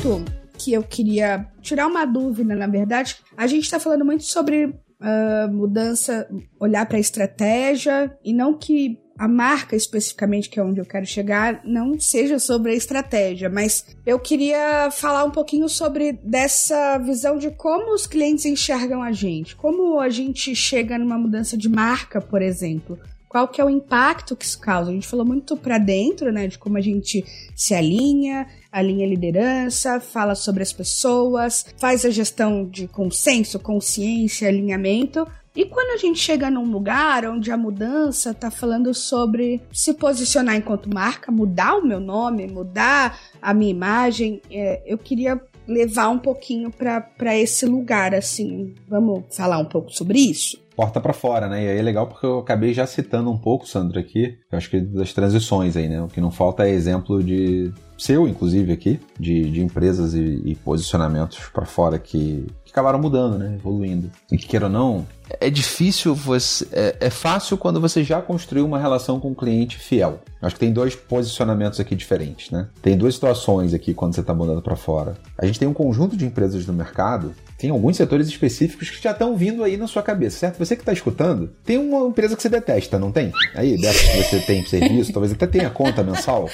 Ponto 0.05 0.31
que 0.59 0.75
eu 0.75 0.83
queria 0.83 1.49
tirar 1.63 1.87
uma 1.87 2.05
dúvida, 2.05 2.55
na 2.55 2.67
verdade. 2.67 3.17
A 3.37 3.47
gente 3.47 3.65
está 3.65 3.81
falando 3.81 4.05
muito 4.05 4.25
sobre 4.25 4.67
uh, 4.67 5.51
mudança, 5.51 6.29
olhar 6.61 6.85
para 6.87 6.99
a 6.99 7.01
estratégia, 7.01 8.15
e 8.23 8.33
não 8.33 8.53
que 8.53 8.99
a 9.19 9.27
marca 9.27 9.75
especificamente, 9.75 10.51
que 10.51 10.61
é 10.61 10.63
onde 10.63 10.79
eu 10.79 10.85
quero 10.85 11.07
chegar, 11.07 11.63
não 11.65 11.99
seja 11.99 12.39
sobre 12.39 12.73
a 12.73 12.75
estratégia, 12.75 13.49
mas 13.49 13.97
eu 14.05 14.19
queria 14.19 14.91
falar 14.91 15.25
um 15.25 15.31
pouquinho 15.31 15.69
sobre 15.69 16.13
dessa 16.13 16.99
visão 16.99 17.39
de 17.39 17.51
como 17.51 17.95
os 17.95 18.07
clientes 18.07 18.45
enxergam 18.45 19.03
a 19.03 19.13
gente, 19.13 19.57
como 19.57 19.99
a 19.99 20.11
gente 20.11 20.55
chega 20.55 20.99
numa 20.99 21.17
mudança 21.17 21.57
de 21.57 21.69
marca, 21.69 22.21
por 22.21 22.43
exemplo. 22.43 22.99
Qual 23.35 23.49
que 23.49 23.61
é 23.61 23.65
o 23.65 23.69
impacto 23.69 24.37
que 24.37 24.45
isso 24.45 24.61
causa? 24.61 24.93
A 24.93 24.95
gente 24.95 25.09
falou 25.09 25.27
muito 25.27 25.57
para 25.57 25.77
dentro, 25.77 26.31
né, 26.31 26.47
de 26.47 26.57
como 26.57 26.79
a 26.79 26.81
gente 26.81 27.25
se 27.53 27.75
alinha, 27.75 28.47
alinha 28.71 29.05
liderança, 29.05 29.99
fala 29.99 30.37
sobre 30.37 30.63
as 30.63 30.73
pessoas, 30.73 31.67
faz 31.77 32.05
a 32.05 32.11
gestão 32.11 32.65
de 32.65 32.87
consenso, 32.87 33.59
consciência, 33.59 34.47
alinhamento, 34.47 35.27
e 35.57 35.65
quando 35.65 35.91
a 35.91 35.97
gente 35.97 36.21
chega 36.21 36.49
num 36.49 36.71
lugar 36.71 37.27
onde 37.27 37.51
a 37.51 37.57
mudança 37.57 38.31
está 38.31 38.53
falando 38.53 38.95
sobre 38.95 39.61
se 39.73 39.95
posicionar 39.95 40.55
enquanto 40.55 40.93
marca, 40.93 41.33
mudar 41.33 41.75
o 41.75 41.85
meu 41.85 41.99
nome, 41.99 42.47
mudar 42.47 43.19
a 43.43 43.53
minha 43.53 43.71
imagem, 43.73 44.41
é, 44.49 44.81
eu 44.87 44.97
queria 44.97 45.41
levar 45.67 46.09
um 46.09 46.19
pouquinho 46.19 46.71
para 46.71 47.37
esse 47.37 47.67
lugar, 47.67 48.15
assim. 48.15 48.75
Vamos 48.89 49.25
falar 49.31 49.59
um 49.59 49.65
pouco 49.65 49.91
sobre 49.91 50.19
isso? 50.19 50.63
porta 50.75 51.01
para 51.01 51.13
fora, 51.13 51.49
né? 51.49 51.65
E 51.65 51.69
aí 51.69 51.79
é 51.79 51.83
legal 51.83 52.07
porque 52.07 52.27
eu 52.27 52.39
acabei 52.39 52.75
já 52.75 52.87
citando 52.87 53.31
um 53.31 53.39
pouco, 53.39 53.67
Sandro, 53.67 53.99
aqui, 53.99 54.37
eu 54.51 54.59
acho 54.59 54.69
que 54.69 54.81
das 54.81 55.13
transições 55.13 55.77
aí, 55.77 55.89
né? 55.89 56.03
O 56.03 56.09
que 56.09 56.21
não 56.21 56.31
falta 56.31 56.67
é 56.67 56.71
exemplo 56.71 57.23
de 57.23 57.73
seu, 57.97 58.27
inclusive, 58.27 58.73
aqui, 58.73 59.01
de, 59.19 59.51
de 59.51 59.63
empresas 59.63 60.15
e, 60.15 60.43
e 60.45 60.55
posicionamentos 60.57 61.39
para 61.53 61.65
fora 61.65 61.99
que, 61.99 62.47
que 62.65 62.73
acabaram 62.73 62.99
mudando, 62.99 63.39
né? 63.39 63.55
Evoluindo. 63.55 64.11
E 64.31 64.37
que 64.37 64.47
queira 64.47 64.67
ou 64.67 64.73
não, 64.73 65.07
é 65.41 65.51
difícil 65.51 66.15
você. 66.15 66.67
É, 66.73 66.97
é, 67.01 67.11
fácil 67.11 67.57
quando 67.57 67.81
você 67.81 68.05
já 68.05 68.21
construiu 68.21 68.67
uma 68.67 68.79
relação 68.79 69.19
com 69.19 69.31
um 69.31 69.35
cliente 69.35 69.79
fiel. 69.79 70.21
Acho 70.41 70.57
que 70.57 70.61
tem 70.61 70.73
dois 70.73 70.95
posicionamentos 70.95 71.81
aqui 71.81 71.95
diferentes, 71.95 72.51
né? 72.51 72.69
Tem 72.83 72.97
duas 72.97 73.15
situações 73.15 73.73
aqui 73.73 73.95
quando 73.95 74.15
você 74.15 74.21
está 74.21 74.35
mudando 74.35 74.61
para 74.61 74.77
fora. 74.77 75.17
A 75.39 75.47
gente 75.47 75.59
tem 75.59 75.67
um 75.67 75.73
conjunto 75.73 76.17
de 76.17 76.27
empresas 76.27 76.67
no 76.67 76.73
mercado 76.73 77.35
tem 77.65 77.71
alguns 77.71 77.97
setores 77.97 78.29
específicos 78.29 78.91
que 78.91 79.03
já 79.03 79.13
estão 79.13 79.35
vindo 79.37 79.65
aí 79.65 79.79
na 79.79 79.87
sua 79.87 80.03
cabeça, 80.03 80.39
certo? 80.39 80.59
Você 80.59 80.77
que 80.77 80.83
está 80.83 80.93
escutando, 80.93 81.51
tem 81.65 81.79
uma 81.79 82.07
empresa 82.07 82.37
que 82.37 82.43
você 82.43 82.49
detesta, 82.51 82.99
não 82.99 83.11
tem? 83.11 83.33
Aí, 83.55 83.81
dessas 83.81 84.03
que 84.03 84.23
você 84.23 84.41
tem 84.41 84.67
serviço, 84.67 85.15
talvez 85.15 85.33
até 85.33 85.47
tenha 85.47 85.71
conta 85.71 86.03
mensal. 86.03 86.51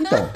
Então, 0.00 0.28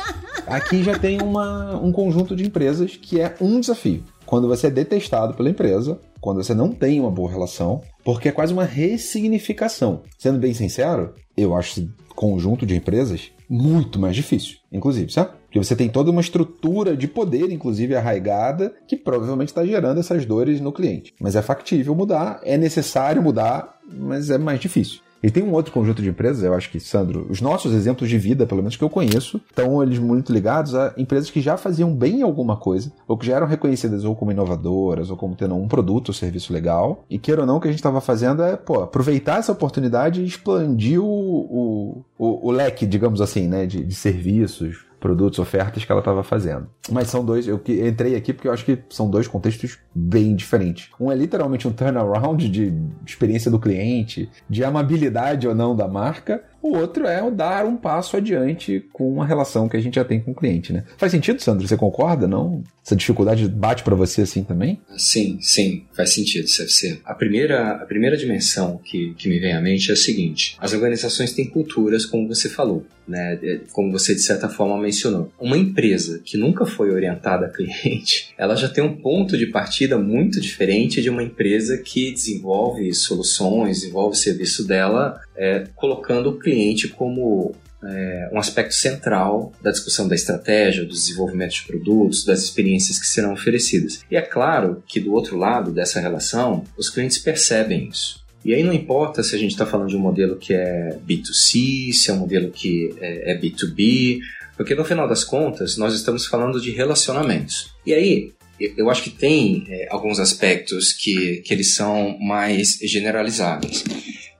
aqui 0.46 0.82
já 0.82 0.98
tem 0.98 1.22
uma, 1.22 1.76
um 1.76 1.92
conjunto 1.92 2.36
de 2.36 2.44
empresas 2.44 2.96
que 2.96 3.20
é 3.20 3.34
um 3.40 3.60
desafio. 3.60 4.02
Quando 4.30 4.46
você 4.46 4.68
é 4.68 4.70
detestado 4.70 5.34
pela 5.34 5.50
empresa, 5.50 5.98
quando 6.20 6.40
você 6.40 6.54
não 6.54 6.70
tem 6.70 7.00
uma 7.00 7.10
boa 7.10 7.28
relação, 7.28 7.82
porque 8.04 8.28
é 8.28 8.32
quase 8.32 8.52
uma 8.52 8.62
ressignificação. 8.62 10.02
Sendo 10.16 10.38
bem 10.38 10.54
sincero, 10.54 11.14
eu 11.36 11.52
acho 11.52 11.72
esse 11.72 11.90
conjunto 12.14 12.64
de 12.64 12.76
empresas 12.76 13.32
muito 13.48 13.98
mais 13.98 14.14
difícil, 14.14 14.58
inclusive, 14.70 15.10
certo? 15.10 15.34
Porque 15.46 15.58
você 15.58 15.74
tem 15.74 15.88
toda 15.88 16.12
uma 16.12 16.20
estrutura 16.20 16.96
de 16.96 17.08
poder, 17.08 17.50
inclusive 17.50 17.96
arraigada, 17.96 18.72
que 18.86 18.96
provavelmente 18.96 19.48
está 19.48 19.66
gerando 19.66 19.98
essas 19.98 20.24
dores 20.24 20.60
no 20.60 20.70
cliente. 20.70 21.12
Mas 21.20 21.34
é 21.34 21.42
factível 21.42 21.92
mudar, 21.96 22.40
é 22.44 22.56
necessário 22.56 23.20
mudar, 23.20 23.80
mas 23.84 24.30
é 24.30 24.38
mais 24.38 24.60
difícil. 24.60 25.00
E 25.22 25.30
tem 25.30 25.42
um 25.42 25.52
outro 25.52 25.72
conjunto 25.72 26.00
de 26.00 26.08
empresas, 26.08 26.42
eu 26.42 26.54
acho 26.54 26.70
que, 26.70 26.80
Sandro, 26.80 27.26
os 27.28 27.40
nossos 27.40 27.74
exemplos 27.74 28.08
de 28.08 28.16
vida, 28.16 28.46
pelo 28.46 28.62
menos 28.62 28.76
que 28.76 28.82
eu 28.82 28.88
conheço, 28.88 29.40
estão 29.48 29.82
eles 29.82 29.98
muito 29.98 30.32
ligados 30.32 30.74
a 30.74 30.94
empresas 30.96 31.30
que 31.30 31.40
já 31.40 31.56
faziam 31.56 31.94
bem 31.94 32.22
alguma 32.22 32.56
coisa, 32.56 32.90
ou 33.06 33.18
que 33.18 33.26
já 33.26 33.36
eram 33.36 33.46
reconhecidas 33.46 34.04
ou 34.04 34.14
como 34.16 34.32
inovadoras, 34.32 35.10
ou 35.10 35.16
como 35.16 35.36
tendo 35.36 35.54
um 35.54 35.68
produto 35.68 36.08
ou 36.08 36.14
serviço 36.14 36.52
legal. 36.52 37.04
E 37.10 37.18
queira 37.18 37.42
ou 37.42 37.46
não, 37.46 37.56
o 37.56 37.60
que 37.60 37.68
a 37.68 37.70
gente 37.70 37.80
estava 37.80 38.00
fazendo 38.00 38.42
é, 38.42 38.56
pô, 38.56 38.82
aproveitar 38.82 39.38
essa 39.38 39.52
oportunidade 39.52 40.22
e 40.22 40.24
expandir 40.24 41.00
o, 41.00 41.06
o, 41.06 42.04
o, 42.18 42.48
o 42.48 42.50
leque, 42.50 42.86
digamos 42.86 43.20
assim, 43.20 43.46
né, 43.46 43.66
de, 43.66 43.84
de 43.84 43.94
serviços, 43.94 44.89
produtos, 45.00 45.38
ofertas 45.38 45.84
que 45.84 45.90
ela 45.90 46.00
estava 46.00 46.22
fazendo. 46.22 46.68
Mas 46.90 47.08
são 47.08 47.24
dois, 47.24 47.48
eu 47.48 47.60
entrei 47.66 48.14
aqui 48.14 48.32
porque 48.32 48.46
eu 48.46 48.52
acho 48.52 48.64
que 48.64 48.78
são 48.90 49.10
dois 49.10 49.26
contextos 49.26 49.78
bem 49.94 50.36
diferentes. 50.36 50.90
Um 51.00 51.10
é 51.10 51.14
literalmente 51.14 51.66
um 51.66 51.72
turnaround 51.72 52.48
de 52.48 52.72
experiência 53.06 53.50
do 53.50 53.58
cliente, 53.58 54.30
de 54.48 54.62
amabilidade 54.62 55.48
ou 55.48 55.54
não 55.54 55.74
da 55.74 55.88
marca, 55.88 56.44
o 56.62 56.76
outro 56.76 57.06
é 57.06 57.22
o 57.22 57.30
dar 57.30 57.64
um 57.64 57.76
passo 57.76 58.16
adiante 58.16 58.84
com 58.92 59.22
a 59.22 59.26
relação 59.26 59.68
que 59.68 59.76
a 59.76 59.80
gente 59.80 59.94
já 59.94 60.04
tem 60.04 60.20
com 60.20 60.32
o 60.32 60.34
cliente, 60.34 60.72
né? 60.72 60.84
Faz 60.96 61.12
sentido, 61.12 61.40
Sandro? 61.40 61.66
Você 61.66 61.76
concorda? 61.76 62.26
Não? 62.26 62.62
Essa 62.84 62.96
dificuldade 62.96 63.46
bate 63.48 63.82
para 63.82 63.94
você 63.94 64.22
assim 64.22 64.42
também? 64.42 64.80
Sim, 64.96 65.38
sim, 65.40 65.84
faz 65.92 66.12
sentido, 66.12 66.46
CFC. 66.46 67.00
A 67.04 67.14
primeira, 67.14 67.72
a 67.72 67.86
primeira 67.86 68.16
dimensão 68.16 68.80
que, 68.82 69.14
que 69.14 69.28
me 69.28 69.38
vem 69.38 69.52
à 69.52 69.60
mente 69.60 69.90
é 69.90 69.94
a 69.94 69.96
seguinte: 69.96 70.56
as 70.58 70.72
organizações 70.72 71.32
têm 71.32 71.46
culturas, 71.46 72.04
como 72.04 72.26
você 72.26 72.48
falou, 72.48 72.84
né? 73.06 73.38
É, 73.42 73.60
como 73.72 73.92
você 73.92 74.14
de 74.14 74.22
certa 74.22 74.48
forma 74.48 74.78
mencionou. 74.78 75.30
Uma 75.38 75.58
empresa 75.58 76.20
que 76.24 76.36
nunca 76.36 76.64
foi 76.64 76.90
orientada 76.90 77.46
a 77.46 77.50
cliente, 77.50 78.32
ela 78.38 78.56
já 78.56 78.68
tem 78.68 78.82
um 78.82 78.96
ponto 78.96 79.36
de 79.36 79.46
partida 79.46 79.98
muito 79.98 80.40
diferente 80.40 81.02
de 81.02 81.10
uma 81.10 81.22
empresa 81.22 81.78
que 81.78 82.10
desenvolve 82.10 82.92
soluções, 82.94 83.80
desenvolve 83.80 84.16
o 84.16 84.18
serviço 84.18 84.66
dela, 84.66 85.20
é, 85.40 85.64
colocando 85.74 86.28
o 86.28 86.38
cliente 86.38 86.86
como 86.86 87.54
é, 87.82 88.28
um 88.30 88.38
aspecto 88.38 88.74
central 88.74 89.54
da 89.62 89.70
discussão 89.70 90.06
da 90.06 90.14
estratégia, 90.14 90.84
do 90.84 90.90
desenvolvimento 90.90 91.54
de 91.54 91.62
produtos, 91.62 92.26
das 92.26 92.42
experiências 92.42 92.98
que 92.98 93.06
serão 93.06 93.32
oferecidas. 93.32 94.04
E 94.10 94.16
é 94.16 94.20
claro 94.20 94.82
que 94.86 95.00
do 95.00 95.14
outro 95.14 95.38
lado 95.38 95.72
dessa 95.72 95.98
relação, 95.98 96.62
os 96.76 96.90
clientes 96.90 97.16
percebem 97.16 97.88
isso. 97.88 98.20
E 98.44 98.54
aí 98.54 98.62
não 98.62 98.72
importa 98.72 99.22
se 99.22 99.34
a 99.34 99.38
gente 99.38 99.52
está 99.52 99.64
falando 99.64 99.88
de 99.88 99.96
um 99.96 100.00
modelo 100.00 100.36
que 100.36 100.52
é 100.52 100.98
B2C, 101.06 101.92
se 101.94 102.10
é 102.10 102.12
um 102.12 102.18
modelo 102.18 102.50
que 102.50 102.94
é, 103.00 103.32
é 103.32 103.40
B2B, 103.40 104.18
porque 104.58 104.74
no 104.74 104.84
final 104.84 105.08
das 105.08 105.24
contas 105.24 105.78
nós 105.78 105.94
estamos 105.94 106.26
falando 106.26 106.60
de 106.60 106.70
relacionamentos. 106.70 107.72
E 107.86 107.94
aí 107.94 108.32
eu 108.76 108.90
acho 108.90 109.04
que 109.04 109.10
tem 109.10 109.64
é, 109.70 109.88
alguns 109.90 110.18
aspectos 110.20 110.92
que, 110.92 111.38
que 111.38 111.54
eles 111.54 111.74
são 111.74 112.18
mais 112.18 112.78
generalizáveis. 112.82 113.84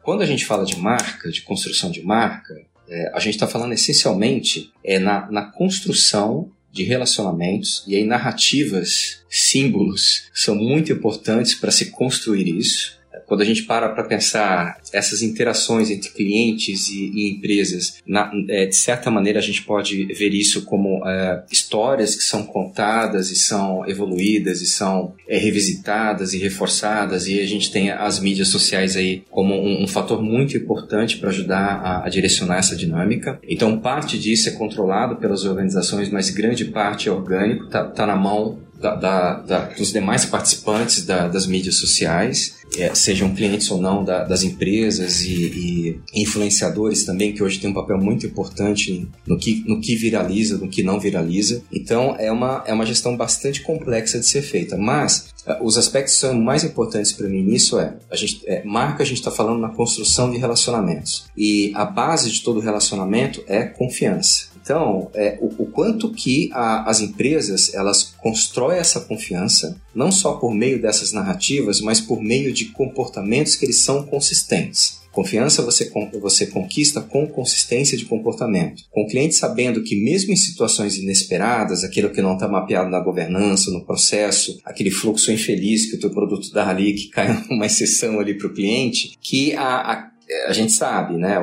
Quando 0.02 0.22
a 0.22 0.26
gente 0.26 0.46
fala 0.46 0.64
de 0.64 0.76
marca, 0.78 1.30
de 1.30 1.42
construção 1.42 1.90
de 1.90 2.02
marca, 2.02 2.54
é, 2.88 3.12
a 3.14 3.20
gente 3.20 3.34
está 3.34 3.46
falando 3.46 3.72
essencialmente 3.72 4.72
é, 4.82 4.98
na, 4.98 5.30
na 5.30 5.42
construção 5.42 6.50
de 6.72 6.84
relacionamentos 6.84 7.84
e 7.86 7.96
aí 7.96 8.04
narrativas, 8.04 9.22
símbolos 9.28 10.28
são 10.32 10.54
muito 10.54 10.92
importantes 10.92 11.54
para 11.54 11.70
se 11.70 11.90
construir 11.90 12.48
isso. 12.48 12.99
Quando 13.30 13.42
a 13.42 13.44
gente 13.44 13.62
para 13.62 13.88
para 13.90 14.02
pensar 14.02 14.80
essas 14.92 15.22
interações 15.22 15.88
entre 15.88 16.10
clientes 16.10 16.88
e, 16.88 17.12
e 17.14 17.30
empresas, 17.30 18.02
na, 18.04 18.28
é, 18.48 18.66
de 18.66 18.74
certa 18.74 19.08
maneira 19.08 19.38
a 19.38 19.42
gente 19.42 19.62
pode 19.62 20.04
ver 20.06 20.34
isso 20.34 20.64
como 20.64 21.06
é, 21.06 21.44
histórias 21.48 22.16
que 22.16 22.24
são 22.24 22.42
contadas 22.42 23.30
e 23.30 23.36
são 23.36 23.86
evoluídas 23.86 24.60
e 24.60 24.66
são 24.66 25.14
é, 25.28 25.38
revisitadas 25.38 26.34
e 26.34 26.38
reforçadas 26.38 27.28
e 27.28 27.38
a 27.38 27.46
gente 27.46 27.70
tem 27.70 27.92
as 27.92 28.18
mídias 28.18 28.48
sociais 28.48 28.96
aí 28.96 29.22
como 29.30 29.54
um, 29.54 29.84
um 29.84 29.86
fator 29.86 30.20
muito 30.20 30.56
importante 30.56 31.16
para 31.16 31.28
ajudar 31.28 31.80
a, 31.84 32.06
a, 32.06 32.08
direcionar 32.08 32.58
essa 32.58 32.74
dinâmica. 32.74 33.38
Então 33.48 33.78
parte 33.78 34.18
disso 34.18 34.48
é 34.48 34.52
controlado 34.52 35.14
pelas 35.18 35.44
organizações, 35.44 36.10
mas 36.10 36.30
grande 36.30 36.64
parte 36.64 37.08
é 37.08 37.12
orgânico, 37.12 37.66
está 37.66 37.84
tá 37.84 38.04
na 38.04 38.16
mão 38.16 38.58
da, 38.80 38.94
da, 38.94 39.34
da, 39.40 39.58
dos 39.66 39.92
demais 39.92 40.24
participantes 40.24 41.04
das 41.04 41.46
mídias 41.46 41.76
sociais, 41.76 42.58
é, 42.78 42.94
sejam 42.94 43.34
clientes 43.34 43.70
ou 43.70 43.80
não 43.80 44.04
das 44.04 44.42
empresas 44.42 45.22
e, 45.22 46.00
e, 46.14 46.22
influenciadores 46.22 47.04
também, 47.04 47.32
que 47.32 47.42
hoje 47.42 47.58
tem 47.58 47.70
um 47.70 47.74
papel 47.74 47.98
muito 47.98 48.26
importante 48.26 49.08
no 49.26 49.36
que, 49.36 49.64
no 49.66 49.80
que 49.80 49.96
viraliza, 49.96 50.56
no 50.56 50.68
que 50.68 50.82
não 50.82 51.00
viraliza. 51.00 51.62
Então 51.72 52.16
é 52.18 52.30
uma, 52.30 52.62
é 52.66 52.72
uma 52.72 52.86
gestão 52.86 53.16
bastante 53.16 53.60
complexa 53.62 54.18
de 54.18 54.26
ser 54.26 54.42
feita, 54.42 54.76
mas 54.76 55.30
é, 55.46 55.58
os 55.60 55.76
aspectos 55.76 56.14
são 56.14 56.34
mais 56.34 56.64
importantes 56.64 57.12
para 57.12 57.28
mim 57.28 57.42
nisso 57.42 57.78
é, 57.78 57.94
a 58.10 58.16
gente, 58.16 58.42
é, 58.46 58.62
marca 58.64 59.02
a 59.02 59.06
gente 59.06 59.18
está 59.18 59.30
falando 59.30 59.60
na 59.60 59.70
construção 59.70 60.30
de 60.30 60.38
relacionamentos 60.38 61.26
e 61.36 61.72
a 61.74 61.84
base 61.84 62.30
de 62.30 62.42
todo 62.42 62.60
relacionamento 62.60 63.42
é 63.46 63.64
confiança. 63.64 64.49
Então, 64.70 65.10
é, 65.14 65.36
o, 65.40 65.64
o 65.64 65.66
quanto 65.66 66.12
que 66.12 66.48
a, 66.52 66.88
as 66.88 67.00
empresas 67.00 67.74
elas 67.74 68.14
constroem 68.22 68.78
essa 68.78 69.00
confiança, 69.00 69.76
não 69.92 70.12
só 70.12 70.34
por 70.34 70.54
meio 70.54 70.80
dessas 70.80 71.10
narrativas, 71.10 71.80
mas 71.80 72.00
por 72.00 72.22
meio 72.22 72.52
de 72.52 72.66
comportamentos 72.66 73.56
que 73.56 73.64
eles 73.64 73.80
são 73.80 74.04
consistentes. 74.04 75.00
Confiança 75.10 75.60
você, 75.60 75.90
você 76.20 76.46
conquista 76.46 77.00
com 77.00 77.26
consistência 77.26 77.98
de 77.98 78.04
comportamento. 78.04 78.84
Com 78.92 79.02
o 79.02 79.08
cliente 79.08 79.34
sabendo 79.34 79.82
que, 79.82 79.96
mesmo 79.96 80.32
em 80.32 80.36
situações 80.36 80.96
inesperadas, 80.96 81.82
aquilo 81.82 82.10
que 82.10 82.22
não 82.22 82.34
está 82.34 82.46
mapeado 82.46 82.88
na 82.88 83.00
governança, 83.00 83.72
no 83.72 83.84
processo, 83.84 84.60
aquele 84.64 84.92
fluxo 84.92 85.32
infeliz 85.32 85.90
que 85.90 85.96
o 85.96 86.00
teu 86.00 86.10
produto 86.10 86.52
dá 86.52 86.68
ali, 86.68 86.94
que 86.94 87.08
cai 87.08 87.42
uma 87.50 87.66
exceção 87.66 88.20
ali 88.20 88.38
para 88.38 88.46
o 88.46 88.54
cliente, 88.54 89.18
que 89.20 89.52
a, 89.54 89.64
a 89.64 90.10
a 90.46 90.52
gente 90.52 90.72
sabe, 90.72 91.16
né? 91.16 91.36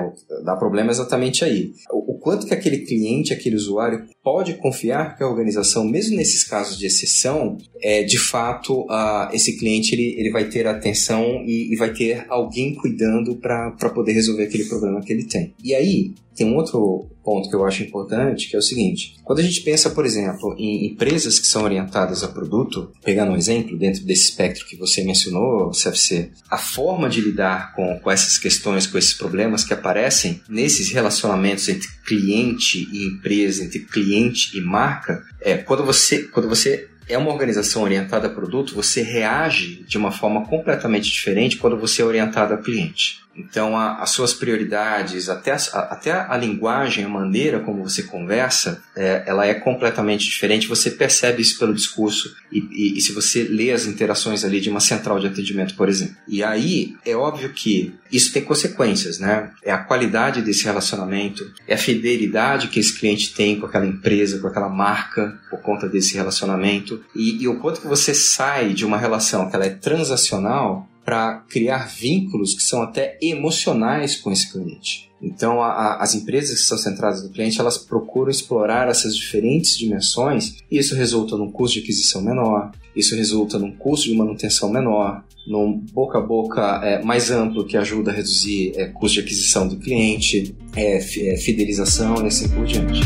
Dá 0.44 0.56
problema 0.56 0.92
exatamente 0.92 1.44
aí. 1.44 1.74
O, 1.92 2.07
o, 2.18 2.20
quanto 2.20 2.46
que 2.46 2.54
aquele 2.54 2.80
cliente, 2.80 3.34
aquele 3.34 3.56
usuário 3.56 4.06
pode 4.24 4.56
confiar 4.56 5.16
que 5.16 5.24
a 5.24 5.28
organização, 5.28 5.86
mesmo 5.86 6.16
nesses 6.16 6.44
casos 6.44 6.78
de 6.78 6.86
exceção, 6.86 7.58
é, 7.82 8.04
de 8.04 8.18
fato, 8.18 8.86
esse 9.32 9.58
cliente 9.58 9.94
ele, 9.94 10.16
ele 10.18 10.32
vai 10.32 10.46
ter 10.46 10.68
atenção 10.68 11.44
e, 11.46 11.74
e 11.74 11.76
vai 11.76 11.94
ter 11.94 12.26
alguém 12.30 12.76
cuidando 12.76 13.36
para 13.36 13.72
poder 13.94 14.14
resolver 14.14 14.44
aquele 14.44 14.66
problema 14.66 15.02
que 15.02 15.14
ele 15.14 15.26
tem. 15.26 15.54
E 15.64 15.74
aí, 15.74 16.14
tem 16.38 16.48
um 16.48 16.56
outro 16.56 17.10
ponto 17.24 17.50
que 17.50 17.56
eu 17.56 17.66
acho 17.66 17.82
importante, 17.82 18.48
que 18.48 18.56
é 18.56 18.60
o 18.60 18.62
seguinte: 18.62 19.16
quando 19.24 19.40
a 19.40 19.42
gente 19.44 19.62
pensa, 19.62 19.90
por 19.90 20.06
exemplo, 20.06 20.56
em 20.58 20.86
empresas 20.86 21.40
que 21.40 21.48
são 21.48 21.64
orientadas 21.64 22.24
a 22.24 22.28
produto, 22.28 22.92
pegando 23.04 23.32
um 23.32 23.36
exemplo 23.36 23.78
dentro 23.78 24.06
desse 24.06 24.30
espectro 24.30 24.66
que 24.68 24.78
você 24.78 25.04
mencionou, 25.04 25.72
CFC, 25.72 26.32
a 26.50 26.58
forma 26.58 27.10
de 27.10 27.20
lidar 27.20 27.74
com, 27.76 28.00
com 28.00 28.12
essas 28.12 28.38
questões, 28.38 28.86
com 28.86 28.98
esses 28.98 29.16
problemas 29.16 29.64
que 29.64 29.74
aparecem 29.74 30.40
nesses 30.48 30.92
relacionamentos 30.92 31.68
entre 31.68 31.88
cliente 32.06 32.88
e 32.94 33.08
empresa, 33.08 33.64
entre 33.64 33.80
cliente 33.80 34.56
e 34.56 34.62
marca, 34.62 35.24
é 35.42 35.58
quando 35.58 35.84
você, 35.84 36.24
quando 36.24 36.48
você 36.48 36.88
é 37.10 37.18
uma 37.18 37.32
organização 37.32 37.84
orientada 37.84 38.28
a 38.28 38.30
produto, 38.30 38.76
você 38.76 39.02
reage 39.02 39.84
de 39.88 39.98
uma 39.98 40.12
forma 40.12 40.46
completamente 40.46 41.10
diferente 41.10 41.58
quando 41.58 41.80
você 41.80 42.02
é 42.02 42.06
orientado 42.06 42.54
a 42.54 42.58
cliente. 42.58 43.20
Então, 43.38 43.78
a, 43.78 44.02
as 44.02 44.10
suas 44.10 44.34
prioridades, 44.34 45.30
até 45.30 45.52
a, 45.52 45.80
até 45.92 46.12
a 46.12 46.36
linguagem, 46.36 47.06
a 47.06 47.10
maneira 47.10 47.60
como 47.60 47.84
você 47.84 48.04
conversa, 48.04 48.82
é, 48.96 49.24
ela 49.28 49.46
é 49.46 49.54
completamente 49.54 50.26
diferente. 50.26 50.68
Você 50.68 50.92
percebe 50.92 51.42
isso 51.42 51.60
pelo 51.60 51.74
discurso 51.74 52.36
e, 52.52 52.60
e, 52.72 52.98
e, 52.98 53.02
se 53.02 53.14
você 53.14 53.44
lê 53.44 53.72
as 53.72 53.86
interações 53.86 54.44
ali 54.44 54.60
de 54.60 54.70
uma 54.70 54.80
central 54.80 55.20
de 55.20 55.28
atendimento, 55.28 55.76
por 55.76 55.88
exemplo. 55.88 56.16
E 56.28 56.44
aí, 56.44 56.96
é 57.06 57.16
óbvio 57.16 57.50
que 57.50 57.94
isso 58.12 58.32
tem 58.32 58.44
consequências, 58.44 59.20
né? 59.20 59.52
É 59.64 59.72
a 59.72 59.78
qualidade 59.78 60.42
desse 60.42 60.64
relacionamento, 60.64 61.52
é 61.68 61.76
a 61.76 61.78
fidelidade 61.78 62.70
que 62.70 62.80
esse 62.80 62.98
cliente 62.98 63.34
tem 63.34 63.60
com 63.60 63.66
aquela 63.66 63.86
empresa, 63.86 64.40
com 64.40 64.48
aquela 64.48 64.70
marca, 64.70 65.38
por 65.50 65.62
conta 65.62 65.88
desse 65.88 66.16
relacionamento 66.16 67.04
e, 67.16 67.44
e 67.44 67.48
o 67.48 67.60
quanto 67.60 67.82
que 67.82 67.88
você 67.88 68.14
sai 68.14 68.74
de 68.74 68.86
uma 68.86 68.98
relação 68.98 69.50
que 69.50 69.56
ela 69.56 69.66
é 69.66 69.70
transacional 69.70 70.87
para 71.08 71.36
criar 71.50 71.88
vínculos 71.88 72.54
que 72.54 72.62
são 72.62 72.82
até 72.82 73.18
emocionais 73.22 74.18
com 74.18 74.30
esse 74.30 74.52
cliente. 74.52 75.10
Então, 75.22 75.64
a, 75.64 75.70
a, 75.70 76.04
as 76.04 76.14
empresas 76.14 76.60
que 76.60 76.68
são 76.68 76.78
centradas 76.78 77.24
no 77.24 77.30
cliente, 77.30 77.62
elas 77.62 77.78
procuram 77.78 78.30
explorar 78.30 78.90
essas 78.90 79.16
diferentes 79.16 79.78
dimensões 79.78 80.58
e 80.70 80.78
isso 80.78 80.96
resulta 80.96 81.38
num 81.38 81.50
custo 81.50 81.76
de 81.76 81.84
aquisição 81.84 82.22
menor, 82.22 82.74
isso 82.94 83.16
resulta 83.16 83.58
num 83.58 83.72
custo 83.72 84.10
de 84.10 84.18
manutenção 84.18 84.70
menor, 84.70 85.24
num 85.48 85.80
boca 85.94 86.18
a 86.18 86.22
boca 86.22 86.82
é, 86.84 87.02
mais 87.02 87.32
amplo 87.32 87.66
que 87.66 87.78
ajuda 87.78 88.12
a 88.12 88.14
reduzir 88.14 88.74
é, 88.76 88.88
custo 88.88 89.14
de 89.14 89.22
aquisição 89.22 89.66
do 89.66 89.78
cliente, 89.78 90.54
é, 90.76 90.98
é 90.98 91.38
fidelização 91.38 92.22
e 92.26 92.28
assim 92.28 92.50
por 92.50 92.66
diante. 92.66 93.00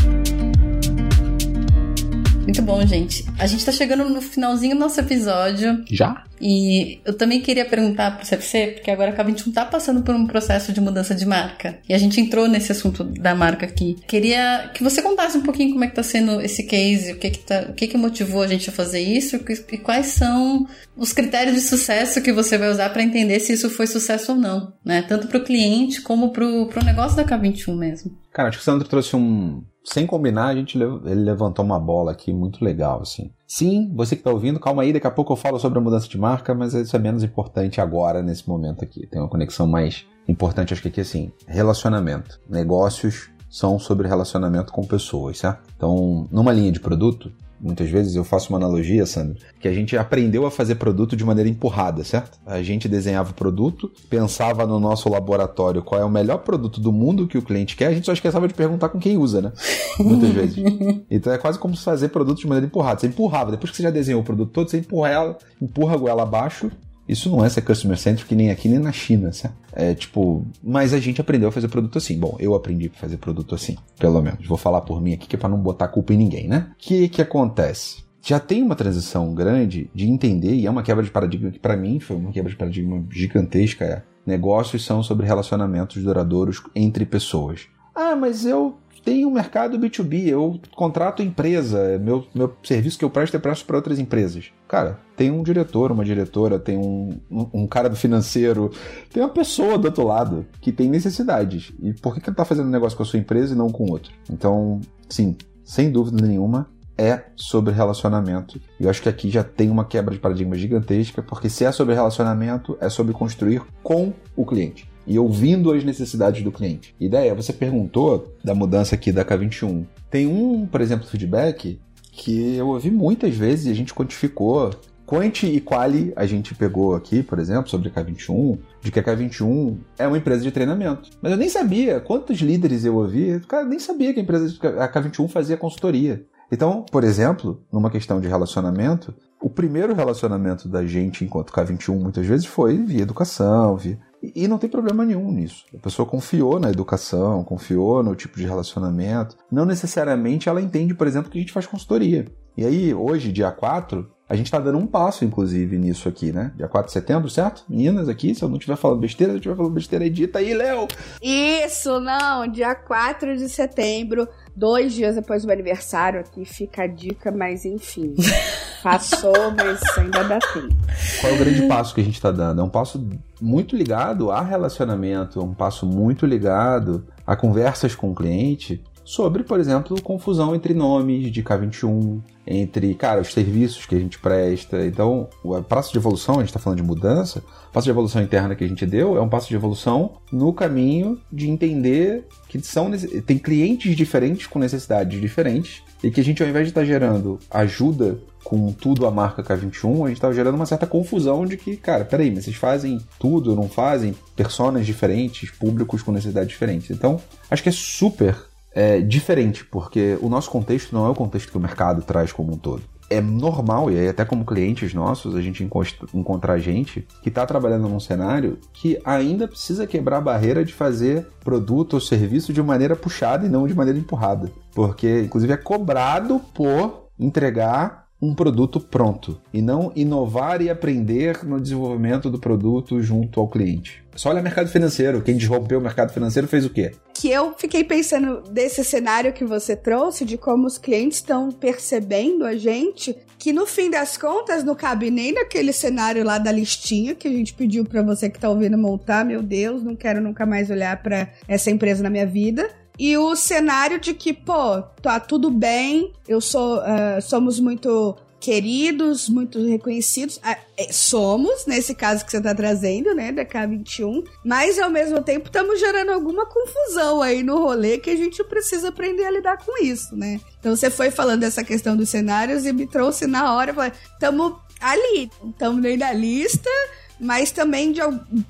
Muito 2.42 2.60
bom, 2.60 2.84
gente. 2.84 3.24
A 3.38 3.46
gente 3.46 3.64
tá 3.64 3.70
chegando 3.70 4.08
no 4.08 4.20
finalzinho 4.20 4.74
do 4.74 4.80
nosso 4.80 4.98
episódio. 4.98 5.82
Já? 5.88 6.24
E 6.40 7.00
eu 7.04 7.16
também 7.16 7.40
queria 7.40 7.64
perguntar 7.64 8.16
pro 8.16 8.28
CFC, 8.28 8.72
porque 8.74 8.90
agora 8.90 9.12
a 9.12 9.16
K21 9.16 9.52
tá 9.52 9.64
passando 9.64 10.02
por 10.02 10.12
um 10.12 10.26
processo 10.26 10.72
de 10.72 10.80
mudança 10.80 11.14
de 11.14 11.24
marca. 11.24 11.78
E 11.88 11.94
a 11.94 11.98
gente 11.98 12.20
entrou 12.20 12.48
nesse 12.48 12.72
assunto 12.72 13.04
da 13.04 13.32
marca 13.32 13.64
aqui. 13.64 13.96
Queria 14.08 14.70
que 14.74 14.82
você 14.82 15.00
contasse 15.00 15.38
um 15.38 15.42
pouquinho 15.42 15.72
como 15.72 15.84
é 15.84 15.86
que 15.86 15.94
tá 15.94 16.02
sendo 16.02 16.40
esse 16.40 16.64
case, 16.64 17.12
o 17.12 17.16
que 17.16 17.30
que, 17.30 17.38
tá, 17.38 17.66
o 17.68 17.74
que, 17.74 17.86
que 17.86 17.96
motivou 17.96 18.42
a 18.42 18.48
gente 18.48 18.68
a 18.68 18.72
fazer 18.72 19.00
isso 19.00 19.36
e 19.70 19.78
quais 19.78 20.06
são 20.06 20.66
os 20.96 21.12
critérios 21.12 21.54
de 21.54 21.60
sucesso 21.60 22.20
que 22.20 22.32
você 22.32 22.58
vai 22.58 22.70
usar 22.70 22.90
para 22.90 23.04
entender 23.04 23.38
se 23.38 23.52
isso 23.52 23.70
foi 23.70 23.86
sucesso 23.86 24.32
ou 24.32 24.38
não, 24.38 24.72
né? 24.84 25.02
Tanto 25.02 25.28
pro 25.28 25.44
cliente 25.44 26.02
como 26.02 26.32
pro, 26.32 26.66
pro 26.66 26.84
negócio 26.84 27.16
da 27.16 27.24
K21 27.24 27.76
mesmo. 27.76 28.18
Cara, 28.32 28.48
acho 28.48 28.58
que 28.58 28.62
o 28.62 28.64
Sandro 28.64 28.88
trouxe 28.88 29.14
um, 29.14 29.62
sem 29.84 30.06
combinar, 30.06 30.46
a 30.46 30.54
gente 30.54 30.78
ele 30.78 31.14
levantou 31.14 31.64
uma 31.64 31.78
bola 31.78 32.12
aqui 32.12 32.32
muito 32.32 32.64
legal, 32.64 33.02
assim. 33.02 33.32
Sim, 33.46 33.92
você 33.94 34.14
que 34.14 34.20
está 34.20 34.30
ouvindo, 34.30 34.60
calma 34.60 34.82
aí, 34.82 34.92
daqui 34.92 35.06
a 35.06 35.10
pouco 35.10 35.32
eu 35.32 35.36
falo 35.36 35.58
sobre 35.58 35.78
a 35.78 35.82
mudança 35.82 36.08
de 36.08 36.18
marca, 36.18 36.54
mas 36.54 36.72
isso 36.74 36.94
é 36.96 36.98
menos 36.98 37.22
importante 37.22 37.80
agora, 37.80 38.22
nesse 38.22 38.48
momento 38.48 38.84
aqui. 38.84 39.06
Tem 39.06 39.20
uma 39.20 39.28
conexão 39.28 39.66
mais 39.66 40.06
importante, 40.28 40.72
acho 40.72 40.82
que 40.82 40.88
aqui, 40.88 41.00
assim, 41.00 41.32
relacionamento. 41.46 42.40
Negócios 42.48 43.30
são 43.50 43.78
sobre 43.78 44.08
relacionamento 44.08 44.72
com 44.72 44.82
pessoas, 44.82 45.38
certo? 45.38 45.68
Então, 45.76 46.26
numa 46.30 46.52
linha 46.52 46.72
de 46.72 46.80
produto, 46.80 47.30
muitas 47.62 47.88
vezes 47.88 48.16
eu 48.16 48.24
faço 48.24 48.52
uma 48.52 48.58
analogia, 48.58 49.06
Sandro, 49.06 49.36
que 49.60 49.68
a 49.68 49.72
gente 49.72 49.96
aprendeu 49.96 50.44
a 50.44 50.50
fazer 50.50 50.74
produto 50.74 51.16
de 51.16 51.24
maneira 51.24 51.48
empurrada, 51.48 52.02
certo? 52.02 52.38
A 52.44 52.62
gente 52.62 52.88
desenhava 52.88 53.30
o 53.30 53.34
produto, 53.34 53.90
pensava 54.10 54.66
no 54.66 54.80
nosso 54.80 55.08
laboratório 55.08 55.82
qual 55.82 56.00
é 56.00 56.04
o 56.04 56.10
melhor 56.10 56.38
produto 56.38 56.80
do 56.80 56.92
mundo 56.92 57.28
que 57.28 57.38
o 57.38 57.42
cliente 57.42 57.76
quer, 57.76 57.86
a 57.86 57.94
gente 57.94 58.06
só 58.06 58.12
esquecava 58.12 58.48
de 58.48 58.54
perguntar 58.54 58.88
com 58.88 58.98
quem 58.98 59.16
usa, 59.16 59.40
né? 59.40 59.52
Muitas 59.98 60.30
vezes. 60.30 60.56
Então 61.10 61.32
é 61.32 61.38
quase 61.38 61.58
como 61.58 61.76
se 61.76 61.84
fazer 61.84 62.08
produto 62.08 62.38
de 62.38 62.46
maneira 62.46 62.66
empurrada. 62.66 63.00
Você 63.00 63.06
empurrava, 63.06 63.50
depois 63.50 63.70
que 63.70 63.76
você 63.76 63.82
já 63.82 63.90
desenhou 63.90 64.20
o 64.20 64.24
produto 64.24 64.50
todo, 64.50 64.70
você 64.70 64.78
empurra 64.78 65.08
ela, 65.08 65.38
empurra 65.60 65.94
a 65.94 65.96
goela 65.96 66.22
abaixo 66.22 66.70
isso 67.08 67.30
não 67.30 67.44
é 67.44 67.48
ser 67.48 67.62
customer 67.62 67.98
centric 67.98 68.34
nem 68.34 68.50
aqui 68.50 68.68
nem 68.68 68.78
na 68.78 68.92
China, 68.92 69.32
certo? 69.32 69.56
É 69.72 69.94
tipo, 69.94 70.44
mas 70.62 70.94
a 70.94 71.00
gente 71.00 71.20
aprendeu 71.20 71.48
a 71.48 71.52
fazer 71.52 71.68
produto 71.68 71.98
assim. 71.98 72.18
Bom, 72.18 72.36
eu 72.38 72.54
aprendi 72.54 72.90
a 72.94 72.98
fazer 72.98 73.16
produto 73.16 73.54
assim, 73.54 73.76
pelo 73.98 74.20
menos. 74.22 74.46
Vou 74.46 74.58
falar 74.58 74.82
por 74.82 75.00
mim 75.00 75.14
aqui 75.14 75.26
que 75.26 75.36
é 75.36 75.38
para 75.38 75.48
não 75.48 75.58
botar 75.58 75.88
culpa 75.88 76.12
em 76.14 76.18
ninguém, 76.18 76.48
né? 76.48 76.68
O 76.72 76.74
que 76.78 77.08
que 77.08 77.22
acontece? 77.22 78.04
Já 78.24 78.38
tem 78.38 78.62
uma 78.62 78.76
transição 78.76 79.34
grande 79.34 79.90
de 79.92 80.08
entender 80.08 80.54
e 80.54 80.66
é 80.66 80.70
uma 80.70 80.82
quebra 80.82 81.02
de 81.02 81.10
paradigma 81.10 81.50
que 81.50 81.58
para 81.58 81.76
mim 81.76 81.98
foi 81.98 82.16
uma 82.16 82.30
quebra 82.30 82.50
de 82.50 82.56
paradigma 82.56 83.04
gigantesca. 83.10 83.84
É, 83.84 84.02
negócios 84.24 84.84
são 84.84 85.02
sobre 85.02 85.26
relacionamentos 85.26 86.00
duradouros 86.02 86.62
entre 86.74 87.04
pessoas. 87.04 87.66
Ah, 87.94 88.14
mas 88.14 88.46
eu 88.46 88.78
tem 89.04 89.26
um 89.26 89.30
mercado 89.30 89.78
B2B, 89.78 90.28
eu 90.28 90.60
contrato 90.74 91.22
empresa, 91.22 91.98
meu, 91.98 92.26
meu 92.34 92.54
serviço 92.62 92.98
que 92.98 93.04
eu 93.04 93.10
presto 93.10 93.36
é 93.36 93.40
presto 93.40 93.66
para 93.66 93.76
outras 93.76 93.98
empresas. 93.98 94.52
Cara, 94.68 94.98
tem 95.16 95.30
um 95.30 95.42
diretor, 95.42 95.90
uma 95.90 96.04
diretora, 96.04 96.58
tem 96.58 96.78
um, 96.78 97.18
um, 97.30 97.46
um, 97.52 97.66
cara 97.66 97.88
do 97.88 97.96
financeiro, 97.96 98.70
tem 99.12 99.22
uma 99.22 99.28
pessoa 99.28 99.76
do 99.76 99.86
outro 99.86 100.06
lado 100.06 100.46
que 100.60 100.70
tem 100.70 100.88
necessidades. 100.88 101.72
E 101.82 101.92
por 101.94 102.14
que, 102.14 102.20
que 102.20 102.28
ele 102.28 102.34
está 102.34 102.44
fazendo 102.44 102.68
negócio 102.68 102.96
com 102.96 103.02
a 103.02 103.06
sua 103.06 103.18
empresa 103.18 103.54
e 103.54 103.56
não 103.58 103.70
com 103.70 103.90
outro? 103.90 104.12
Então, 104.30 104.80
sim, 105.08 105.36
sem 105.64 105.90
dúvida 105.90 106.24
nenhuma, 106.24 106.68
é 106.96 107.24
sobre 107.34 107.72
relacionamento. 107.72 108.60
Eu 108.78 108.88
acho 108.88 109.02
que 109.02 109.08
aqui 109.08 109.28
já 109.28 109.42
tem 109.42 109.70
uma 109.70 109.84
quebra 109.84 110.14
de 110.14 110.20
paradigma 110.20 110.54
gigantesca, 110.54 111.22
porque 111.22 111.48
se 111.48 111.64
é 111.64 111.72
sobre 111.72 111.94
relacionamento, 111.94 112.76
é 112.80 112.88
sobre 112.88 113.12
construir 113.12 113.62
com 113.82 114.12
o 114.36 114.46
cliente 114.46 114.91
e 115.06 115.18
ouvindo 115.18 115.72
as 115.72 115.84
necessidades 115.84 116.42
do 116.42 116.52
cliente. 116.52 116.94
Ideia, 116.98 117.34
você 117.34 117.52
perguntou 117.52 118.32
da 118.42 118.54
mudança 118.54 118.94
aqui 118.94 119.12
da 119.12 119.24
K21. 119.24 119.84
Tem 120.10 120.26
um, 120.26 120.66
por 120.66 120.80
exemplo, 120.80 121.06
feedback 121.06 121.80
que 122.12 122.56
eu 122.56 122.68
ouvi 122.68 122.90
muitas 122.90 123.34
vezes 123.34 123.66
e 123.66 123.70
a 123.70 123.74
gente 123.74 123.94
quantificou. 123.94 124.70
Quanti 125.04 125.46
e 125.46 125.60
Quali 125.60 126.12
a 126.16 126.24
gente 126.24 126.54
pegou 126.54 126.94
aqui, 126.94 127.22
por 127.22 127.38
exemplo, 127.38 127.68
sobre 127.68 127.88
a 127.88 127.92
K21, 127.92 128.58
de 128.80 128.90
que 128.90 128.98
a 128.98 129.02
K21 129.02 129.76
é 129.98 130.06
uma 130.06 130.16
empresa 130.16 130.42
de 130.42 130.50
treinamento. 130.50 131.10
Mas 131.20 131.32
eu 131.32 131.38
nem 131.38 131.48
sabia 131.48 132.00
quantos 132.00 132.38
líderes 132.38 132.84
eu 132.84 132.96
ouvi, 132.96 133.38
cara, 133.46 133.64
nem 133.64 133.78
sabia 133.78 134.14
que 134.14 134.20
a 134.20 134.22
empresa 134.22 134.56
a 134.78 134.88
K21 134.88 135.28
fazia 135.28 135.56
consultoria. 135.56 136.24
Então, 136.50 136.84
por 136.90 137.02
exemplo, 137.02 137.62
numa 137.72 137.90
questão 137.90 138.20
de 138.20 138.28
relacionamento, 138.28 139.14
o 139.40 139.50
primeiro 139.50 139.94
relacionamento 139.94 140.68
da 140.68 140.86
gente 140.86 141.24
enquanto 141.24 141.52
K21 141.52 141.98
muitas 141.98 142.26
vezes 142.26 142.46
foi 142.46 142.76
via 142.78 143.02
educação, 143.02 143.76
via 143.76 143.98
e 144.22 144.46
não 144.46 144.58
tem 144.58 144.70
problema 144.70 145.04
nenhum 145.04 145.32
nisso. 145.32 145.64
A 145.74 145.78
pessoa 145.78 146.06
confiou 146.06 146.60
na 146.60 146.70
educação, 146.70 147.42
confiou 147.42 148.02
no 148.02 148.14
tipo 148.14 148.36
de 148.36 148.46
relacionamento. 148.46 149.36
Não 149.50 149.64
necessariamente 149.64 150.48
ela 150.48 150.60
entende, 150.60 150.94
por 150.94 151.06
exemplo, 151.06 151.30
que 151.30 151.38
a 151.38 151.40
gente 151.40 151.52
faz 151.52 151.66
consultoria. 151.66 152.26
E 152.56 152.64
aí, 152.64 152.94
hoje, 152.94 153.32
dia 153.32 153.50
4, 153.50 154.08
a 154.28 154.36
gente 154.36 154.46
está 154.46 154.58
dando 154.58 154.78
um 154.78 154.86
passo, 154.86 155.24
inclusive, 155.24 155.78
nisso 155.78 156.08
aqui, 156.08 156.32
né? 156.32 156.52
Dia 156.56 156.68
4 156.68 156.86
de 156.86 156.92
setembro, 156.92 157.28
certo? 157.28 157.64
Meninas 157.68 158.08
aqui, 158.08 158.34
se 158.34 158.42
eu 158.42 158.48
não 158.48 158.56
estiver 158.56 158.76
falando 158.76 159.00
besteira, 159.00 159.32
se 159.32 159.36
eu 159.36 159.40
estiver 159.40 159.56
falando 159.56 159.72
besteira, 159.72 160.06
edita 160.06 160.38
aí, 160.38 160.54
Léo! 160.54 160.86
Isso, 161.22 161.98
não, 161.98 162.46
dia 162.46 162.74
4 162.74 163.36
de 163.36 163.48
setembro, 163.48 164.28
dois 164.54 164.92
dias 164.92 165.16
depois 165.16 165.42
do 165.42 165.46
meu 165.46 165.54
aniversário, 165.54 166.20
aqui 166.20 166.44
fica 166.44 166.84
a 166.84 166.86
dica, 166.86 167.32
mas 167.32 167.64
enfim. 167.64 168.14
Passou, 168.82 169.50
mas 169.56 169.80
ainda 169.96 170.24
dá 170.24 170.38
tempo. 170.38 170.74
Qual 171.20 171.32
é 171.32 171.36
o 171.36 171.38
grande 171.38 171.68
passo 171.68 171.94
que 171.94 172.00
a 172.00 172.04
gente 172.04 172.14
está 172.14 172.32
dando? 172.32 172.60
É 172.60 172.64
um 172.64 172.68
passo 172.68 172.98
muito 173.42 173.76
ligado 173.76 174.30
a 174.30 174.40
relacionamento, 174.40 175.42
um 175.42 175.52
passo 175.52 175.84
muito 175.84 176.24
ligado 176.24 177.04
a 177.26 177.34
conversas 177.34 177.92
com 177.92 178.12
o 178.12 178.14
cliente 178.14 178.80
sobre, 179.04 179.42
por 179.42 179.58
exemplo, 179.58 180.00
confusão 180.02 180.54
entre 180.54 180.74
nomes 180.74 181.30
de 181.30 181.42
K21, 181.42 182.20
entre, 182.46 182.94
cara, 182.94 183.20
os 183.20 183.32
serviços 183.32 183.86
que 183.86 183.94
a 183.94 183.98
gente 183.98 184.18
presta. 184.18 184.84
Então, 184.84 185.28
o 185.42 185.60
passo 185.62 185.92
de 185.92 185.98
evolução, 185.98 186.36
a 186.36 186.38
gente 186.38 186.48
está 186.48 186.58
falando 186.58 186.78
de 186.78 186.84
mudança, 186.84 187.42
o 187.68 187.72
passo 187.72 187.84
de 187.84 187.90
evolução 187.90 188.22
interna 188.22 188.54
que 188.54 188.64
a 188.64 188.68
gente 188.68 188.84
deu 188.84 189.16
é 189.16 189.20
um 189.20 189.28
passo 189.28 189.48
de 189.48 189.54
evolução 189.54 190.12
no 190.30 190.52
caminho 190.52 191.20
de 191.32 191.48
entender 191.48 192.26
que 192.48 192.60
são 192.60 192.90
tem 193.26 193.38
clientes 193.38 193.96
diferentes 193.96 194.46
com 194.46 194.58
necessidades 194.58 195.20
diferentes 195.20 195.82
e 196.02 196.10
que 196.10 196.20
a 196.20 196.24
gente, 196.24 196.42
ao 196.42 196.48
invés 196.48 196.66
de 196.66 196.70
estar 196.70 196.82
tá 196.82 196.86
gerando 196.86 197.38
ajuda 197.50 198.18
com 198.44 198.72
tudo 198.72 199.06
a 199.06 199.10
marca 199.10 199.42
K21, 199.42 200.04
a 200.04 200.08
gente 200.08 200.16
estava 200.16 200.34
gerando 200.34 200.56
uma 200.56 200.66
certa 200.66 200.86
confusão 200.86 201.46
de 201.46 201.56
que, 201.56 201.76
cara, 201.76 202.04
peraí, 202.04 202.30
mas 202.30 202.44
vocês 202.44 202.56
fazem 202.56 203.00
tudo, 203.18 203.54
não 203.54 203.68
fazem 203.68 204.14
personas 204.34 204.84
diferentes, 204.84 205.50
públicos 205.50 206.02
com 206.02 206.10
necessidades 206.10 206.50
diferentes. 206.50 206.90
Então, 206.90 207.20
acho 207.48 207.62
que 207.62 207.68
é 207.68 207.72
super 207.72 208.36
é, 208.74 209.00
diferente, 209.00 209.64
porque 209.64 210.18
o 210.20 210.28
nosso 210.28 210.50
contexto 210.50 210.92
não 210.92 211.06
é 211.06 211.10
o 211.10 211.14
contexto 211.14 211.50
que 211.50 211.56
o 211.56 211.60
mercado 211.60 212.02
traz 212.02 212.32
como 212.32 212.52
um 212.52 212.56
todo. 212.56 212.82
É 213.10 213.20
normal, 213.20 213.90
e 213.90 214.08
até 214.08 214.24
como 214.24 214.42
clientes 214.42 214.94
nossos, 214.94 215.34
a 215.34 215.42
gente 215.42 215.68
encontrar 216.14 216.58
gente 216.58 217.06
que 217.22 217.28
está 217.28 217.44
trabalhando 217.44 217.86
num 217.86 218.00
cenário 218.00 218.58
que 218.72 218.98
ainda 219.04 219.46
precisa 219.46 219.86
quebrar 219.86 220.16
a 220.16 220.22
barreira 220.22 220.64
de 220.64 220.72
fazer 220.72 221.26
produto 221.44 221.94
ou 221.94 222.00
serviço 222.00 222.54
de 222.54 222.62
maneira 222.62 222.96
puxada 222.96 223.44
e 223.44 223.50
não 223.50 223.66
de 223.66 223.74
maneira 223.74 223.98
empurrada. 223.98 224.50
Porque, 224.74 225.20
inclusive, 225.20 225.52
é 225.52 225.58
cobrado 225.58 226.40
por 226.54 227.10
entregar 227.18 228.01
um 228.22 228.32
produto 228.32 228.78
pronto 228.78 229.40
e 229.52 229.60
não 229.60 229.90
inovar 229.96 230.62
e 230.62 230.70
aprender 230.70 231.44
no 231.44 231.60
desenvolvimento 231.60 232.30
do 232.30 232.38
produto 232.38 233.02
junto 233.02 233.40
ao 233.40 233.48
cliente. 233.48 234.00
Só 234.14 234.28
olha 234.28 234.40
o 234.40 234.44
mercado 234.44 234.68
financeiro. 234.68 235.22
Quem 235.22 235.36
desrompeu 235.36 235.80
o 235.80 235.82
mercado 235.82 236.12
financeiro 236.12 236.46
fez 236.46 236.64
o 236.64 236.70
quê? 236.70 236.92
Que 237.12 237.30
eu 237.30 237.54
fiquei 237.56 237.82
pensando 237.82 238.42
desse 238.50 238.84
cenário 238.84 239.32
que 239.32 239.44
você 239.44 239.74
trouxe, 239.74 240.24
de 240.24 240.36
como 240.36 240.66
os 240.66 240.78
clientes 240.78 241.18
estão 241.18 241.50
percebendo 241.50 242.44
a 242.44 242.54
gente, 242.54 243.16
que 243.38 243.52
no 243.52 243.66
fim 243.66 243.90
das 243.90 244.16
contas 244.16 244.62
não 244.62 244.74
cabe 244.74 245.10
nem 245.10 245.32
naquele 245.32 245.72
cenário 245.72 246.24
lá 246.24 246.38
da 246.38 246.52
listinha 246.52 247.14
que 247.14 247.26
a 247.26 247.30
gente 247.30 247.54
pediu 247.54 247.84
para 247.84 248.02
você 248.02 248.30
que 248.30 248.38
tá 248.38 248.48
ouvindo 248.48 248.78
montar. 248.78 249.24
Meu 249.24 249.42
Deus, 249.42 249.82
não 249.82 249.96
quero 249.96 250.20
nunca 250.20 250.46
mais 250.46 250.70
olhar 250.70 251.02
para 251.02 251.28
essa 251.48 251.70
empresa 251.70 252.02
na 252.02 252.10
minha 252.10 252.26
vida 252.26 252.70
e 253.02 253.18
o 253.18 253.34
cenário 253.34 253.98
de 253.98 254.14
que, 254.14 254.32
pô, 254.32 254.80
tá 255.02 255.18
tudo 255.18 255.50
bem, 255.50 256.12
eu 256.28 256.40
sou, 256.40 256.78
uh, 256.78 257.20
somos 257.20 257.58
muito 257.58 258.16
queridos, 258.38 259.28
muito 259.28 259.60
reconhecidos. 259.66 260.38
Ah, 260.40 260.56
é, 260.76 260.92
somos, 260.92 261.66
nesse 261.66 261.96
caso 261.96 262.24
que 262.24 262.30
você 262.30 262.36
está 262.36 262.54
trazendo, 262.54 263.12
né, 263.12 263.32
da 263.32 263.44
K21, 263.44 264.24
mas 264.44 264.78
ao 264.78 264.88
mesmo 264.88 265.20
tempo 265.20 265.48
estamos 265.48 265.80
gerando 265.80 266.12
alguma 266.12 266.46
confusão 266.46 267.20
aí 267.20 267.42
no 267.42 267.58
rolê 267.58 267.98
que 267.98 268.10
a 268.10 268.16
gente 268.16 268.44
precisa 268.44 268.90
aprender 268.90 269.24
a 269.24 269.32
lidar 269.32 269.56
com 269.56 269.82
isso, 269.82 270.14
né? 270.14 270.40
Então 270.60 270.76
você 270.76 270.88
foi 270.88 271.10
falando 271.10 271.40
dessa 271.40 271.64
questão 271.64 271.96
dos 271.96 272.08
cenários 272.08 272.64
e 272.64 272.72
me 272.72 272.86
trouxe 272.86 273.26
na 273.26 273.52
hora, 273.52 273.74
estamos 274.12 274.52
ali, 274.80 275.28
estamos 275.50 275.82
nem 275.82 275.96
na 275.96 276.12
lista, 276.12 276.70
mas 277.18 277.50
também 277.50 277.90
de, 277.90 278.00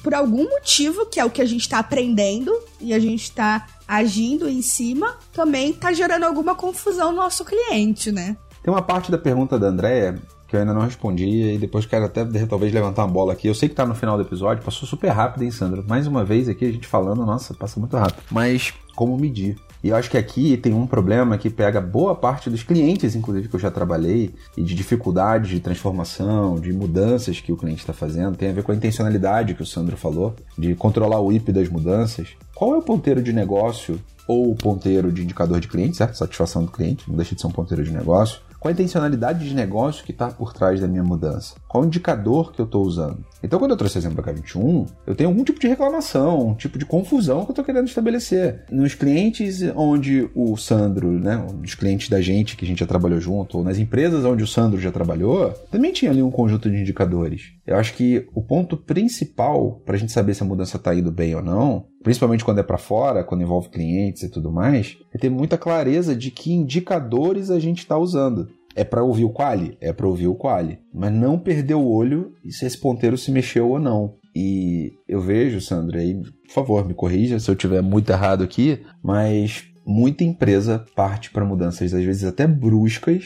por 0.02 0.14
algum 0.14 0.44
motivo, 0.44 1.06
que 1.06 1.20
é 1.20 1.24
o 1.24 1.30
que 1.30 1.40
a 1.40 1.46
gente 1.46 1.62
está 1.62 1.78
aprendendo 1.78 2.52
e 2.80 2.92
a 2.92 2.98
gente 2.98 3.24
está 3.24 3.66
agindo 3.92 4.48
em 4.48 4.62
cima, 4.62 5.18
também 5.34 5.70
está 5.70 5.92
gerando 5.92 6.24
alguma 6.24 6.54
confusão 6.54 7.10
no 7.10 7.18
nosso 7.18 7.44
cliente, 7.44 8.10
né? 8.10 8.38
Tem 8.62 8.72
uma 8.72 8.80
parte 8.80 9.10
da 9.10 9.18
pergunta 9.18 9.58
da 9.58 9.66
Andréia 9.66 10.18
que 10.48 10.56
eu 10.56 10.60
ainda 10.60 10.72
não 10.72 10.80
respondi 10.80 11.54
e 11.54 11.58
depois 11.58 11.84
quero 11.84 12.06
até 12.06 12.24
talvez 12.46 12.72
levantar 12.72 13.04
uma 13.04 13.12
bola 13.12 13.34
aqui. 13.34 13.48
Eu 13.48 13.54
sei 13.54 13.68
que 13.68 13.74
tá 13.74 13.84
no 13.84 13.94
final 13.94 14.16
do 14.16 14.22
episódio, 14.22 14.64
passou 14.64 14.88
super 14.88 15.08
rápido, 15.08 15.42
hein, 15.44 15.50
Sandra? 15.50 15.82
Mais 15.86 16.06
uma 16.06 16.24
vez 16.24 16.48
aqui 16.48 16.64
a 16.64 16.72
gente 16.72 16.86
falando, 16.86 17.24
nossa, 17.26 17.52
passa 17.52 17.78
muito 17.78 17.94
rápido. 17.96 18.22
Mas 18.30 18.72
como 18.94 19.16
medir? 19.18 19.58
E 19.82 19.88
eu 19.88 19.96
acho 19.96 20.10
que 20.10 20.16
aqui 20.16 20.56
tem 20.56 20.72
um 20.72 20.86
problema 20.86 21.36
que 21.36 21.50
pega 21.50 21.80
boa 21.80 22.14
parte 22.14 22.48
dos 22.48 22.62
clientes, 22.62 23.16
inclusive, 23.16 23.48
que 23.48 23.56
eu 23.56 23.60
já 23.60 23.70
trabalhei, 23.70 24.32
e 24.56 24.62
de 24.62 24.74
dificuldades 24.74 25.50
de 25.50 25.60
transformação, 25.60 26.54
de 26.60 26.72
mudanças 26.72 27.40
que 27.40 27.52
o 27.52 27.56
cliente 27.56 27.80
está 27.80 27.92
fazendo. 27.92 28.36
Tem 28.36 28.50
a 28.50 28.52
ver 28.52 28.62
com 28.62 28.70
a 28.70 28.74
intencionalidade 28.74 29.54
que 29.54 29.62
o 29.62 29.66
Sandro 29.66 29.96
falou, 29.96 30.36
de 30.56 30.74
controlar 30.74 31.20
o 31.20 31.32
IP 31.32 31.50
das 31.50 31.68
mudanças. 31.68 32.28
Qual 32.54 32.74
é 32.74 32.78
o 32.78 32.82
ponteiro 32.82 33.22
de 33.22 33.32
negócio 33.32 34.00
ou 34.28 34.52
o 34.52 34.54
ponteiro 34.54 35.10
de 35.10 35.22
indicador 35.22 35.58
de 35.58 35.66
cliente, 35.66 35.96
certo? 35.96 36.16
Satisfação 36.16 36.64
do 36.64 36.70
cliente, 36.70 37.08
não 37.08 37.16
deixa 37.16 37.34
de 37.34 37.40
ser 37.40 37.48
um 37.48 37.50
ponteiro 37.50 37.82
de 37.82 37.90
negócio 37.90 38.40
qual 38.62 38.70
a 38.70 38.72
intencionalidade 38.72 39.48
de 39.48 39.56
negócio 39.56 40.04
que 40.04 40.12
está 40.12 40.28
por 40.28 40.52
trás 40.52 40.80
da 40.80 40.86
minha 40.86 41.02
mudança? 41.02 41.56
Qual 41.68 41.82
o 41.82 41.86
indicador 41.86 42.52
que 42.52 42.60
eu 42.60 42.64
estou 42.64 42.84
usando? 42.84 43.26
Então, 43.42 43.58
quando 43.58 43.72
eu 43.72 43.76
trouxe 43.76 43.98
exemplo 43.98 44.22
da 44.22 44.32
K21, 44.32 44.88
eu 45.04 45.16
tenho 45.16 45.30
algum 45.30 45.42
tipo 45.42 45.58
de 45.58 45.66
reclamação, 45.66 46.50
um 46.50 46.54
tipo 46.54 46.78
de 46.78 46.86
confusão 46.86 47.40
que 47.40 47.50
eu 47.50 47.52
estou 47.54 47.64
querendo 47.64 47.88
estabelecer. 47.88 48.64
Nos 48.70 48.94
clientes 48.94 49.62
onde 49.74 50.30
o 50.32 50.56
Sandro, 50.56 51.10
né, 51.10 51.44
os 51.60 51.74
clientes 51.74 52.08
da 52.08 52.20
gente 52.20 52.56
que 52.56 52.64
a 52.64 52.68
gente 52.68 52.78
já 52.78 52.86
trabalhou 52.86 53.20
junto, 53.20 53.58
ou 53.58 53.64
nas 53.64 53.78
empresas 53.78 54.24
onde 54.24 54.44
o 54.44 54.46
Sandro 54.46 54.80
já 54.80 54.92
trabalhou, 54.92 55.50
também 55.68 55.92
tinha 55.92 56.12
ali 56.12 56.22
um 56.22 56.30
conjunto 56.30 56.70
de 56.70 56.76
indicadores. 56.76 57.54
Eu 57.66 57.76
acho 57.76 57.94
que 57.94 58.28
o 58.32 58.40
ponto 58.40 58.76
principal 58.76 59.82
para 59.84 59.96
a 59.96 59.98
gente 59.98 60.12
saber 60.12 60.34
se 60.34 60.42
a 60.44 60.46
mudança 60.46 60.76
está 60.76 60.94
indo 60.94 61.10
bem 61.10 61.34
ou 61.34 61.42
não, 61.42 61.86
principalmente 62.02 62.44
quando 62.44 62.58
é 62.58 62.62
para 62.62 62.78
fora, 62.78 63.24
quando 63.24 63.42
envolve 63.42 63.68
clientes 63.68 64.22
e 64.22 64.28
tudo 64.28 64.52
mais, 64.52 64.96
é 65.12 65.18
ter 65.18 65.30
muita 65.30 65.56
clareza 65.56 66.14
de 66.14 66.30
que 66.30 66.52
indicadores 66.52 67.50
a 67.50 67.58
gente 67.58 67.78
está 67.78 67.96
usando. 67.96 68.48
É 68.74 68.84
para 68.84 69.04
ouvir 69.04 69.24
o 69.24 69.30
quali? 69.30 69.76
É 69.80 69.92
para 69.92 70.06
ouvir 70.06 70.28
o 70.28 70.34
quali. 70.34 70.78
Mas 70.92 71.12
não 71.12 71.38
perder 71.38 71.74
o 71.74 71.86
olho 71.86 72.32
se 72.48 72.64
esse 72.64 72.78
ponteiro 72.78 73.18
se 73.18 73.30
mexeu 73.30 73.68
ou 73.68 73.78
não. 73.78 74.14
E 74.34 74.94
eu 75.06 75.20
vejo, 75.20 75.60
Sandra, 75.60 76.00
aí, 76.00 76.14
por 76.14 76.52
favor, 76.52 76.86
me 76.86 76.94
corrija 76.94 77.38
se 77.38 77.50
eu 77.50 77.54
tiver 77.54 77.82
muito 77.82 78.10
errado 78.10 78.42
aqui, 78.42 78.80
mas 79.02 79.64
muita 79.84 80.24
empresa 80.24 80.84
parte 80.96 81.30
para 81.30 81.44
mudanças, 81.44 81.92
às 81.92 82.04
vezes 82.04 82.24
até 82.24 82.46
bruscas, 82.46 83.24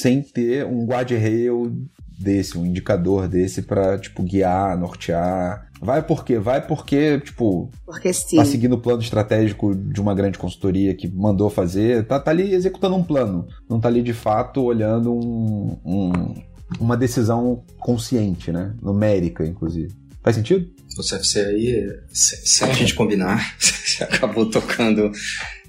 sem 0.00 0.20
ter 0.20 0.66
um 0.66 0.84
guardrail 0.84 1.72
desse, 2.18 2.58
um 2.58 2.66
indicador 2.66 3.28
desse 3.28 3.62
para 3.62 3.98
tipo 3.98 4.22
guiar, 4.22 4.76
nortear. 4.76 5.67
Vai 5.80 6.02
porque 6.02 6.38
vai 6.38 6.66
porque 6.66 7.20
tipo 7.20 7.70
porque 7.86 8.12
sim. 8.12 8.36
tá 8.36 8.44
seguindo 8.44 8.74
o 8.74 8.80
plano 8.80 9.00
estratégico 9.00 9.74
de 9.74 10.00
uma 10.00 10.14
grande 10.14 10.38
consultoria 10.38 10.94
que 10.94 11.08
mandou 11.08 11.48
fazer, 11.48 12.04
tá, 12.06 12.18
tá 12.18 12.30
ali 12.30 12.52
executando 12.52 12.96
um 12.96 13.02
plano, 13.02 13.46
não 13.68 13.78
tá 13.80 13.88
ali 13.88 14.02
de 14.02 14.12
fato 14.12 14.62
olhando 14.62 15.12
um, 15.12 15.78
um, 15.84 16.34
uma 16.80 16.96
decisão 16.96 17.62
consciente, 17.78 18.50
né, 18.50 18.74
numérica 18.82 19.46
inclusive. 19.46 19.94
Faz 20.22 20.36
sentido? 20.36 20.68
O 20.98 21.02
CFC 21.02 21.40
aí, 21.40 21.86
sem 22.12 22.68
a 22.68 22.72
gente 22.72 22.94
combinar, 22.94 23.54
você 23.58 24.02
acabou 24.02 24.50
tocando 24.50 25.12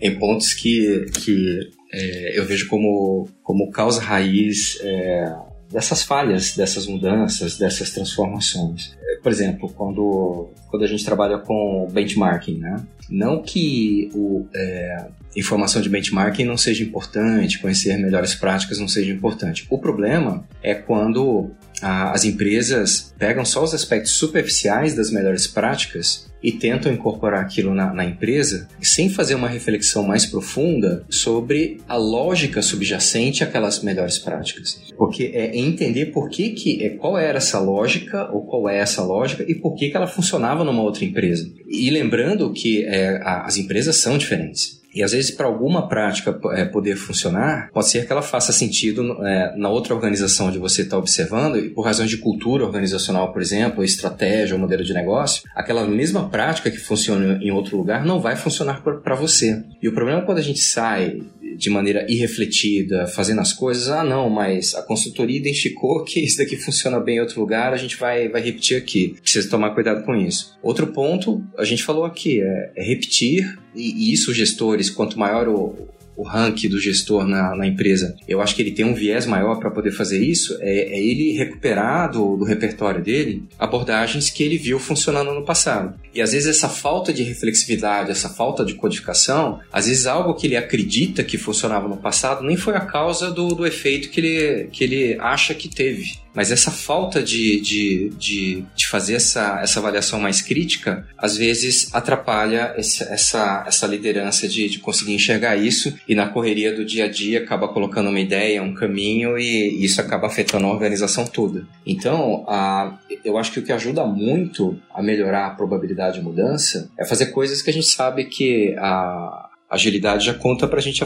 em 0.02 0.18
pontos 0.18 0.54
que, 0.54 1.06
que 1.14 1.70
é, 1.94 2.40
eu 2.40 2.46
vejo 2.46 2.68
como, 2.68 3.30
como 3.44 3.70
causa 3.70 4.02
raiz 4.02 4.80
é, 4.82 5.36
dessas 5.72 6.04
falhas, 6.04 6.56
dessas 6.56 6.88
mudanças, 6.88 7.58
dessas 7.58 7.92
transformações. 7.92 8.98
Por 9.22 9.32
exemplo, 9.32 9.70
quando, 9.70 10.50
quando 10.68 10.84
a 10.84 10.88
gente 10.88 11.04
trabalha 11.06 11.38
com 11.38 11.88
benchmarking, 11.92 12.58
né? 12.58 12.84
Não 13.10 13.42
que 13.42 14.10
o, 14.14 14.46
é, 14.56 15.08
informação 15.36 15.82
de 15.82 15.90
benchmarking 15.90 16.44
não 16.44 16.58
seja 16.58 16.84
importante, 16.84 17.60
conhecer 17.60 17.98
melhores 17.98 18.34
práticas 18.36 18.80
não 18.80 18.88
seja 18.88 19.12
importante. 19.12 19.66
O 19.70 19.78
problema 19.78 20.48
é 20.62 20.74
quando 20.74 21.52
a, 21.82 22.12
as 22.12 22.26
empresas 22.26 23.14
pegam 23.18 23.46
só 23.46 23.64
os 23.64 23.74
aspectos 23.74 24.14
superficiais 24.14 24.96
das 24.96 25.12
melhores 25.12 25.48
práticas 25.48 26.30
e 26.42 26.52
tentam 26.52 26.92
incorporar 26.92 27.42
aquilo 27.42 27.76
na, 27.76 27.94
na, 27.94 28.06
empresa 28.06 28.68
sem 28.82 29.10
fazer 29.10 29.36
uma 29.36 29.50
reflexão 29.50 30.04
mais 30.04 30.26
profunda 30.26 31.04
sobre 31.10 31.82
a 31.88 31.98
lógica 31.98 32.62
subjacente 32.62 33.44
àquelas 33.44 33.84
melhores 33.84 34.18
práticas. 34.18 34.82
Porque 34.98 35.32
é 35.34 35.58
entender 35.58 36.08
por 36.08 36.30
que, 36.30 36.52
que 36.52 36.84
é, 36.84 36.90
qual 36.92 37.18
era 37.18 37.38
essa 37.38 37.60
lógica 37.60 38.30
ou 38.32 38.46
qual 38.46 38.70
é 38.70 38.78
essa 38.78 39.04
lógica 39.04 39.44
e 39.48 39.56
por 39.56 39.76
que, 39.76 39.90
que 39.90 39.98
ela 39.98 40.08
funcionava 40.08 40.64
numa 40.64 40.82
outra 40.82 41.04
empresa. 41.04 41.52
E 41.68 41.90
lembrando 41.90 42.52
que 42.54 42.86
é, 42.86 43.22
a, 43.22 43.46
as 43.46 43.58
empresas 43.58 43.98
são 43.98 44.18
diferentes. 44.18 44.79
E 44.94 45.04
às 45.04 45.12
vezes, 45.12 45.32
para 45.32 45.48
alguma 45.48 45.88
prática 45.88 46.38
é, 46.54 46.66
poder 46.66 46.96
funcionar, 46.96 47.70
pode 47.72 47.90
ser 47.90 48.06
que 48.06 48.12
ela 48.12 48.22
faça 48.22 48.52
sentido 48.52 49.24
é, 49.26 49.56
na 49.56 49.70
outra 49.70 49.94
organização 49.94 50.48
onde 50.48 50.58
você 50.58 50.82
está 50.82 50.98
observando, 50.98 51.58
e 51.58 51.70
por 51.70 51.86
razões 51.86 52.10
de 52.10 52.18
cultura 52.18 52.66
organizacional, 52.66 53.32
por 53.32 53.42
exemplo, 53.42 53.84
estratégia 53.84 54.56
ou 54.56 54.62
modelo 54.62 54.84
de 54.84 54.94
negócio, 54.94 55.44
aquela 55.56 55.86
mesma 55.86 56.30
prática 56.30 56.72
que 56.72 56.78
funciona 56.78 57.40
em 57.42 57.52
outro 57.52 57.78
lugar 57.78 58.06
não 58.06 58.20
vai 58.20 58.36
funcionar 58.36 58.82
para 58.82 59.16
você. 59.16 59.64
E 59.82 59.88
o 59.88 59.94
problema 59.94 60.22
é 60.22 60.26
quando 60.26 60.40
a 60.40 60.44
gente 60.44 60.60
sai 60.60 61.22
de 61.58 61.70
maneira 61.70 62.06
irrefletida, 62.10 63.08
fazendo 63.08 63.42
as 63.42 63.54
coisas, 63.54 63.90
ah, 63.90 64.04
não, 64.04 64.30
mas 64.30 64.76
a 64.76 64.82
consultoria 64.82 65.38
identificou 65.38 66.04
que 66.04 66.20
isso 66.20 66.38
daqui 66.38 66.56
funciona 66.58 67.00
bem 67.00 67.18
em 67.18 67.22
outro 67.22 67.40
lugar, 67.40 67.74
a 67.74 67.78
gente 67.78 67.98
vai, 67.98 68.30
vai 68.30 68.42
repetir 68.42 68.78
aqui. 68.78 69.16
Precisa 69.22 69.50
tomar 69.50 69.72
cuidado 69.72 70.04
com 70.04 70.16
isso. 70.16 70.58
Outro 70.62 70.88
ponto, 70.88 71.44
a 71.58 71.64
gente 71.64 71.84
falou 71.84 72.06
aqui, 72.06 72.42
é, 72.42 72.72
é 72.76 72.84
repetir, 72.84 73.60
e, 73.76 74.10
e 74.10 74.14
isso, 74.14 74.34
gestores, 74.34 74.90
quanto 74.90 75.20
maior 75.20 75.48
o, 75.48 75.90
o 76.20 76.24
ranking 76.24 76.68
do 76.68 76.78
gestor 76.78 77.26
na, 77.26 77.56
na, 77.56 77.66
empresa, 77.66 78.14
eu 78.28 78.42
acho 78.42 78.54
que 78.54 78.62
ele 78.62 78.72
tem 78.72 78.84
um 78.84 78.94
viés 78.94 79.26
maior 79.26 79.58
para 79.58 79.72
poder 79.72 79.92
fazer 79.92 80.22
isso, 80.22 80.58
é, 80.60 80.98
é 80.98 81.00
ele 81.00 81.32
recuperar 81.32 82.12
do, 82.12 82.36
do, 82.36 82.44
repertório 82.44 83.02
dele 83.02 83.44
abordagens 83.58 84.30
que 84.30 84.44
ele 84.44 84.58
viu 84.58 84.80
funcionando 84.80 85.34
no 85.34 85.46
passado. 85.46 85.98
E 86.14 86.22
às 86.22 86.34
vezes 86.34 86.58
essa 86.58 86.68
falta 86.68 87.14
de 87.14 87.24
reflexividade, 87.24 88.12
essa 88.12 88.28
falta 88.28 88.66
de 88.66 88.74
codificação, 88.74 89.62
às 89.72 89.88
vezes 89.88 90.06
algo 90.06 90.34
que 90.34 90.46
ele 90.48 90.58
acredita 90.58 91.24
que 91.24 91.38
funcionava 91.38 91.88
no 91.88 91.96
passado 91.96 92.46
nem 92.46 92.58
foi 92.58 92.76
a 92.76 92.82
causa 92.82 93.32
do, 93.32 93.56
do 93.56 93.66
efeito 93.66 94.10
que 94.10 94.20
ele, 94.20 94.64
que 94.74 94.84
ele 94.84 95.18
acha 95.22 95.54
que 95.54 95.70
teve. 95.70 96.20
Mas 96.34 96.52
essa 96.52 96.72
falta 96.72 97.22
de, 97.22 97.60
de, 97.60 98.10
de, 98.18 98.66
de, 98.76 98.88
fazer 98.88 99.16
essa, 99.16 99.60
essa 99.62 99.80
avaliação 99.80 100.20
mais 100.20 100.42
crítica, 100.42 101.08
às 101.18 101.38
vezes 101.38 101.94
atrapalha 101.94 102.74
esse, 102.78 103.04
essa, 103.04 103.64
essa 103.68 103.88
liderança 103.88 104.48
de, 104.48 104.70
de 104.70 104.80
conseguir 104.80 105.14
enxergar 105.14 105.56
isso 105.56 105.98
e 106.08 106.16
na 106.16 106.28
correria 106.30 106.74
do 106.74 106.86
dia 106.86 107.06
a 107.06 107.08
dia 107.08 107.40
acaba 107.40 107.68
colocando 107.68 108.10
uma 108.10 108.20
ideia, 108.20 108.62
um 108.62 108.74
caminho 108.74 109.38
e 109.38 109.84
isso 109.84 110.00
acaba 110.00 110.28
afetando 110.28 110.66
a 110.66 110.72
organização 110.72 111.26
toda. 111.26 111.66
Então, 111.86 112.46
a, 112.48 112.98
eu 113.24 113.38
acho 113.38 113.52
que 113.52 113.60
o 113.60 113.64
que 113.64 113.72
ajuda 113.72 114.06
muito 114.06 114.80
a 114.94 115.02
melhorar 115.02 115.48
a 115.48 115.52
probabilidade 115.52 116.20
de 116.20 116.24
mudança 116.24 116.90
é 116.98 117.06
fazer 117.06 117.28
coisas 117.28 117.62
que 117.62 117.70
a 117.70 117.74
gente 117.74 117.88
sabe 117.88 118.26
que 118.26 118.76
a, 118.78 119.49
agilidade 119.70 120.26
já 120.26 120.34
conta 120.34 120.68
para 120.68 120.80
a 120.80 120.82
gente 120.82 121.04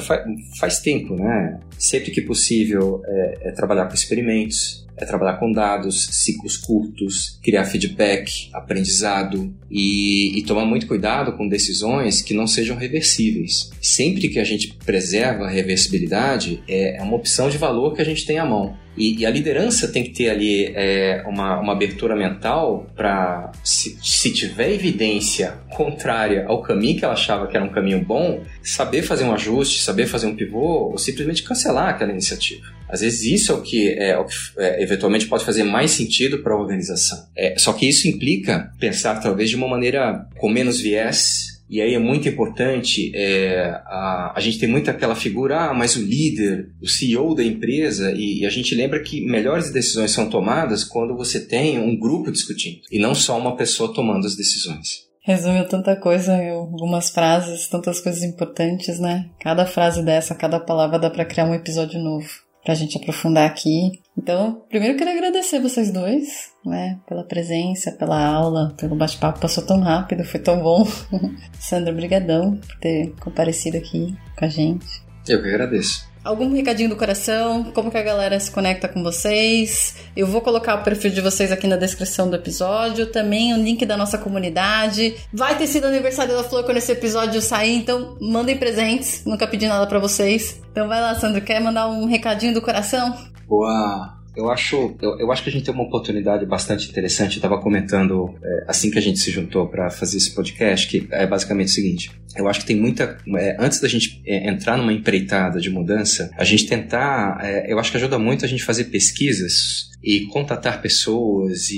faz, 0.58 0.80
tempo, 0.80 1.16
né? 1.16 1.60
Sempre 1.78 2.12
que 2.12 2.22
possível 2.22 3.02
é, 3.06 3.50
é 3.50 3.52
trabalhar 3.52 3.88
com 3.88 3.94
experimentos, 3.94 4.88
é 4.96 5.06
trabalhar 5.06 5.38
com 5.38 5.52
dados, 5.52 6.06
ciclos 6.12 6.56
curtos, 6.56 7.40
criar 7.44 7.66
feedback, 7.66 8.50
aprendizado 8.54 9.54
e, 9.70 10.40
e, 10.40 10.44
tomar 10.44 10.66
muito 10.66 10.88
cuidado 10.88 11.34
com 11.34 11.48
decisões 11.48 12.22
que 12.22 12.34
não 12.34 12.48
sejam 12.48 12.78
reversíveis. 12.78 13.72
Sempre 13.82 14.30
que 14.30 14.40
a 14.40 14.44
gente 14.44 14.78
preserva 14.86 15.46
a 15.46 15.50
reversibilidade, 15.50 16.64
é, 16.68 16.98
é 16.98 17.02
uma 17.02 17.16
opção 17.16 17.50
de 17.50 17.58
valor 17.58 17.94
que 17.94 18.02
a 18.02 18.06
gente 18.06 18.26
tem 18.26 18.38
à 18.38 18.46
mão. 18.46 18.78
E, 18.98 19.20
e, 19.20 19.26
a 19.26 19.30
liderança 19.30 19.88
tem 19.88 20.04
que 20.04 20.12
ter 20.12 20.30
ali 20.30 20.72
é, 20.76 21.24
uma, 21.28 21.60
uma 21.60 21.74
abertura 21.74 22.16
mental 22.16 22.88
para, 22.96 23.52
se, 23.64 23.98
se 24.02 24.32
tiver 24.32 24.72
evidência 24.72 25.58
contrária 25.70 26.46
ao 26.48 26.62
caminho 26.62 26.98
que 26.98 27.06
ela 27.06 27.14
achava 27.14 27.48
que 27.48 27.56
era 27.56 27.66
um 27.66 27.70
caminho 27.70 28.04
bom, 28.04 28.44
saber 28.62 29.02
fazer 29.02 29.24
um 29.24 29.34
ajuste, 29.34 29.82
saber 29.82 30.06
fazer 30.06 30.28
um 30.28 30.36
pivô 30.36 30.92
ou 30.92 30.98
simplesmente 30.98 31.44
cancelar 31.44 31.90
aquela 31.90 32.12
iniciativa. 32.12 32.66
Às 32.88 33.02
vezes 33.02 33.24
isso 33.24 33.52
é 33.52 33.56
o 33.56 33.62
que, 33.62 33.90
é, 33.90 34.18
o 34.18 34.26
que 34.26 34.36
é, 34.58 34.84
eventualmente 34.84 35.26
pode 35.26 35.44
fazer 35.44 35.64
mais 35.64 35.90
sentido 35.92 36.44
para 36.44 36.54
a 36.54 36.58
organização. 36.58 37.28
É, 37.36 37.56
só 37.58 37.74
que 37.74 37.90
isso 37.90 38.08
implica 38.08 38.72
pensar 38.80 39.20
talvez 39.20 39.50
de 39.50 39.56
uma 39.56 39.68
maneira 39.68 40.28
com 40.38 40.48
menos 40.48 40.80
viés 40.80 41.53
E 41.70 41.82
aí 41.82 41.94
é 41.94 42.00
muito 42.00 42.28
importante, 42.28 43.12
é, 43.16 43.70
a, 43.86 44.34
a 44.36 44.40
gente 44.40 44.60
tem 44.60 44.70
muito 44.70 44.92
aquela 44.92 45.16
figura, 45.16 45.70
ah, 45.70 45.74
mas 45.74 45.96
o 45.96 46.02
líder, 46.02 46.70
o 46.82 46.88
CEO 46.88 47.34
da 47.34 47.44
empresa, 47.44 48.12
e, 48.12 48.42
e 48.42 48.46
a 48.46 48.50
gente 48.50 48.76
lembra 48.76 49.02
que 49.02 49.26
melhores 49.26 49.72
decisões 49.72 50.12
são 50.12 50.30
tomadas 50.30 50.84
quando 50.84 51.16
você 51.16 51.40
tem 51.40 51.80
um 51.80 51.98
grupo 51.98 52.32
discutindo, 52.32 52.82
e 52.92 53.00
não 53.00 53.16
só 53.16 53.38
uma 53.38 53.56
pessoa 53.56 53.94
tomando 53.94 54.28
as 54.28 54.36
decisões. 54.36 55.04
Resumiu 55.26 55.66
tanta 55.68 55.96
coisa, 55.96 56.36
algumas 56.52 57.10
frases, 57.10 57.68
tantas 57.68 58.02
coisas 58.02 58.24
importantes, 58.24 59.00
né? 59.00 59.30
Cada 59.40 59.66
frase 59.66 60.04
dessa, 60.04 60.36
cada 60.36 60.60
palavra 60.60 61.00
dá 61.00 61.10
para 61.10 61.24
criar 61.24 61.46
um 61.46 61.56
episódio 61.56 61.98
novo 61.98 62.43
pra 62.64 62.76
gente 62.76 62.98
aprofundar 62.98 63.50
aqui. 63.50 64.00
Então, 64.18 64.64
primeiro 64.70 64.94
eu 64.94 64.98
queria 64.98 65.14
agradecer 65.14 65.60
vocês 65.60 65.92
dois, 65.92 66.52
né, 66.66 67.00
pela 67.08 67.24
presença, 67.24 67.92
pela 67.92 68.24
aula, 68.24 68.74
pelo 68.78 68.96
bate-papo, 68.96 69.40
passou 69.40 69.66
tão 69.66 69.82
rápido, 69.82 70.24
foi 70.24 70.40
tão 70.40 70.62
bom. 70.62 70.86
Sandra, 71.60 71.94
brigadão 71.94 72.58
por 72.58 72.78
ter 72.80 73.14
comparecido 73.20 73.78
aqui 73.78 74.16
com 74.38 74.46
a 74.46 74.50
gente. 74.50 75.04
Eu 75.28 75.42
que 75.42 75.48
agradeço. 75.50 76.13
Algum 76.24 76.54
recadinho 76.54 76.90
do 76.90 76.96
coração? 76.96 77.66
Como 77.74 77.92
que 77.92 77.98
a 77.98 78.02
galera 78.02 78.40
se 78.40 78.50
conecta 78.50 78.88
com 78.88 79.04
vocês? 79.04 79.96
Eu 80.16 80.26
vou 80.26 80.40
colocar 80.42 80.76
o 80.76 80.84
perfil 80.84 81.12
de 81.12 81.20
vocês 81.20 81.52
aqui 81.52 81.68
na 81.68 81.76
descrição 81.76 82.30
do 82.30 82.36
episódio. 82.36 83.08
Também 83.08 83.54
o 83.54 83.58
link 83.58 83.86
da 83.86 83.98
nossa 83.98 84.18
comunidade. 84.18 85.16
Vai 85.34 85.58
ter 85.58 85.68
sido 85.68 85.86
aniversário 85.86 86.34
da 86.34 86.44
Flor 86.44 86.64
quando 86.64 86.78
esse 86.78 86.92
episódio 86.92 87.42
sair, 87.42 87.76
então 87.76 88.18
mandem 88.22 88.58
presentes. 88.58 89.26
Nunca 89.26 89.46
pedi 89.46 89.68
nada 89.68 89.86
para 89.86 90.00
vocês. 90.00 90.62
Então 90.72 90.88
vai 90.88 91.02
lá, 91.02 91.14
Sandro. 91.16 91.42
Quer 91.42 91.60
mandar 91.60 91.90
um 91.90 92.06
recadinho 92.06 92.54
do 92.54 92.62
coração? 92.62 93.14
Boa! 93.48 94.23
Eu 94.36 94.50
acho, 94.50 94.96
eu, 95.02 95.20
eu, 95.20 95.32
acho 95.32 95.44
que 95.44 95.50
a 95.50 95.52
gente 95.52 95.64
tem 95.64 95.74
uma 95.74 95.84
oportunidade 95.84 96.46
bastante 96.46 96.90
interessante. 96.90 97.34
Eu 97.34 97.38
estava 97.38 97.62
comentando 97.62 98.34
é, 98.44 98.66
assim 98.68 98.90
que 98.90 98.98
a 98.98 99.02
gente 99.02 99.20
se 99.20 99.30
juntou 99.30 99.68
para 99.68 99.90
fazer 99.92 100.18
esse 100.18 100.34
podcast, 100.34 100.88
que 100.88 101.08
é 101.12 101.28
basicamente 101.28 101.68
o 101.68 101.72
seguinte: 101.72 102.12
eu 102.36 102.48
acho 102.48 102.62
que 102.62 102.66
tem 102.66 102.76
muita. 102.76 103.18
É, 103.38 103.58
antes 103.60 103.80
da 103.80 103.88
gente 103.88 104.22
é, 104.26 104.50
entrar 104.50 104.78
numa 104.78 104.92
empreitada 104.92 105.60
de 105.60 105.70
mudança, 105.70 106.32
a 106.36 106.44
gente 106.44 106.66
tentar. 106.66 107.40
É, 107.44 107.72
eu 107.72 107.78
acho 107.78 107.92
que 107.92 107.98
ajuda 107.98 108.18
muito 108.18 108.44
a 108.44 108.48
gente 108.48 108.64
fazer 108.64 108.86
pesquisas 108.86 109.93
e 110.04 110.26
contatar 110.28 110.82
pessoas 110.82 111.70
e, 111.70 111.78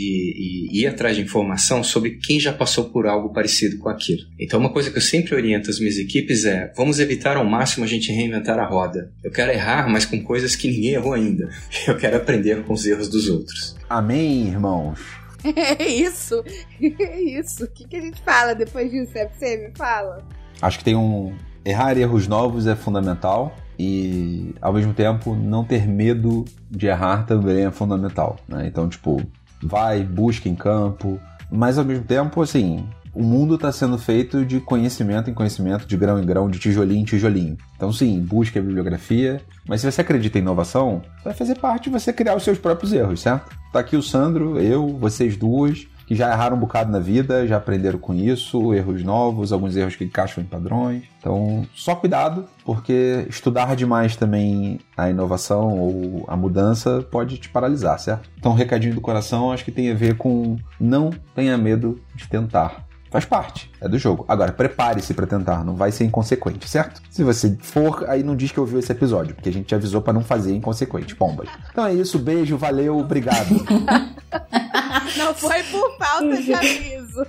e, 0.72 0.82
ir 0.82 0.88
atrás 0.88 1.16
de 1.16 1.22
informação 1.22 1.84
sobre 1.84 2.18
quem 2.18 2.40
já 2.40 2.52
passou 2.52 2.86
por 2.86 3.06
algo 3.06 3.32
parecido 3.32 3.78
com 3.78 3.88
aquilo. 3.88 4.24
Então, 4.40 4.60
uma 4.60 4.72
coisa 4.72 4.90
que 4.90 4.98
eu 4.98 5.02
sempre 5.02 5.36
oriento 5.36 5.70
as 5.70 5.80
minhas 5.80 5.98
equipes 5.98 6.46
é: 6.46 6.74
vamos 6.76 7.00
evitar 7.00 7.38
ao 7.38 7.46
máximo 7.46 7.86
a 7.86 7.88
gente 7.88 8.12
reinventar 8.12 8.58
a 8.58 8.66
roda. 8.66 9.12
Eu 9.24 9.32
quero 9.32 9.52
errar, 9.52 9.88
mas 9.88 10.06
com 10.06 10.22
coisas 10.22 10.56
que 10.56 10.68
ninguém 10.68 10.94
errou 10.94 11.14
ainda. 11.14 11.50
Eu 11.88 11.98
quero 11.98 12.18
aprender 12.18 12.64
com 12.64 12.74
os 12.74 12.86
erros 12.86 13.08
dos 13.08 13.30
outros. 13.30 13.76
Amém, 13.88 14.48
irmãos. 14.48 15.00
É 15.56 15.88
isso. 15.88 16.44
É 16.82 17.22
isso. 17.22 17.66
O 17.66 17.68
que, 17.68 17.88
que 17.88 17.96
a 17.96 18.02
gente 18.02 18.20
fala 18.24 18.56
depois 18.56 18.90
disso? 18.90 19.12
É 19.16 19.28
você 19.28 19.58
me 19.58 19.78
fala. 19.78 20.28
Acho 20.60 20.80
que 20.80 20.84
tem 20.84 20.96
um. 20.96 21.36
Errar 21.66 21.98
erros 21.98 22.28
novos 22.28 22.68
é 22.68 22.76
fundamental 22.76 23.56
e 23.78 24.54
ao 24.62 24.72
mesmo 24.72 24.94
tempo 24.94 25.36
não 25.36 25.64
ter 25.66 25.88
medo 25.88 26.46
de 26.70 26.88
errar 26.88 27.26
também 27.26 27.66
é 27.66 27.72
fundamental, 27.72 28.38
né? 28.48 28.68
Então, 28.68 28.88
tipo, 28.88 29.22
vai, 29.62 30.04
busca 30.04 30.48
em 30.48 30.56
campo, 30.56 31.20
mas 31.52 31.78
ao 31.78 31.86
mesmo 31.86 32.04
tempo, 32.04 32.42
assim, 32.42 32.88
o 33.16 33.24
mundo 33.24 33.56
está 33.56 33.72
sendo 33.72 33.98
feito 33.98 34.46
de 34.46 34.60
conhecimento 34.60 35.30
em 35.30 35.34
conhecimento, 35.34 35.88
de 35.88 35.96
grão 35.96 36.20
em 36.22 36.26
grão, 36.26 36.50
de 36.50 36.60
tijolinho 36.60 37.02
em 37.02 37.06
tijolinho. 37.06 37.58
Então, 37.76 37.92
sim, 37.92 38.20
busque 38.20 38.60
a 38.60 38.62
bibliografia, 38.62 39.42
mas 39.68 39.82
se 39.82 39.90
você 39.90 40.02
acredita 40.02 40.38
em 40.38 40.42
inovação, 40.42 41.02
vai 41.24 41.34
fazer 41.34 41.58
parte 41.58 41.86
de 41.86 41.92
você 41.92 42.12
criar 42.12 42.36
os 42.36 42.44
seus 42.44 42.58
próprios 42.58 42.92
erros, 42.92 43.22
certo? 43.22 43.56
Tá 43.72 43.80
aqui 43.80 43.96
o 43.96 44.04
Sandro, 44.04 44.60
eu, 44.60 44.88
vocês 45.00 45.38
duas, 45.38 45.88
que 46.06 46.16
já 46.16 46.32
erraram 46.32 46.56
um 46.56 46.60
bocado 46.60 46.92
na 46.92 47.00
vida, 47.00 47.48
já 47.48 47.58
aprenderam 47.58 48.00
com 48.00 48.14
isso, 48.14 48.74
erros 48.74 49.04
novos, 49.04 49.52
alguns 49.52 49.76
erros 49.76 49.96
que 49.96 50.04
encaixam 50.04 50.44
em 50.44 50.48
padrões. 50.48 51.04
Então, 51.20 51.66
só 51.74 51.96
cuidado, 51.96 52.46
porque 52.64 53.26
estudar 53.30 53.76
demais 53.76 54.16
também 54.16 54.80
a 54.96 55.10
inovação 55.10 55.80
ou 55.80 56.26
a 56.28 56.36
mudança 56.36 57.06
pode 57.10 57.38
te 57.38 57.50
paralisar, 57.50 58.00
certo? 58.00 58.30
Então, 58.38 58.54
recadinho 58.54 58.94
do 58.94 59.02
coração 59.02 59.52
acho 59.52 59.66
que 59.66 59.72
tem 59.72 59.92
a 59.92 59.96
ver 59.96 60.16
com 60.16 60.58
não 60.80 61.10
tenha 61.34 61.58
medo 61.58 62.00
de 62.14 62.28
tentar. 62.28 62.85
Faz 63.16 63.24
parte, 63.24 63.72
é 63.80 63.88
do 63.88 63.98
jogo. 63.98 64.26
Agora, 64.28 64.52
prepare-se 64.52 65.14
para 65.14 65.26
tentar, 65.26 65.64
não 65.64 65.74
vai 65.74 65.90
ser 65.90 66.04
inconsequente, 66.04 66.68
certo? 66.68 67.02
Se 67.10 67.24
você 67.24 67.58
for, 67.62 68.04
aí 68.10 68.22
não 68.22 68.36
diz 68.36 68.52
que 68.52 68.60
ouviu 68.60 68.78
esse 68.78 68.92
episódio, 68.92 69.34
porque 69.34 69.48
a 69.48 69.54
gente 69.54 69.68
te 69.68 69.74
avisou 69.74 70.02
para 70.02 70.12
não 70.12 70.22
fazer 70.22 70.54
inconsequente, 70.54 71.16
pombas. 71.16 71.48
Então 71.72 71.86
é 71.86 71.94
isso, 71.94 72.20
beijo, 72.20 72.58
valeu, 72.58 72.98
obrigado. 72.98 73.56
não 75.16 75.34
foi 75.34 75.64
por 75.64 75.98
falta 75.98 76.42
de 76.42 76.54
aviso. 76.54 77.26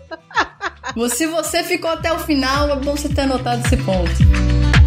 Se 1.14 1.28
você 1.28 1.62
ficou 1.62 1.90
até 1.90 2.12
o 2.12 2.18
final, 2.18 2.68
é 2.68 2.80
bom 2.80 2.96
você 2.96 3.08
ter 3.08 3.20
anotado 3.20 3.64
esse 3.64 3.76
ponto. 3.76 4.85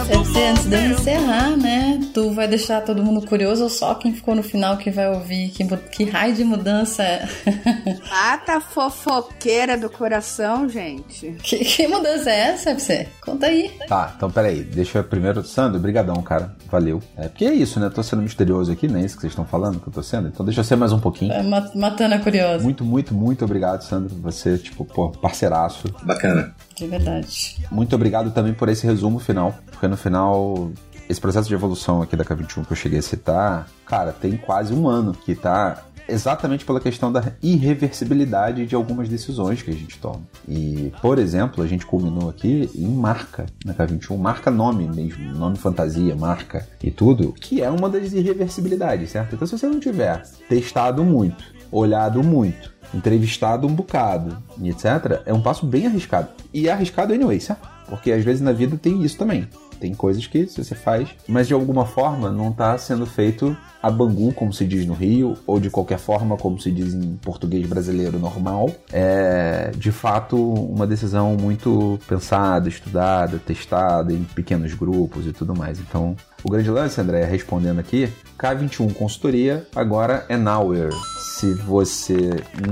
Antes 0.00 0.64
de 0.66 0.76
eu 0.76 0.92
encerrar, 0.92 1.56
né? 1.56 1.98
Tu 2.16 2.30
vai 2.30 2.48
deixar 2.48 2.80
todo 2.80 3.04
mundo 3.04 3.20
curioso 3.26 3.64
ou 3.64 3.68
só 3.68 3.94
quem 3.94 4.10
ficou 4.10 4.34
no 4.34 4.42
final 4.42 4.78
que 4.78 4.90
vai 4.90 5.06
ouvir? 5.06 5.50
Que, 5.50 5.66
que 5.76 6.04
raio 6.04 6.34
de 6.34 6.44
mudança 6.44 7.02
é? 7.02 7.28
Mata 8.08 8.58
fofoqueira 8.58 9.76
do 9.76 9.90
coração, 9.90 10.66
gente. 10.66 11.36
Que, 11.42 11.62
que 11.62 11.86
mudança 11.86 12.30
é 12.30 12.38
essa, 12.38 12.72
você? 12.72 13.06
Conta 13.20 13.48
aí. 13.48 13.70
Tá, 13.86 14.14
então 14.16 14.30
peraí. 14.30 14.62
Deixa 14.62 15.00
eu 15.00 15.04
primeiro. 15.04 15.44
Sandro, 15.44 15.78
brigadão, 15.78 16.22
cara. 16.22 16.56
Valeu. 16.70 17.02
É 17.18 17.28
porque 17.28 17.44
é 17.44 17.52
isso, 17.52 17.78
né? 17.78 17.90
tô 17.90 18.02
sendo 18.02 18.22
misterioso 18.22 18.72
aqui, 18.72 18.88
não 18.88 18.98
é 18.98 19.04
isso 19.04 19.16
que 19.16 19.20
vocês 19.20 19.32
estão 19.32 19.44
falando 19.44 19.78
que 19.78 19.86
eu 19.86 19.92
tô 19.92 20.02
sendo? 20.02 20.28
Então 20.28 20.46
deixa 20.46 20.60
eu 20.60 20.64
ser 20.64 20.76
mais 20.76 20.92
um 20.92 20.98
pouquinho. 20.98 21.34
É, 21.34 21.42
matando 21.42 22.14
a 22.14 22.18
curiosa. 22.18 22.64
Muito, 22.64 22.82
muito, 22.82 23.12
muito 23.12 23.44
obrigado, 23.44 23.82
Sandro. 23.82 24.16
Você, 24.22 24.56
tipo, 24.56 24.86
pô, 24.86 25.10
parceiraço. 25.10 25.86
Bacana. 26.02 26.54
De 26.74 26.86
verdade. 26.86 27.56
Muito 27.70 27.94
obrigado 27.94 28.30
também 28.30 28.54
por 28.54 28.70
esse 28.70 28.86
resumo 28.86 29.18
final, 29.18 29.54
porque 29.70 29.86
no 29.86 29.96
final 29.96 30.70
esse 31.08 31.20
processo 31.20 31.48
de 31.48 31.54
evolução 31.54 32.02
aqui 32.02 32.16
da 32.16 32.24
K21 32.24 32.66
que 32.66 32.72
eu 32.72 32.76
cheguei 32.76 32.98
a 32.98 33.02
citar, 33.02 33.68
cara, 33.84 34.12
tem 34.12 34.36
quase 34.36 34.74
um 34.74 34.88
ano 34.88 35.12
que 35.12 35.34
tá 35.34 35.84
exatamente 36.08 36.64
pela 36.64 36.80
questão 36.80 37.10
da 37.10 37.32
irreversibilidade 37.42 38.66
de 38.66 38.74
algumas 38.74 39.08
decisões 39.08 39.62
que 39.62 39.70
a 39.70 39.74
gente 39.74 39.98
toma. 39.98 40.22
E, 40.48 40.92
por 41.02 41.18
exemplo, 41.18 41.62
a 41.62 41.66
gente 41.66 41.84
culminou 41.84 42.30
aqui 42.30 42.70
em 42.74 42.88
marca 42.88 43.46
na 43.64 43.74
K21, 43.74 44.16
marca 44.16 44.50
nome 44.50 44.86
mesmo, 44.88 45.32
nome 45.34 45.56
fantasia, 45.56 46.14
marca 46.14 46.66
e 46.82 46.90
tudo, 46.90 47.32
que 47.32 47.62
é 47.62 47.70
uma 47.70 47.88
das 47.88 48.12
irreversibilidades, 48.12 49.10
certo? 49.10 49.34
Então, 49.34 49.46
se 49.46 49.58
você 49.58 49.66
não 49.66 49.80
tiver 49.80 50.22
testado 50.48 51.04
muito, 51.04 51.44
olhado 51.70 52.22
muito, 52.22 52.72
entrevistado 52.94 53.66
um 53.66 53.74
bocado 53.74 54.42
etc., 54.62 55.22
é 55.26 55.34
um 55.34 55.42
passo 55.42 55.66
bem 55.66 55.86
arriscado. 55.86 56.28
E 56.52 56.68
é 56.68 56.72
arriscado 56.72 57.12
anyway, 57.12 57.40
certo? 57.40 57.68
Porque 57.88 58.10
às 58.12 58.24
vezes 58.24 58.40
na 58.40 58.52
vida 58.52 58.76
tem 58.76 59.02
isso 59.02 59.16
também. 59.16 59.48
Tem 59.78 59.94
coisas 59.94 60.26
que 60.26 60.46
você 60.46 60.74
faz, 60.74 61.08
mas 61.28 61.46
de 61.46 61.54
alguma 61.54 61.84
forma 61.84 62.30
não 62.30 62.50
está 62.50 62.76
sendo 62.78 63.06
feito 63.06 63.56
a 63.82 63.90
bangu, 63.90 64.32
como 64.32 64.52
se 64.52 64.64
diz 64.64 64.84
no 64.86 64.94
Rio, 64.94 65.36
ou 65.46 65.60
de 65.60 65.70
qualquer 65.70 65.98
forma, 65.98 66.36
como 66.36 66.58
se 66.60 66.72
diz 66.72 66.92
em 66.92 67.16
português 67.16 67.66
brasileiro 67.68 68.18
normal. 68.18 68.70
É 68.92 69.70
de 69.76 69.92
fato 69.92 70.36
uma 70.36 70.86
decisão 70.86 71.36
muito 71.36 71.98
pensada, 72.08 72.68
estudada, 72.68 73.38
testada 73.38 74.12
em 74.12 74.24
pequenos 74.24 74.74
grupos 74.74 75.26
e 75.26 75.32
tudo 75.32 75.54
mais. 75.54 75.78
Então, 75.78 76.16
o 76.42 76.50
grande 76.50 76.70
lance, 76.70 77.00
André, 77.00 77.24
respondendo 77.24 77.78
aqui, 77.78 78.08
K21 78.38 78.92
Consultoria 78.94 79.66
agora 79.74 80.24
é 80.28 80.36
Nowhere. 80.36 80.94
Se 81.18 81.54
você 81.54 82.30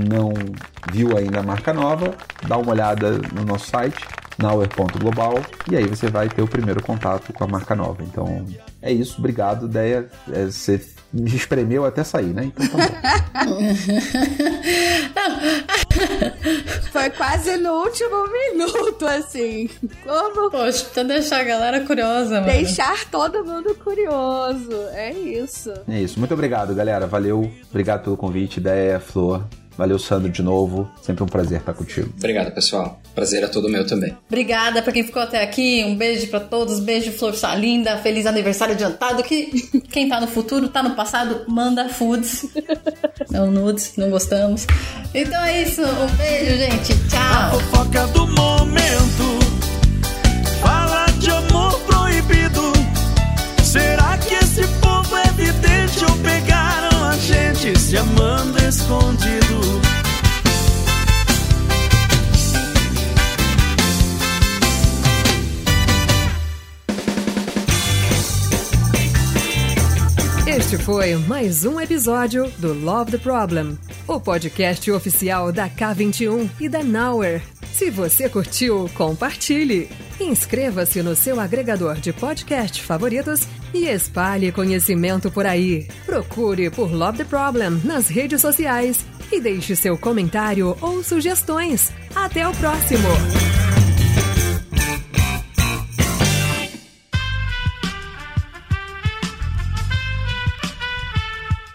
não 0.09 0.33
viu 0.91 1.17
ainda 1.17 1.39
a 1.39 1.43
marca 1.43 1.73
nova, 1.73 2.13
dá 2.47 2.57
uma 2.57 2.71
olhada 2.71 3.19
no 3.33 3.43
nosso 3.45 3.69
site 3.69 4.05
Nowhere.global 4.37 5.39
e 5.71 5.77
aí 5.77 5.85
você 5.85 6.09
vai 6.09 6.27
ter 6.27 6.41
o 6.41 6.47
primeiro 6.47 6.83
contato 6.83 7.31
com 7.33 7.43
a 7.43 7.47
marca 7.47 7.75
nova. 7.75 8.03
Então 8.03 8.45
é 8.81 8.91
isso, 8.91 9.15
obrigado. 9.19 9.65
Ideia 9.65 10.09
é 10.31 10.45
você 10.45 10.81
me 11.13 11.33
espremeu 11.33 11.85
até 11.85 12.03
sair, 12.03 12.33
né? 12.33 12.45
Então 12.45 12.67
tá 12.67 13.45
bom. 13.45 13.59
Foi 16.91 17.09
quase 17.11 17.57
no 17.57 17.71
último 17.73 18.27
minuto, 18.27 19.05
assim. 19.05 19.69
Como? 20.03 20.49
Poxa, 20.49 20.85
pra 20.93 21.03
deixar 21.03 21.41
a 21.41 21.43
galera 21.43 21.85
curiosa, 21.85 22.41
mano. 22.41 22.45
Deixar 22.45 23.05
todo 23.09 23.45
mundo 23.45 23.75
curioso. 23.75 24.71
É 24.93 25.11
isso. 25.11 25.73
É 25.87 26.01
isso. 26.01 26.19
Muito 26.19 26.33
obrigado, 26.33 26.75
galera. 26.75 27.07
Valeu. 27.07 27.49
Obrigado 27.69 28.03
pelo 28.03 28.17
convite, 28.17 28.57
ideia, 28.57 28.99
Flor. 28.99 29.43
Valeu, 29.77 29.99
Sandro, 29.99 30.29
de 30.29 30.41
novo. 30.41 30.89
Sempre 31.01 31.23
um 31.23 31.27
prazer 31.27 31.59
estar 31.59 31.73
contigo. 31.73 32.09
Obrigado, 32.17 32.51
pessoal. 32.53 32.99
Prazer 33.13 33.43
é 33.43 33.47
todo 33.47 33.69
meu 33.69 33.85
também. 33.85 34.15
Obrigada 34.27 34.81
pra 34.81 34.91
quem 34.93 35.03
ficou 35.03 35.21
até 35.21 35.41
aqui. 35.43 35.83
Um 35.85 35.95
beijo 35.95 36.27
pra 36.27 36.39
todos. 36.39 36.79
Beijo, 36.79 37.11
Flor 37.11 37.33
Salinda. 37.35 37.97
Feliz 37.97 38.25
aniversário 38.25 38.73
adiantado. 38.73 39.21
Que 39.23 39.45
quem 39.91 40.07
tá 40.07 40.19
no 40.21 40.27
futuro, 40.27 40.69
tá 40.69 40.81
no 40.81 40.95
passado, 40.95 41.41
manda 41.47 41.89
foods. 41.89 42.45
Não 43.29 43.49
nudes, 43.51 43.93
não 43.97 44.09
gostamos. 44.09 44.65
Então 45.13 45.43
é 45.43 45.63
isso. 45.63 45.81
Um 45.81 46.15
beijo, 46.17 46.57
gente. 46.57 46.93
A 46.93 47.49
Tchau. 47.49 47.59
fofoca 47.59 48.07
do 48.07 48.27
momento. 48.27 49.39
Fala 50.61 51.05
de 51.19 51.29
amor 51.29 51.79
proibido. 51.81 52.61
Será 53.63 54.17
que 54.17 54.35
esse 54.35 54.65
povo 54.79 55.15
é 55.17 55.31
vidente 55.33 56.03
ou 56.05 56.17
pegaram 56.19 56.84
a 56.84 56.84
gente 57.19 57.77
se 57.79 57.97
amando 57.97 58.57
escondido? 58.67 59.84
Este 70.55 70.77
foi 70.77 71.15
mais 71.15 71.65
um 71.65 71.81
episódio 71.81 72.49
do 72.59 72.73
Love 72.73 73.11
the 73.11 73.17
Problem, 73.17 73.77
o 74.07 74.21
podcast 74.21 74.89
oficial 74.89 75.51
da 75.51 75.69
K21 75.69 76.49
e 76.61 76.69
da 76.69 76.81
Nauer. 76.81 77.41
Se 77.73 77.89
você 77.89 78.29
curtiu, 78.29 78.89
compartilhe. 78.93 79.89
Inscreva-se 80.17 81.03
no 81.03 81.13
seu 81.13 81.41
agregador 81.41 81.95
de 81.95 82.13
podcast 82.13 82.81
favoritos 82.81 83.41
e 83.73 83.85
espalhe 83.85 84.49
conhecimento 84.49 85.29
por 85.29 85.45
aí. 85.45 85.89
Procure 86.05 86.69
por 86.69 86.89
Love 86.89 87.17
the 87.17 87.25
Problem 87.25 87.81
nas 87.83 88.07
redes 88.07 88.39
sociais 88.39 89.05
e 89.29 89.41
deixe 89.41 89.75
seu 89.75 89.97
comentário 89.97 90.77
ou 90.79 91.03
sugestões. 91.03 91.91
Até 92.15 92.47
o 92.47 92.53
próximo! 92.53 93.09